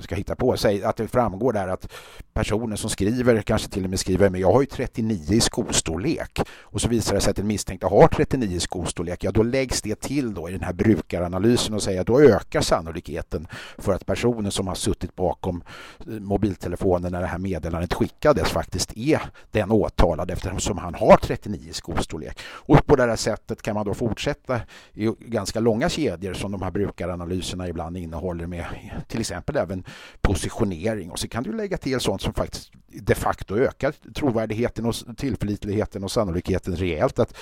ska 0.00 0.14
hitta 0.14 0.36
på 0.36 0.56
sig, 0.56 0.84
att 0.84 0.96
det 0.96 1.08
framgår 1.08 1.52
där 1.52 1.68
att 1.68 1.92
personen 2.32 2.76
som 2.76 2.90
skriver 2.90 3.42
kanske 3.42 3.68
till 3.68 3.84
och 3.84 3.90
med 3.90 4.00
skriver 4.00 4.30
men 4.30 4.40
jag 4.40 4.52
har 4.52 4.60
ju 4.60 4.66
39 4.66 5.34
i 5.34 5.40
skostorlek 5.40 6.40
och 6.60 6.80
så 6.80 6.88
visar 6.88 7.14
det 7.14 7.20
sig 7.20 7.30
att 7.30 7.36
den 7.36 7.46
misstänkte 7.46 7.86
har 7.86 8.08
39 8.08 8.56
i 8.56 8.60
skostorlek, 8.60 9.24
ja 9.24 9.30
då 9.30 9.42
läggs 9.42 9.82
det 9.82 10.00
till 10.00 10.34
då 10.34 10.48
i 10.48 10.52
den 10.52 10.62
här 10.62 10.72
brukaranalysen 10.72 11.74
och 11.74 11.82
säger 11.82 12.00
att 12.00 12.06
då 12.06 12.20
ökar 12.20 12.60
sannolikheten 12.60 13.46
för 13.78 13.92
att 13.92 14.06
personen 14.06 14.29
personen 14.30 14.52
som 14.52 14.66
har 14.66 14.74
suttit 14.74 15.16
bakom 15.16 15.62
eh, 15.98 16.20
mobiltelefonen 16.20 17.12
när 17.12 17.20
det 17.20 17.26
här 17.26 17.38
meddelandet 17.38 17.94
skickades 17.94 18.48
faktiskt 18.48 18.96
är 18.96 19.20
den 19.50 19.70
åtalade 19.70 20.32
eftersom 20.32 20.78
han 20.78 20.94
har 20.94 21.16
39 21.16 21.72
skostorlek. 21.72 22.38
Och 22.68 22.86
på 22.86 22.96
det 22.96 23.02
här 23.02 23.16
sättet 23.16 23.62
kan 23.62 23.74
man 23.74 23.86
då 23.86 23.94
fortsätta 23.94 24.60
i 24.94 25.10
ganska 25.18 25.60
långa 25.60 25.88
kedjor 25.88 26.34
som 26.34 26.52
de 26.52 26.62
här 26.62 26.70
brukaranalyserna 26.70 27.68
ibland 27.68 27.96
innehåller 27.96 28.46
med 28.46 28.64
till 29.08 29.20
exempel 29.20 29.56
även 29.56 29.84
positionering 30.20 31.10
och 31.10 31.18
så 31.18 31.28
kan 31.28 31.42
du 31.42 31.52
lägga 31.52 31.76
till 31.76 32.00
sånt 32.00 32.22
som 32.22 32.34
faktiskt 32.34 32.72
de 32.92 33.14
facto 33.14 33.56
ökar 33.56 33.92
trovärdigheten 34.14 34.86
och 34.86 34.94
tillförlitligheten 35.16 36.04
och 36.04 36.10
sannolikheten 36.10 36.76
rejält 36.76 37.18
att 37.18 37.34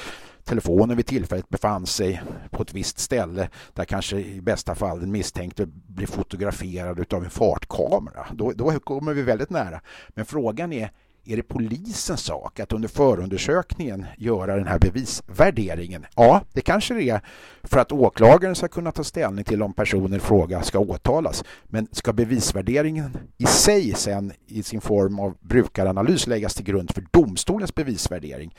telefonen 0.49 0.97
vid 0.97 1.07
tillfället 1.07 1.49
befann 1.49 1.87
sig 1.87 2.23
på 2.51 2.63
ett 2.63 2.75
visst 2.75 2.99
ställe 2.99 3.49
där 3.75 3.85
kanske 3.85 4.17
i 4.17 4.41
bästa 4.41 4.75
fall 4.75 5.01
den 5.01 5.11
misstänkte 5.11 5.67
blir 5.67 6.07
fotograferad 6.07 7.15
av 7.15 7.25
en 7.25 7.31
fartkamera. 7.31 8.27
Då, 8.33 8.53
då 8.53 8.81
kommer 8.81 9.15
vi 9.15 9.23
väldigt 9.23 9.51
nära. 9.51 9.81
Men 10.09 10.25
frågan 10.25 10.73
är 10.73 10.91
är 11.31 11.37
det 11.37 11.43
polisens 11.43 12.21
sak 12.21 12.61
att 12.61 12.73
under 12.73 12.89
förundersökningen 12.89 14.07
göra 14.19 14.57
den 14.57 14.67
här 14.67 14.79
bevisvärderingen? 14.79 16.07
Ja, 16.17 16.43
det 16.53 16.61
kanske 16.61 16.95
det 16.95 17.09
är 17.09 17.21
för 17.63 17.79
att 17.79 17.93
åklagaren 17.93 18.55
ska 18.55 18.69
kunna 18.69 18.93
ta 18.93 19.05
ställning 19.05 19.45
till 19.45 19.63
om 19.63 19.73
personen 19.73 20.15
i 20.15 20.19
fråga 20.19 20.63
ska 20.63 20.79
åtalas. 20.79 21.45
Men 21.65 21.89
ska 21.93 22.13
bevisvärderingen 22.13 23.19
i 23.39 23.47
sig 23.47 23.95
sen 23.95 24.33
i 24.47 24.63
sin 24.63 24.81
form 24.81 25.19
av 25.19 25.37
brukaranalys 25.41 26.27
läggas 26.27 26.55
till 26.55 26.65
grund 26.65 26.91
för 26.91 27.05
domstolens 27.11 27.75
bevisvärdering? 27.75 28.55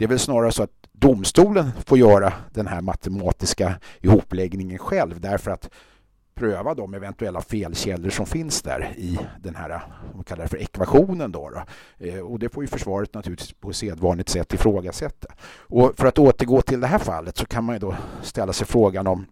Det 0.00 0.04
är 0.04 0.08
väl 0.08 0.18
snarare 0.18 0.52
så 0.52 0.62
att 0.62 0.70
domstolen 0.92 1.70
får 1.86 1.98
göra 1.98 2.32
den 2.50 2.66
här 2.66 2.80
matematiska 2.80 3.74
ihopläggningen 4.00 4.78
själv 4.78 5.20
därför 5.20 5.50
att 5.50 5.70
pröva 6.34 6.74
de 6.74 6.94
eventuella 6.94 7.40
felkällor 7.40 8.10
som 8.10 8.26
finns 8.26 8.62
där 8.62 8.92
i 8.96 9.18
den 9.40 9.54
här 9.54 9.82
vad 10.14 10.26
kallar 10.26 10.42
det 10.42 10.48
för 10.48 10.62
ekvationen. 10.62 11.32
Då, 11.32 11.50
då. 11.50 11.62
Eh, 12.06 12.18
och 12.18 12.38
det 12.38 12.48
får 12.48 12.62
ju 12.62 12.66
försvaret 12.66 13.14
naturligtvis 13.14 13.52
på 13.52 13.72
sedvanligt 13.72 14.28
sätt 14.28 14.54
ifrågasätta. 14.54 15.28
Och 15.58 15.92
för 15.96 16.06
att 16.06 16.18
återgå 16.18 16.62
till 16.62 16.80
det 16.80 16.86
här 16.86 16.98
fallet 16.98 17.36
så 17.36 17.46
kan 17.46 17.64
man 17.64 17.74
ju 17.74 17.78
då 17.78 17.94
ställa 18.22 18.52
sig 18.52 18.66
frågan 18.66 19.06
om 19.06 19.26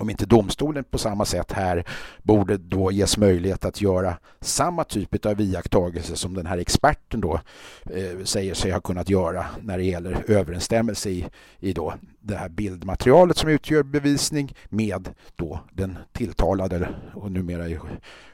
om 0.00 0.10
inte 0.10 0.26
domstolen 0.26 0.84
på 0.84 0.98
samma 0.98 1.24
sätt 1.24 1.52
här 1.52 1.84
borde 2.22 2.56
då 2.56 2.92
ges 2.92 3.16
möjlighet 3.16 3.64
att 3.64 3.80
göra 3.80 4.16
samma 4.40 4.84
typ 4.84 5.26
av 5.26 5.40
iakttagelse 5.40 6.16
som 6.16 6.34
den 6.34 6.46
här 6.46 6.58
experten 6.58 7.20
då 7.20 7.40
eh, 7.84 8.24
säger 8.24 8.54
sig 8.54 8.70
ha 8.70 8.80
kunnat 8.80 9.08
göra 9.10 9.46
när 9.62 9.78
det 9.78 9.84
gäller 9.84 10.24
överensstämmelse 10.30 11.10
i, 11.10 11.26
i 11.58 11.72
då 11.72 11.94
det 12.20 12.36
här 12.36 12.48
bildmaterialet 12.48 13.36
som 13.36 13.48
utgör 13.48 13.82
bevisning 13.82 14.54
med 14.68 15.08
då 15.36 15.60
den 15.72 15.98
tilltalade 16.12 16.88
och 17.14 17.32
numera 17.32 17.68
i 17.68 17.78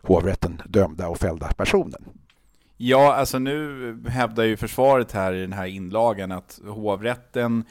hovrätten 0.03 0.63
dömda 0.67 1.09
och 1.09 1.19
fällda 1.19 1.53
personen. 1.53 2.05
Ja, 2.77 3.15
alltså 3.15 3.39
nu 3.39 3.99
hävdar 4.09 4.45
ju 4.45 4.57
försvaret 4.57 5.13
här 5.13 5.33
i 5.33 5.41
den 5.41 5.53
här 5.53 5.67
inlagan 5.67 6.33
att 6.33 6.61
hovrätten 6.69 7.65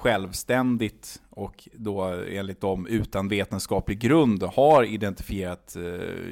självständigt 0.00 1.22
och 1.30 1.68
då 1.72 2.02
enligt 2.28 2.60
dem 2.60 2.86
utan 2.86 3.28
vetenskaplig 3.28 3.98
grund 3.98 4.42
har 4.42 4.84
identifierat 4.84 5.76
eh, 5.76 5.82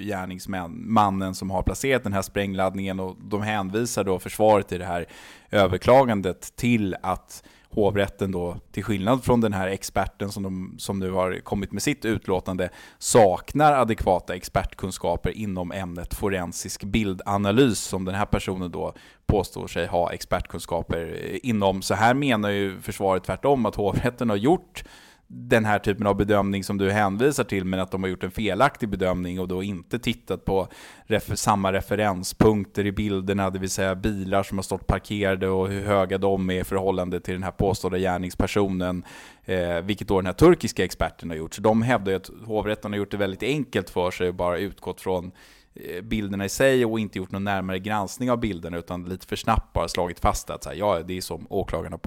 gärningsmannen 0.00 1.34
som 1.34 1.50
har 1.50 1.62
placerat 1.62 2.02
den 2.02 2.12
här 2.12 2.22
sprängladdningen 2.22 3.00
och 3.00 3.16
de 3.30 3.42
hänvisar 3.42 4.04
då 4.04 4.18
försvaret 4.18 4.72
i 4.72 4.78
det 4.78 4.84
här 4.84 5.06
överklagandet 5.50 6.56
till 6.56 6.96
att 7.02 7.42
hovrätten 7.70 8.32
då, 8.32 8.56
till 8.72 8.84
skillnad 8.84 9.24
från 9.24 9.40
den 9.40 9.52
här 9.52 9.68
experten 9.68 10.32
som, 10.32 10.42
de, 10.42 10.74
som 10.78 10.98
nu 10.98 11.10
har 11.10 11.40
kommit 11.40 11.72
med 11.72 11.82
sitt 11.82 12.04
utlåtande, 12.04 12.70
saknar 12.98 13.72
adekvata 13.72 14.34
expertkunskaper 14.34 15.30
inom 15.30 15.72
ämnet 15.72 16.14
forensisk 16.14 16.84
bildanalys, 16.84 17.78
som 17.78 18.04
den 18.04 18.14
här 18.14 18.26
personen 18.26 18.70
då 18.70 18.94
påstår 19.26 19.66
sig 19.66 19.86
ha 19.86 20.12
expertkunskaper 20.12 21.20
eh, 21.22 21.38
inom. 21.42 21.82
Så 21.82 21.94
här 21.94 22.14
menar 22.14 22.50
ju 22.50 22.80
försvaret 22.80 23.24
tvärtom 23.24 23.66
att 23.66 23.74
hovrätten 23.74 24.30
har 24.30 24.36
gjort 24.36 24.84
den 25.30 25.64
här 25.64 25.78
typen 25.78 26.06
av 26.06 26.16
bedömning 26.16 26.64
som 26.64 26.78
du 26.78 26.90
hänvisar 26.90 27.44
till, 27.44 27.64
men 27.64 27.80
att 27.80 27.90
de 27.90 28.02
har 28.02 28.10
gjort 28.10 28.24
en 28.24 28.30
felaktig 28.30 28.88
bedömning 28.88 29.40
och 29.40 29.48
då 29.48 29.62
inte 29.62 29.98
tittat 29.98 30.44
på 30.44 30.68
refer 31.04 31.34
samma 31.34 31.72
referenspunkter 31.72 32.86
i 32.86 32.92
bilderna, 32.92 33.50
det 33.50 33.58
vill 33.58 33.70
säga 33.70 33.94
bilar 33.94 34.42
som 34.42 34.58
har 34.58 34.62
stått 34.62 34.86
parkerade 34.86 35.48
och 35.48 35.68
hur 35.68 35.82
höga 35.82 36.18
de 36.18 36.50
är 36.50 36.60
i 36.60 36.64
förhållande 36.64 37.20
till 37.20 37.34
den 37.34 37.42
här 37.42 37.50
påstådda 37.50 37.98
gärningspersonen, 37.98 39.04
eh, 39.44 39.80
vilket 39.80 40.08
då 40.08 40.16
den 40.16 40.26
här 40.26 40.32
turkiska 40.32 40.84
experten 40.84 41.30
har 41.30 41.36
gjort. 41.36 41.54
Så 41.54 41.62
de 41.62 41.82
hävdar 41.82 42.12
ju 42.12 42.16
att 42.16 42.30
hovrätten 42.46 42.92
har 42.92 42.98
gjort 42.98 43.10
det 43.10 43.16
väldigt 43.16 43.42
enkelt 43.42 43.90
för 43.90 44.10
sig 44.10 44.28
och 44.28 44.34
bara 44.34 44.58
utgått 44.58 45.00
från 45.00 45.30
eh, 45.74 46.02
bilderna 46.02 46.44
i 46.44 46.48
sig 46.48 46.84
och 46.84 47.00
inte 47.00 47.18
gjort 47.18 47.32
någon 47.32 47.44
närmare 47.44 47.78
granskning 47.78 48.30
av 48.30 48.40
bilderna 48.40 48.78
utan 48.78 49.04
lite 49.04 49.26
för 49.26 49.36
snabbt 49.36 49.72
bara 49.72 49.88
slagit 49.88 50.20
fast 50.20 50.50
att 50.50 50.62
så 50.62 50.68
här, 50.68 50.76
ja, 50.76 51.02
det 51.02 51.16
är 51.16 51.20
som 51.20 51.46
åklagaren 51.50 51.92
har 51.92 51.98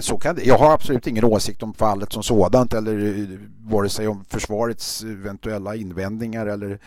så 0.00 0.18
kan 0.18 0.36
det. 0.36 0.44
Jag 0.44 0.58
har 0.58 0.72
absolut 0.72 1.06
ingen 1.06 1.24
åsikt 1.24 1.62
om 1.62 1.74
fallet 1.74 2.12
som 2.12 2.22
sådant 2.22 2.74
eller 2.74 3.18
eh, 3.18 3.38
vare 3.70 3.88
sig 3.88 4.08
om 4.08 4.24
försvarets 4.28 5.02
eventuella 5.02 5.74
invändningar 5.74 6.46
eller, 6.46 6.78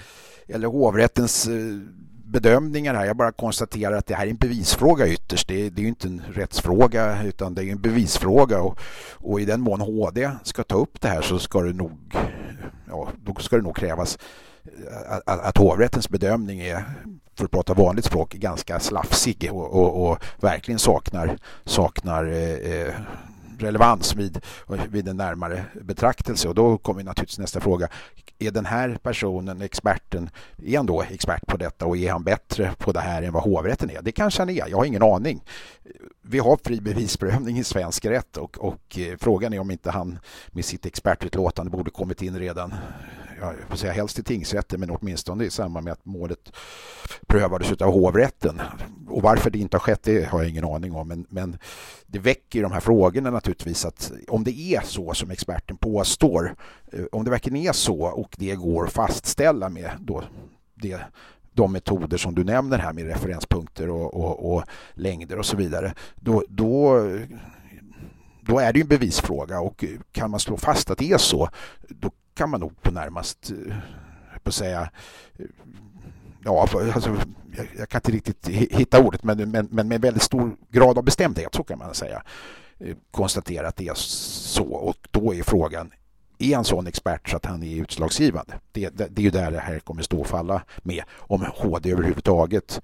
eller 0.48 0.68
hovrättens 0.68 1.48
eh, 1.48 1.80
bedömningar 2.26 2.94
här. 2.94 3.06
Jag 3.06 3.18
bara 3.18 3.32
konstaterar 3.32 3.96
att 3.96 4.06
det 4.06 4.16
här 4.16 4.26
är 4.26 4.30
en 4.30 4.36
bevisfråga 4.36 5.08
ytterst. 5.08 5.48
Det 5.48 5.66
är, 5.66 5.70
det 5.70 5.82
är 5.82 5.84
ju 5.84 5.90
inte 5.90 6.08
en 6.08 6.22
rättsfråga 6.34 7.24
utan 7.24 7.56
det 7.56 7.66
är 7.66 7.72
en 7.72 7.82
bevisfråga 7.82 8.62
och, 8.62 8.80
och 9.14 9.42
i 9.42 9.46
den 9.46 9.62
mån 9.62 9.82
HD 9.82 10.32
ska 10.44 10.64
ta 10.64 10.76
upp 10.76 11.02
det 11.02 11.08
här 11.08 11.22
så 11.22 11.40
ska 11.40 11.62
det 11.62 11.74
nog, 11.74 11.92
ja, 12.90 13.10
då 13.24 13.36
ska 13.36 13.56
det 13.56 13.62
nog 13.62 13.76
krävas 13.76 14.18
eh, 14.64 15.14
att, 15.26 15.46
att 15.46 15.58
hovrättens 15.58 16.10
bedömning 16.10 16.60
är 16.60 16.84
för 17.36 17.46
att 17.46 17.52
prata 17.52 17.74
vanligt 17.74 18.06
språk, 18.06 18.34
ganska 18.34 18.80
slafsig 18.80 19.50
och, 19.52 19.74
och, 19.74 20.12
och 20.12 20.24
verkligen 20.40 20.80
saknar, 20.80 21.38
saknar 21.66 22.26
eh, 22.26 22.54
eh 22.54 22.94
relevans 23.64 24.16
vid, 24.16 24.42
vid 24.90 25.08
en 25.08 25.18
närmare 25.18 25.66
betraktelse. 25.82 26.48
Och 26.48 26.56
då 26.56 26.78
kommer 26.78 27.04
naturligtvis 27.04 27.40
nästa 27.40 27.60
fråga. 27.60 27.88
Är 28.40 28.52
den 28.52 28.66
här 28.66 28.98
personen, 29.04 29.62
experten, 29.62 30.30
är 30.66 30.78
han 30.78 30.86
då 30.86 31.02
expert 31.02 31.48
på 31.48 31.58
detta 31.58 31.86
och 31.86 31.98
är 31.98 32.12
han 32.12 32.24
bättre 32.24 32.72
på 32.78 32.92
det 32.92 33.00
här 33.00 33.22
än 33.22 33.34
vad 33.34 33.44
hovrätten 33.44 33.90
är? 33.90 34.02
Det 34.02 34.12
kanske 34.12 34.42
han 34.42 34.50
är, 34.50 34.70
jag 34.70 34.78
har 34.78 34.86
ingen 34.86 35.04
aning. 35.04 35.44
Vi 36.22 36.40
har 36.40 36.58
fri 36.64 36.82
bevisprövning 36.82 37.58
i 37.58 37.64
svensk 37.64 38.06
rätt 38.06 38.38
och, 38.38 38.58
och 38.58 39.00
eh, 39.00 39.18
frågan 39.20 39.54
är 39.54 39.60
om 39.60 39.72
inte 39.72 39.92
han 39.92 40.20
med 40.48 40.66
sitt 40.66 40.86
expertutlåtande 40.86 41.72
borde 41.72 41.92
kommit 41.92 42.22
in 42.22 42.40
redan 42.40 42.74
jag 43.46 43.70
får 43.70 43.78
säga 43.78 43.94
helst 43.94 44.20
i 44.20 44.24
tingsrätten 44.24 44.80
men 44.80 44.90
åtminstone 44.90 45.44
i 45.44 45.50
samband 45.50 45.84
med 45.84 45.94
att 45.94 46.06
målet 46.06 46.52
prövades 47.28 47.72
av 47.72 47.94
hovrätten. 47.94 48.62
Och 49.08 49.22
varför 49.22 49.50
det 49.50 49.60
inte 49.60 49.78
har 49.78 49.82
skett 49.82 50.04
det 50.04 50.30
har 50.30 50.40
jag 50.42 50.50
ingen 50.50 50.66
aning 50.66 50.96
om 50.96 51.08
men, 51.08 51.26
men 51.30 51.58
det 52.06 52.20
väcker 52.20 52.62
de 52.62 52.72
här 52.72 52.80
frågorna 52.80 53.30
naturligtvis 53.30 53.86
att 53.86 54.12
om 54.28 54.44
det 54.44 54.60
är 54.60 54.82
så 54.82 55.14
som 55.14 55.32
experten 55.32 55.78
påstår, 55.78 56.56
eh, 56.92 57.06
om 57.12 57.24
det 57.24 57.32
verkligen 57.32 57.58
är 57.58 57.72
så 57.72 58.02
och 58.02 58.36
det 58.38 58.56
går 58.56 58.86
att 58.86 58.94
fastställa 58.94 59.70
med 59.70 59.92
då 60.00 60.24
det 60.76 61.02
de 61.54 61.72
metoder 61.72 62.18
som 62.18 62.36
du 62.36 62.44
nämner 62.44 62.78
här 62.78 62.94
med 62.94 63.06
referenspunkter 63.06 63.90
och, 63.90 64.14
och, 64.14 64.54
och 64.56 64.64
längder 64.94 65.40
och 65.40 65.46
så 65.46 65.58
vidare, 65.58 65.94
då, 66.16 66.44
då, 66.50 67.02
då 68.42 68.60
är 68.60 68.74
det 68.74 68.82
en 68.82 68.88
bevisfråga 68.88 69.60
och 69.60 69.86
kan 70.12 70.32
man 70.32 70.40
slå 70.40 70.58
fast 70.58 70.92
att 70.92 70.98
det 70.98 71.12
är 71.12 71.18
så, 71.18 71.50
då 71.90 72.12
kan 72.34 72.50
man 72.50 72.60
nog 72.60 72.82
på 72.82 72.92
närmast, 72.92 73.52
eh, 73.52 73.76
på 74.44 74.52
säga, 74.52 74.90
eh, 75.40 75.46
ja, 76.44 76.62
alltså, 76.62 77.18
jag, 77.58 77.68
jag, 77.78 77.90
kan 77.90 78.00
inte 78.00 78.12
riktigt 78.12 78.48
hitta 78.48 79.00
ordet, 79.00 79.24
men, 79.24 79.52
men, 79.52 79.68
men 79.72 79.88
med 79.88 80.02
väldigt 80.02 80.24
stor 80.24 80.56
grad 80.70 80.98
av 80.98 81.04
bestämdhet, 81.04 81.56
så 81.56 81.64
kan 81.64 81.80
man 81.80 81.94
säga, 81.94 82.24
eh, 82.80 82.96
konstatera 83.12 83.68
att 83.68 83.76
det 83.76 83.88
är 83.88 83.94
så. 83.96 84.66
Och 84.66 85.08
då 85.12 85.34
är 85.34 85.44
frågan, 85.44 85.92
är 86.40 86.56
han 86.56 86.66
sån 86.66 86.88
expert 86.88 87.30
så 87.30 87.38
att 87.38 87.46
han 87.46 87.64
är 87.64 87.82
utslagsgivande? 87.82 88.54
Det, 88.72 88.90
det, 88.90 89.08
det 89.10 89.22
är 89.22 89.24
ju 89.24 89.32
där 89.32 89.52
det 89.52 89.60
här 89.60 89.80
kommer 89.80 90.02
stå 90.02 90.20
och 90.20 90.28
falla 90.28 90.62
med, 90.78 91.04
om 91.18 91.46
HD 91.56 91.92
överhuvudtaget 91.92 92.82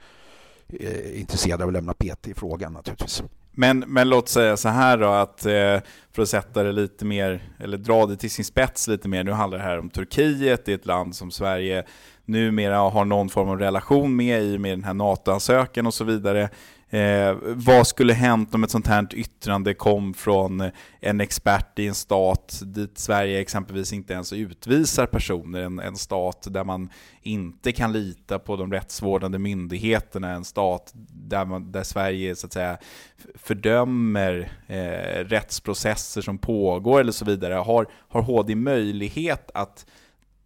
är 0.67 1.15
intresserad 1.15 1.61
av 1.61 1.67
att 1.67 1.73
lämna 1.73 1.93
PT 1.93 2.27
i 2.27 2.33
frågan 2.33 2.73
naturligtvis. 2.73 3.23
Men, 3.51 3.79
men 3.79 4.09
låt 4.09 4.29
säga 4.29 4.57
så 4.57 4.69
här 4.69 4.97
då, 4.97 5.07
att 5.07 5.45
eh, 5.45 5.79
för 6.11 6.21
att 6.21 6.29
sätta 6.29 6.63
det 6.63 6.71
lite 6.71 7.05
mer, 7.05 7.43
eller 7.59 7.77
dra 7.77 8.05
det 8.05 8.15
till 8.15 8.31
sin 8.31 8.45
spets 8.45 8.87
lite 8.87 9.07
mer, 9.07 9.23
nu 9.23 9.31
handlar 9.31 9.57
det 9.57 9.63
här 9.63 9.79
om 9.79 9.89
Turkiet, 9.89 10.65
det 10.65 10.71
är 10.71 10.75
ett 10.75 10.85
land 10.85 11.15
som 11.15 11.31
Sverige 11.31 11.85
numera 12.25 12.77
har 12.77 13.05
någon 13.05 13.29
form 13.29 13.49
av 13.49 13.59
relation 13.59 14.15
med 14.15 14.43
i 14.43 14.57
och 14.57 14.61
med 14.61 14.71
den 14.71 14.83
här 14.83 14.93
NATO-ansökan 14.93 15.87
och 15.87 15.93
så 15.93 16.03
vidare. 16.03 16.49
Eh, 16.91 17.37
vad 17.41 17.87
skulle 17.87 18.13
hänt 18.13 18.55
om 18.55 18.63
ett 18.63 18.71
sånt 18.71 18.87
här 18.87 19.07
yttrande 19.15 19.73
kom 19.73 20.13
från 20.13 20.61
eh, 20.61 20.71
en 20.99 21.21
expert 21.21 21.79
i 21.79 21.87
en 21.87 21.95
stat 21.95 22.61
dit 22.65 22.97
Sverige 22.97 23.39
exempelvis 23.39 23.93
inte 23.93 24.13
ens 24.13 24.33
utvisar 24.33 25.05
personer, 25.05 25.61
en, 25.61 25.79
en 25.79 25.95
stat 25.95 26.47
där 26.49 26.63
man 26.63 26.89
inte 27.21 27.71
kan 27.71 27.93
lita 27.93 28.39
på 28.39 28.55
de 28.55 28.73
rättsvårdande 28.73 29.39
myndigheterna, 29.39 30.31
en 30.31 30.45
stat 30.45 30.91
där, 31.11 31.45
man, 31.45 31.71
där 31.71 31.83
Sverige 31.83 32.35
så 32.35 32.47
att 32.47 32.53
säga 32.53 32.77
fördömer 33.35 34.51
eh, 34.67 35.25
rättsprocesser 35.25 36.21
som 36.21 36.37
pågår 36.37 36.99
eller 36.99 37.11
så 37.11 37.25
vidare. 37.25 37.53
Har, 37.53 37.87
har 38.07 38.21
HD 38.21 38.55
möjlighet 38.55 39.51
att 39.53 39.85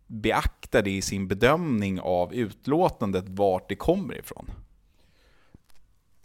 beakta 0.07 0.81
det 0.81 0.91
i 0.91 1.01
sin 1.01 1.27
bedömning 1.27 1.99
av 1.99 2.33
utlåtandet, 2.33 3.25
vart 3.27 3.69
det 3.69 3.75
kommer 3.75 4.19
ifrån? 4.19 4.51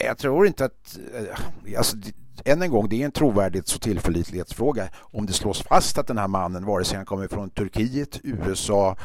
Jag 0.04 0.18
tror 0.18 0.46
inte 0.46 0.64
att... 0.64 0.98
Eh, 1.14 1.78
alltså, 1.78 1.96
än 2.44 2.62
en 2.62 2.70
gång, 2.70 2.88
det 2.88 3.00
är 3.00 3.04
en 3.04 3.12
trovärdighets 3.12 3.74
och 3.74 3.80
tillförlitlighetsfråga. 3.80 4.88
Om 4.96 5.26
det 5.26 5.32
slås 5.32 5.62
fast 5.62 5.98
att 5.98 6.06
den 6.06 6.18
här 6.18 6.28
mannen, 6.28 6.64
vare 6.64 6.84
sig 6.84 6.96
han 6.96 7.06
kommer 7.06 7.28
från 7.28 7.50
Turkiet, 7.50 8.20
USA, 8.22 8.96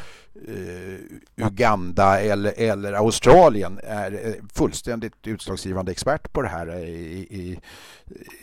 eh, 0.48 1.46
Uganda 1.46 2.20
eller, 2.20 2.54
eller 2.56 2.92
Australien, 2.92 3.80
är 3.82 4.26
eh, 4.26 4.32
fullständigt 4.54 5.26
utslagsgivande 5.26 5.92
expert 5.92 6.32
på 6.32 6.42
det 6.42 6.48
här 6.48 6.68
eh, 6.68 6.78
i, 6.78 7.26
i, 7.30 7.58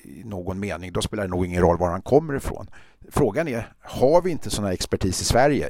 i, 0.03 0.23
någon 0.23 0.59
mening, 0.59 0.93
då 0.93 1.01
spelar 1.01 1.23
det 1.23 1.29
nog 1.29 1.45
ingen 1.45 1.61
roll 1.61 1.77
var 1.77 1.89
han 1.89 2.01
kommer 2.01 2.35
ifrån. 2.35 2.69
Frågan 3.09 3.47
är, 3.47 3.73
har 3.81 4.21
vi 4.21 4.31
inte 4.31 4.49
sådana 4.49 4.73
expertis 4.73 5.21
i 5.21 5.25
Sverige? 5.25 5.69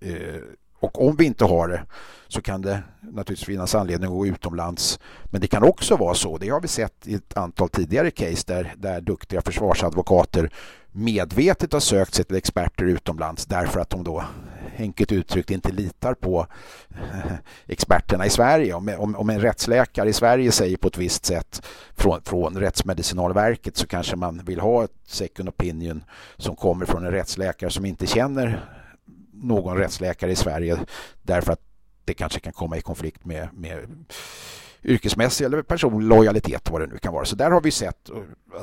Eh, 0.00 0.40
och 0.82 1.06
om 1.06 1.16
vi 1.16 1.24
inte 1.24 1.44
har 1.44 1.68
det 1.68 1.82
så 2.28 2.42
kan 2.42 2.62
det 2.62 2.82
naturligtvis 3.00 3.46
finnas 3.46 3.74
anledning 3.74 4.10
att 4.10 4.16
gå 4.16 4.26
utomlands. 4.26 5.00
Men 5.24 5.40
det 5.40 5.46
kan 5.46 5.62
också 5.62 5.96
vara 5.96 6.14
så, 6.14 6.38
det 6.38 6.48
har 6.48 6.60
vi 6.60 6.68
sett 6.68 7.06
i 7.06 7.14
ett 7.14 7.36
antal 7.36 7.68
tidigare 7.68 8.10
case 8.10 8.44
där, 8.46 8.74
där 8.76 9.00
duktiga 9.00 9.42
försvarsadvokater 9.42 10.50
medvetet 10.92 11.72
har 11.72 11.80
sökt 11.80 12.14
sig 12.14 12.24
till 12.24 12.36
experter 12.36 12.84
utomlands 12.84 13.46
därför 13.46 13.80
att 13.80 13.90
de 13.90 14.04
då 14.04 14.24
enkelt 14.76 15.12
uttryckt 15.12 15.50
inte 15.50 15.72
litar 15.72 16.14
på 16.14 16.46
eh, 16.90 17.32
experterna 17.66 18.26
i 18.26 18.30
Sverige. 18.30 18.74
Om, 18.74 18.94
om, 18.98 19.16
om 19.16 19.30
en 19.30 19.40
rättsläkare 19.40 20.08
i 20.08 20.12
Sverige 20.12 20.52
säger 20.52 20.76
på 20.76 20.88
ett 20.88 20.98
visst 20.98 21.24
sätt 21.24 21.62
från, 21.96 22.22
från 22.22 22.56
Rättsmedicinalverket 22.56 23.76
så 23.76 23.86
kanske 23.86 24.16
man 24.16 24.44
vill 24.44 24.60
ha 24.60 24.84
ett 24.84 24.96
second 25.06 25.48
opinion 25.48 26.04
som 26.36 26.56
kommer 26.56 26.86
från 26.86 27.04
en 27.04 27.12
rättsläkare 27.12 27.70
som 27.70 27.84
inte 27.84 28.06
känner 28.06 28.64
någon 29.42 29.76
rättsläkare 29.76 30.30
i 30.30 30.36
Sverige 30.36 30.78
därför 31.22 31.52
att 31.52 31.60
det 32.04 32.14
kanske 32.14 32.40
kan 32.40 32.52
komma 32.52 32.76
i 32.76 32.80
konflikt 32.80 33.24
med, 33.24 33.48
med 33.52 33.88
yrkesmässig 34.84 35.44
eller 35.44 35.62
personlig 35.62 36.08
lojalitet 36.08 36.70
vad 36.70 36.80
det 36.80 36.86
nu 36.86 36.98
kan 36.98 37.12
vara. 37.12 37.24
Så 37.24 37.36
där 37.36 37.50
har 37.50 37.60
vi 37.60 37.70
sett 37.70 38.10
eh, 38.10 38.16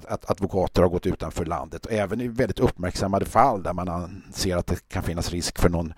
att 0.08 0.32
advokater 0.32 0.82
har 0.82 0.90
gått 0.90 1.06
utanför 1.06 1.46
landet. 1.46 1.88
Även 1.90 2.22
i 2.22 2.28
väldigt 2.28 2.60
uppmärksammade 2.60 3.26
fall 3.26 3.64
där 3.64 3.74
man 3.74 4.24
ser 4.34 4.58
att 4.58 4.68
det 4.68 4.90
kan 4.90 5.04
finnas 5.04 5.32
risk 5.32 5.60
för 5.60 5.70
någon 5.70 5.94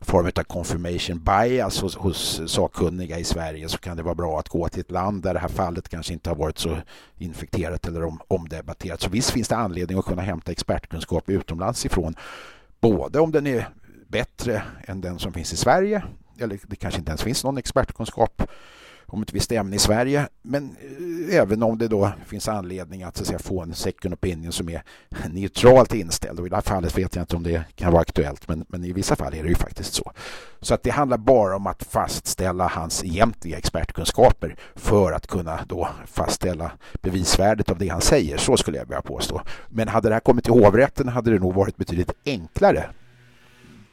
form 0.00 0.26
av 0.26 0.42
confirmation 0.42 1.24
bias 1.24 1.80
hos, 1.80 1.96
hos 1.96 2.40
sakkunniga 2.46 3.18
i 3.18 3.24
Sverige 3.24 3.68
så 3.68 3.78
kan 3.78 3.96
det 3.96 4.02
vara 4.02 4.14
bra 4.14 4.38
att 4.38 4.48
gå 4.48 4.68
till 4.68 4.80
ett 4.80 4.90
land 4.90 5.22
där 5.22 5.34
det 5.34 5.40
här 5.40 5.48
fallet 5.48 5.88
kanske 5.88 6.12
inte 6.12 6.30
har 6.30 6.36
varit 6.36 6.58
så 6.58 6.76
infekterat 7.18 7.86
eller 7.86 8.04
om, 8.04 8.20
omdebatterat. 8.28 9.00
Så 9.00 9.10
visst 9.10 9.30
finns 9.30 9.48
det 9.48 9.56
anledning 9.56 9.98
att 9.98 10.04
kunna 10.04 10.22
hämta 10.22 10.52
expertkunskap 10.52 11.28
utomlands 11.28 11.86
ifrån. 11.86 12.14
Både 12.80 13.20
om 13.20 13.32
den 13.32 13.46
är 13.46 13.68
bättre 14.12 14.62
än 14.84 15.00
den 15.00 15.18
som 15.18 15.32
finns 15.32 15.52
i 15.52 15.56
Sverige. 15.56 16.02
Eller 16.38 16.58
det 16.66 16.76
kanske 16.76 16.98
inte 16.98 17.10
ens 17.10 17.22
finns 17.22 17.44
någon 17.44 17.58
expertkunskap 17.58 18.42
om 19.06 19.22
ett 19.22 19.32
visst 19.32 19.52
ämne 19.52 19.76
i 19.76 19.78
Sverige. 19.78 20.28
Men 20.42 20.76
eh, 21.30 21.38
även 21.38 21.62
om 21.62 21.78
det 21.78 21.88
då 21.88 22.12
finns 22.26 22.48
anledning 22.48 23.02
att, 23.02 23.16
så 23.16 23.22
att 23.22 23.26
säga, 23.26 23.38
få 23.38 23.62
en 23.62 23.74
second 23.74 24.14
opinion 24.14 24.52
som 24.52 24.68
är 24.68 24.82
neutralt 25.30 25.94
inställd. 25.94 26.40
Och 26.40 26.46
I 26.46 26.48
det 26.48 26.56
här 26.56 26.62
fallet 26.62 26.98
vet 26.98 27.16
jag 27.16 27.22
inte 27.22 27.36
om 27.36 27.42
det 27.42 27.64
kan 27.74 27.92
vara 27.92 28.02
aktuellt 28.02 28.48
men, 28.48 28.64
men 28.68 28.84
i 28.84 28.92
vissa 28.92 29.16
fall 29.16 29.34
är 29.34 29.42
det 29.42 29.48
ju 29.48 29.54
faktiskt 29.54 29.94
så. 29.94 30.12
Så 30.60 30.74
att 30.74 30.82
det 30.82 30.90
handlar 30.90 31.18
bara 31.18 31.56
om 31.56 31.66
att 31.66 31.82
fastställa 31.82 32.66
hans 32.66 33.04
egentliga 33.04 33.58
expertkunskaper 33.58 34.56
för 34.74 35.12
att 35.12 35.26
kunna 35.26 35.60
då 35.68 35.88
fastställa 36.06 36.72
bevisvärdet 37.02 37.70
av 37.70 37.78
det 37.78 37.88
han 37.88 38.00
säger. 38.00 38.36
Så 38.36 38.56
skulle 38.56 38.78
jag 38.78 38.84
vilja 38.84 39.02
påstå. 39.02 39.42
Men 39.68 39.88
hade 39.88 40.08
det 40.08 40.14
här 40.14 40.20
kommit 40.20 40.44
till 40.44 40.52
hovrätten 40.52 41.08
hade 41.08 41.30
det 41.30 41.38
nog 41.38 41.54
varit 41.54 41.76
betydligt 41.76 42.12
enklare 42.24 42.90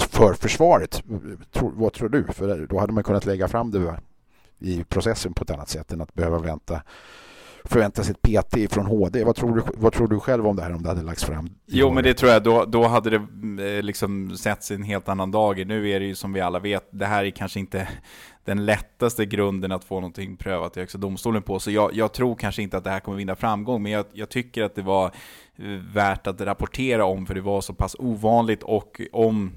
för 0.04 0.34
försvaret. 0.34 1.04
vad 1.54 1.93
tror 1.93 2.10
du? 2.10 2.24
För 2.24 2.68
då 2.70 2.80
hade 2.80 2.93
man 2.93 3.04
kunnat 3.04 3.26
lägga 3.26 3.47
fram 3.47 3.72
det 3.72 4.00
i 4.60 4.84
processen 4.84 5.34
på 5.34 5.43
ett 5.43 5.52
annat 5.52 5.70
sätt 5.70 5.91
än 5.91 6.02
att 6.02 6.14
behöva 6.14 6.39
vänta 6.39 6.82
förvänta 7.64 8.04
sig 8.04 8.16
ett 8.16 8.22
PT 8.22 8.74
från 8.74 8.86
HD. 8.86 9.24
Vad 9.24 9.36
tror, 9.36 9.56
du, 9.56 9.62
vad 9.78 9.93
tror 9.93 10.08
du 10.08 10.20
själv 10.20 10.47
om 10.47 10.56
det 10.56 10.64
här 10.64 10.74
om 10.74 10.84
det 10.84 10.89
hade 10.89 11.02
lagts 11.02 11.24
fram? 11.24 11.50
Jo, 11.66 11.91
men 11.91 12.04
det 12.04 12.14
tror 12.14 12.32
jag. 12.32 12.43
Då, 12.43 12.66
då 12.66 12.88
hade 12.88 13.10
det 13.10 13.78
eh, 13.78 13.84
liksom 13.84 14.38
setts 14.38 14.72
en 14.72 14.84
helt 14.84 15.10
annan 15.10 15.32
dag. 15.32 15.68
Nu 15.68 15.89
är 15.89 16.00
det 16.00 16.06
ju 16.06 16.16
som 16.16 16.34
vi 16.34 16.41
alla 16.41 16.60
vet, 16.60 16.88
det 16.91 17.06
här 17.06 17.26
är 17.26 17.30
kanske 17.30 17.60
inte 17.60 17.88
den 18.45 18.66
lättaste 18.66 19.26
grunden 19.26 19.72
att 19.72 19.84
få 19.84 19.95
någonting 19.95 20.38
prövat 20.38 20.78
i 20.78 20.80
Högsta 20.80 20.97
domstolen 20.97 21.41
på. 21.41 21.60
Så 21.60 21.72
jag, 21.72 21.93
jag, 21.93 22.14
tror 22.14 22.36
kanske 22.36 22.62
inte 22.62 22.78
att 22.78 22.84
det 22.84 22.89
här 22.89 23.00
kommer 23.00 23.18
vinna 23.18 23.36
framgång, 23.36 23.84
men 23.84 23.91
jag, 23.91 24.06
jag, 24.14 24.30
tycker 24.30 24.64
att 24.64 24.76
det 24.76 24.82
var 24.82 25.06
eh, 25.06 25.66
värt 25.93 26.28
att 26.28 26.41
rapportera 26.41 27.06
om, 27.06 27.26
för 27.26 27.36
det 27.36 27.41
var 27.41 27.62
så 27.62 27.74
pass 27.74 27.95
ovanligt 28.00 28.64
och 28.64 29.02
om 29.12 29.52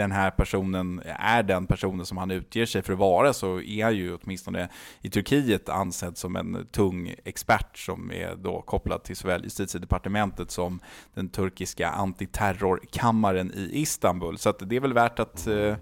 den 0.00 0.12
här 0.12 0.30
personen 0.30 1.02
är 1.06 1.42
den 1.42 1.66
personen 1.66 2.06
som 2.06 2.18
han 2.18 2.30
utger 2.30 2.66
sig 2.66 2.82
för 2.82 2.92
att 2.92 2.98
vara 2.98 3.32
så 3.32 3.60
är 3.60 3.84
han 3.84 3.96
ju 3.96 4.14
åtminstone 4.14 4.68
i 5.00 5.10
Turkiet 5.10 5.68
ansedd 5.68 6.16
som 6.16 6.36
en 6.36 6.66
tung 6.72 7.14
expert 7.24 7.78
som 7.78 8.12
är 8.12 8.36
då 8.36 8.62
kopplad 8.62 9.02
till 9.02 9.16
såväl 9.16 9.44
justitiedepartementet 9.44 10.50
som 10.50 10.80
den 11.14 11.28
turkiska 11.28 11.88
antiterrorkammaren 11.88 13.52
i 13.54 13.70
Istanbul. 13.72 14.38
Så 14.38 14.52
det 14.52 14.76
är 14.76 14.80
väl 14.80 14.92
värt 14.92 15.18
att 15.18 15.46
eh, 15.46 15.76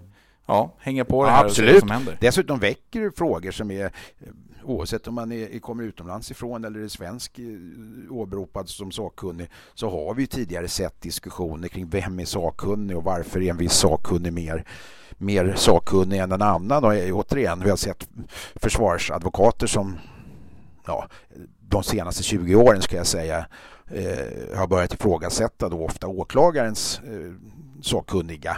ja, 0.45 0.75
hänga 0.79 1.05
på 1.05 1.25
det 1.25 1.31
här 1.31 1.45
Absolut. 1.45 1.69
och 1.69 1.73
se 1.73 1.73
vad 1.73 1.79
som 1.79 1.91
händer. 1.91 2.17
Dessutom 2.21 2.59
väcker 2.59 3.11
frågor 3.17 3.51
som 3.51 3.71
är 3.71 3.91
oavsett 4.69 5.07
om 5.07 5.15
man 5.15 5.31
är, 5.31 5.59
kommer 5.59 5.83
utomlands 5.83 6.31
ifrån 6.31 6.65
eller 6.65 6.79
är 6.79 6.87
svensk 6.87 7.39
eh, 7.39 7.45
åberopad 8.09 8.69
som 8.69 8.91
sakkunnig 8.91 9.49
så 9.73 9.89
har 9.89 10.13
vi 10.13 10.27
tidigare 10.27 10.67
sett 10.67 11.01
diskussioner 11.01 11.67
kring 11.67 11.89
vem 11.89 12.19
är 12.19 12.25
sakkunnig 12.25 12.97
och 12.97 13.03
varför 13.03 13.41
är 13.41 13.49
en 13.49 13.57
viss 13.57 13.73
sakkunnig 13.73 14.33
mer 14.33 14.65
mer 15.17 15.53
sakkunnig 15.57 16.19
än 16.19 16.31
en 16.31 16.41
annan. 16.41 16.83
Och 16.83 16.95
eh, 16.95 17.15
återigen, 17.15 17.59
vi 17.63 17.69
har 17.69 17.77
sett 17.77 18.09
försvarsadvokater 18.55 19.67
som 19.67 19.97
ja, 20.85 21.07
de 21.59 21.83
senaste 21.83 22.23
20 22.23 22.55
åren 22.55 22.81
ska 22.81 22.95
jag 22.95 23.07
säga 23.07 23.45
eh, 23.91 24.57
har 24.57 24.67
börjat 24.67 24.93
ifrågasätta 24.93 25.69
då 25.69 25.85
ofta 25.85 26.07
åklagarens 26.07 26.99
eh, 26.99 27.33
sakkunniga 27.81 28.57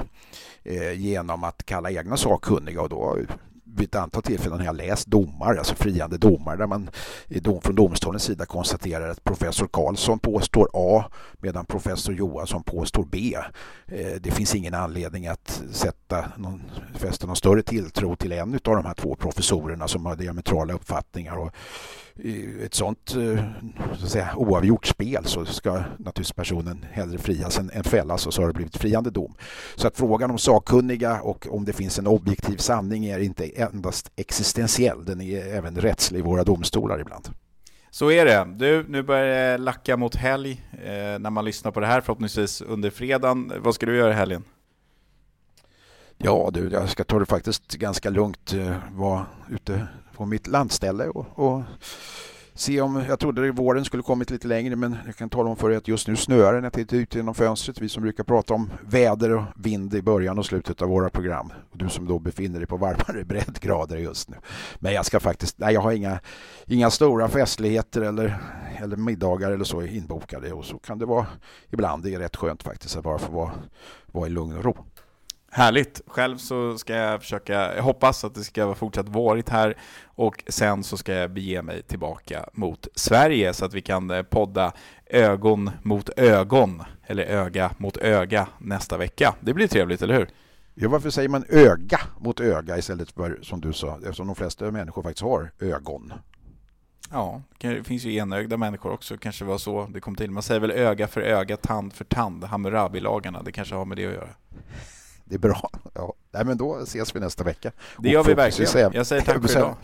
eh, 0.64 0.91
genom 0.91 1.43
att 1.43 1.66
kalla 1.66 1.91
egna 1.91 2.18
sakkunniga 2.18 2.82
och 2.82 2.89
då 2.89 3.18
vid 3.76 3.88
ett 3.88 3.95
antal 3.95 4.24
tillfällen 4.24 4.59
har 4.59 4.65
jag 4.65 4.76
läst 4.76 5.07
domar, 5.07 5.55
alltså 5.55 5.76
friande 5.76 6.17
domar 6.17 6.57
där 6.57 6.67
man 6.67 6.89
i 7.28 7.39
dom, 7.39 7.61
från 7.61 7.76
domstolens 7.76 8.24
sida 8.24 8.45
konstaterar 8.45 9.09
att 9.09 9.24
professor 9.24 9.67
Karlsson 9.67 10.19
påstår 10.19 10.69
A 10.74 11.05
medan 11.39 11.65
professor 11.65 12.15
Johansson 12.15 12.63
påstår 12.63 13.07
B. 13.11 13.38
Eh, 13.88 14.22
det 14.22 14.32
finns 14.32 14.55
ingen 14.55 14.74
anledning 14.74 15.28
att 15.28 15.61
sätta 15.72 16.26
någon, 16.38 16.61
fästa 16.95 17.28
någon 17.28 17.36
större 17.36 17.63
tilltro 17.63 18.15
till 18.15 18.32
en 18.32 18.53
av 18.53 18.76
de 18.76 18.86
här 18.86 18.93
två 18.93 19.15
professorerna 19.15 19.88
som 19.88 20.05
har 20.05 20.15
diametrala 20.15 20.74
uppfattningar. 20.74 21.38
Och 21.38 21.51
i 22.24 22.63
ett 22.65 22.74
sånt 22.74 23.15
eh, 23.15 23.43
så 23.97 24.05
att 24.05 24.11
säga, 24.11 24.30
oavgjort 24.36 24.86
spel 24.86 25.26
så 25.26 25.45
ska 25.45 25.72
naturligtvis 25.74 26.32
personen 26.32 26.86
hellre 26.91 27.17
frias 27.17 27.59
än, 27.59 27.69
än 27.74 27.84
fällas 27.84 28.28
och 28.28 28.34
så 28.34 28.41
har 28.41 28.47
det 28.47 28.53
blivit 28.53 28.78
friande 28.78 29.09
dom. 29.09 29.36
Så 29.76 29.88
att 29.88 29.97
frågan 29.97 30.32
om 30.32 30.38
sakkunniga 30.38 31.22
och 31.22 31.47
om 31.49 31.65
det 31.65 31.74
finns 31.74 31.99
en 31.99 32.07
objektiv 32.07 32.57
sanning 32.57 33.05
är 33.05 33.19
inte 33.19 33.45
endast 33.45 34.11
existentiell, 34.15 35.05
den 35.05 35.22
är 35.22 35.55
även 35.55 35.76
rättslig 35.76 36.19
i 36.19 36.22
våra 36.22 36.43
domstolar 36.43 36.99
ibland. 36.99 37.30
Så 37.89 38.11
är 38.11 38.26
det. 38.26 38.47
Du, 38.55 38.86
nu 38.88 39.03
börjar 39.03 39.51
det 39.51 39.57
lacka 39.57 39.97
mot 39.97 40.15
helg 40.15 40.65
eh, 40.72 41.19
när 41.19 41.30
man 41.30 41.45
lyssnar 41.45 41.72
på 41.72 41.80
det 41.80 41.88
här 41.88 42.01
förhoppningsvis 42.01 42.61
under 42.61 42.89
fredagen. 42.89 43.53
Vad 43.59 43.76
ska 43.76 43.86
du 43.86 43.97
göra 43.97 44.11
i 44.11 44.15
helgen? 44.15 44.43
Ja 46.17 46.49
du, 46.53 46.69
jag 46.69 46.89
ska 46.89 47.03
ta 47.03 47.19
det 47.19 47.26
faktiskt 47.26 47.74
ganska 47.74 48.09
lugnt. 48.09 48.53
Eh, 48.53 48.76
vara 48.91 49.26
ute 49.49 49.88
på 50.22 50.26
mitt 50.26 50.47
landställe 50.47 51.07
och, 51.07 51.26
och 51.36 51.61
se 52.53 52.82
om, 52.82 53.03
jag 53.07 53.19
trodde 53.19 53.49
att 53.49 53.59
våren 53.59 53.86
skulle 53.86 54.03
kommit 54.03 54.30
lite 54.30 54.47
längre 54.47 54.76
men 54.76 54.97
jag 55.05 55.15
kan 55.15 55.30
tala 55.30 55.49
om 55.49 55.55
för 55.55 55.72
er 55.72 55.78
att 55.78 55.88
just 55.88 56.07
nu 56.07 56.15
snöar 56.15 56.53
det 56.53 56.59
när 56.59 56.65
jag 56.65 56.74
tittar 56.74 56.97
ut 56.97 57.15
genom 57.15 57.34
fönstret. 57.34 57.82
Vi 57.82 57.89
som 57.89 58.03
brukar 58.03 58.24
prata 58.24 58.53
om 58.53 58.69
väder 58.82 59.32
och 59.32 59.43
vind 59.55 59.93
i 59.93 60.01
början 60.01 60.39
och 60.39 60.45
slutet 60.45 60.82
av 60.82 60.89
våra 60.89 61.09
program. 61.09 61.53
Och 61.72 61.78
du 61.78 61.89
som 61.89 62.07
då 62.07 62.19
befinner 62.19 62.59
dig 62.59 62.67
på 62.67 62.78
varmare 62.78 63.24
breddgrader 63.26 63.97
just 63.97 64.30
nu. 64.30 64.38
Men 64.80 64.93
jag 64.93 65.05
ska 65.05 65.19
faktiskt, 65.19 65.59
nej 65.59 65.74
jag 65.74 65.82
har 65.82 65.91
inga, 65.91 66.19
inga 66.65 66.89
stora 66.89 67.28
festligheter 67.28 68.01
eller, 68.01 68.38
eller 68.78 68.97
middagar 68.97 69.51
eller 69.51 69.65
så 69.65 69.82
inbokade 69.82 70.53
och 70.53 70.65
så 70.65 70.78
kan 70.78 70.99
det 70.99 71.05
vara 71.05 71.28
ibland. 71.69 72.03
Det 72.03 72.13
är 72.13 72.19
rätt 72.19 72.36
skönt 72.36 72.63
faktiskt 72.63 72.97
att 72.97 73.03
bara 73.03 73.19
få 73.19 73.32
vara, 73.32 73.51
vara 74.11 74.28
i 74.28 74.30
lugn 74.30 74.57
och 74.57 74.63
ro. 74.63 74.78
Härligt! 75.54 76.02
Själv 76.08 76.38
så 76.38 76.78
ska 76.78 76.93
jag 76.93 77.22
försöka, 77.22 77.76
jag 77.76 77.84
hoppas 77.84 78.24
att 78.24 78.36
det 78.36 78.43
ska 78.43 78.66
vara 78.66 78.76
fortsatt 78.76 79.10
vårigt 79.10 79.49
här 79.49 79.78
och 80.06 80.43
sen 80.47 80.84
så 80.84 80.97
ska 80.97 81.14
jag 81.14 81.32
bege 81.32 81.62
mig 81.62 81.84
tillbaka 81.84 82.49
mot 82.54 82.88
Sverige 82.95 83.54
så 83.54 83.66
att 83.66 83.74
vi 83.74 83.82
kan 83.82 84.12
eh, 84.12 84.22
podda 84.22 84.74
ögon 85.06 85.72
mot 85.84 86.10
ögon, 86.10 86.84
eller 87.04 87.24
öga 87.24 87.72
mot 87.78 87.97
öga 87.97 88.47
nästa 88.60 88.97
vecka. 88.97 89.36
Det 89.39 89.54
blir 89.54 89.68
trevligt, 89.68 90.02
eller 90.02 90.14
hur? 90.14 90.30
Ja, 90.74 90.89
varför 90.89 91.10
säger 91.10 91.30
man 91.30 91.45
öga 91.49 91.99
mot 92.20 92.39
öga 92.39 92.78
istället 92.78 93.12
för 93.12 93.39
som 93.41 93.62
du 93.62 93.74
sa, 93.74 93.95
eftersom 93.97 94.28
de 94.28 94.36
flesta 94.36 94.72
människor 94.72 95.04
faktiskt 95.04 95.24
har 95.24 95.52
ögon? 95.60 96.14
Ja, 97.12 97.41
det 97.58 97.84
finns 97.84 98.04
ju 98.04 98.16
enögda 98.16 98.58
människor 98.58 98.91
också, 98.91 99.18
kanske 99.18 99.45
var 99.45 99.58
så 99.58 99.88
det 99.93 99.99
kom 99.99 100.16
till. 100.16 100.32
Man 100.32 100.43
säger 100.43 100.60
väl 100.60 100.72
öga 100.72 101.08
för 101.08 101.22
öga, 101.22 101.58
tand 101.58 101.93
för 101.93 102.06
tand, 102.06 102.43
Hammurabi-lagarna, 102.43 103.43
det 103.43 103.52
kanske 103.52 103.76
har 103.76 103.86
med 103.86 103.97
det 103.97 104.06
att 104.06 104.14
göra. 104.14 104.30
Det 105.32 105.36
är 105.36 105.40
bra. 105.40 105.70
Ja. 105.94 106.14
Nej, 106.32 106.46
men 106.46 106.58
då 106.58 106.80
ses 106.84 107.16
vi 107.16 107.20
nästa 107.20 107.44
vecka. 107.44 107.72
Det 107.98 108.10
gör 108.10 108.24
vi 108.24 108.34
verkligen. 108.34 108.92
Jag 108.94 109.08
säger 109.08 109.22
tack 109.22 109.42
för 109.42 109.50
idag. 109.58 109.76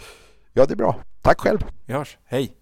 Ja, 0.53 0.65
det 0.65 0.73
är 0.73 0.75
bra. 0.75 0.95
Tack 1.21 1.39
själv. 1.39 1.59
Vi 1.85 1.93
hörs. 1.93 2.17
Hej. 2.25 2.53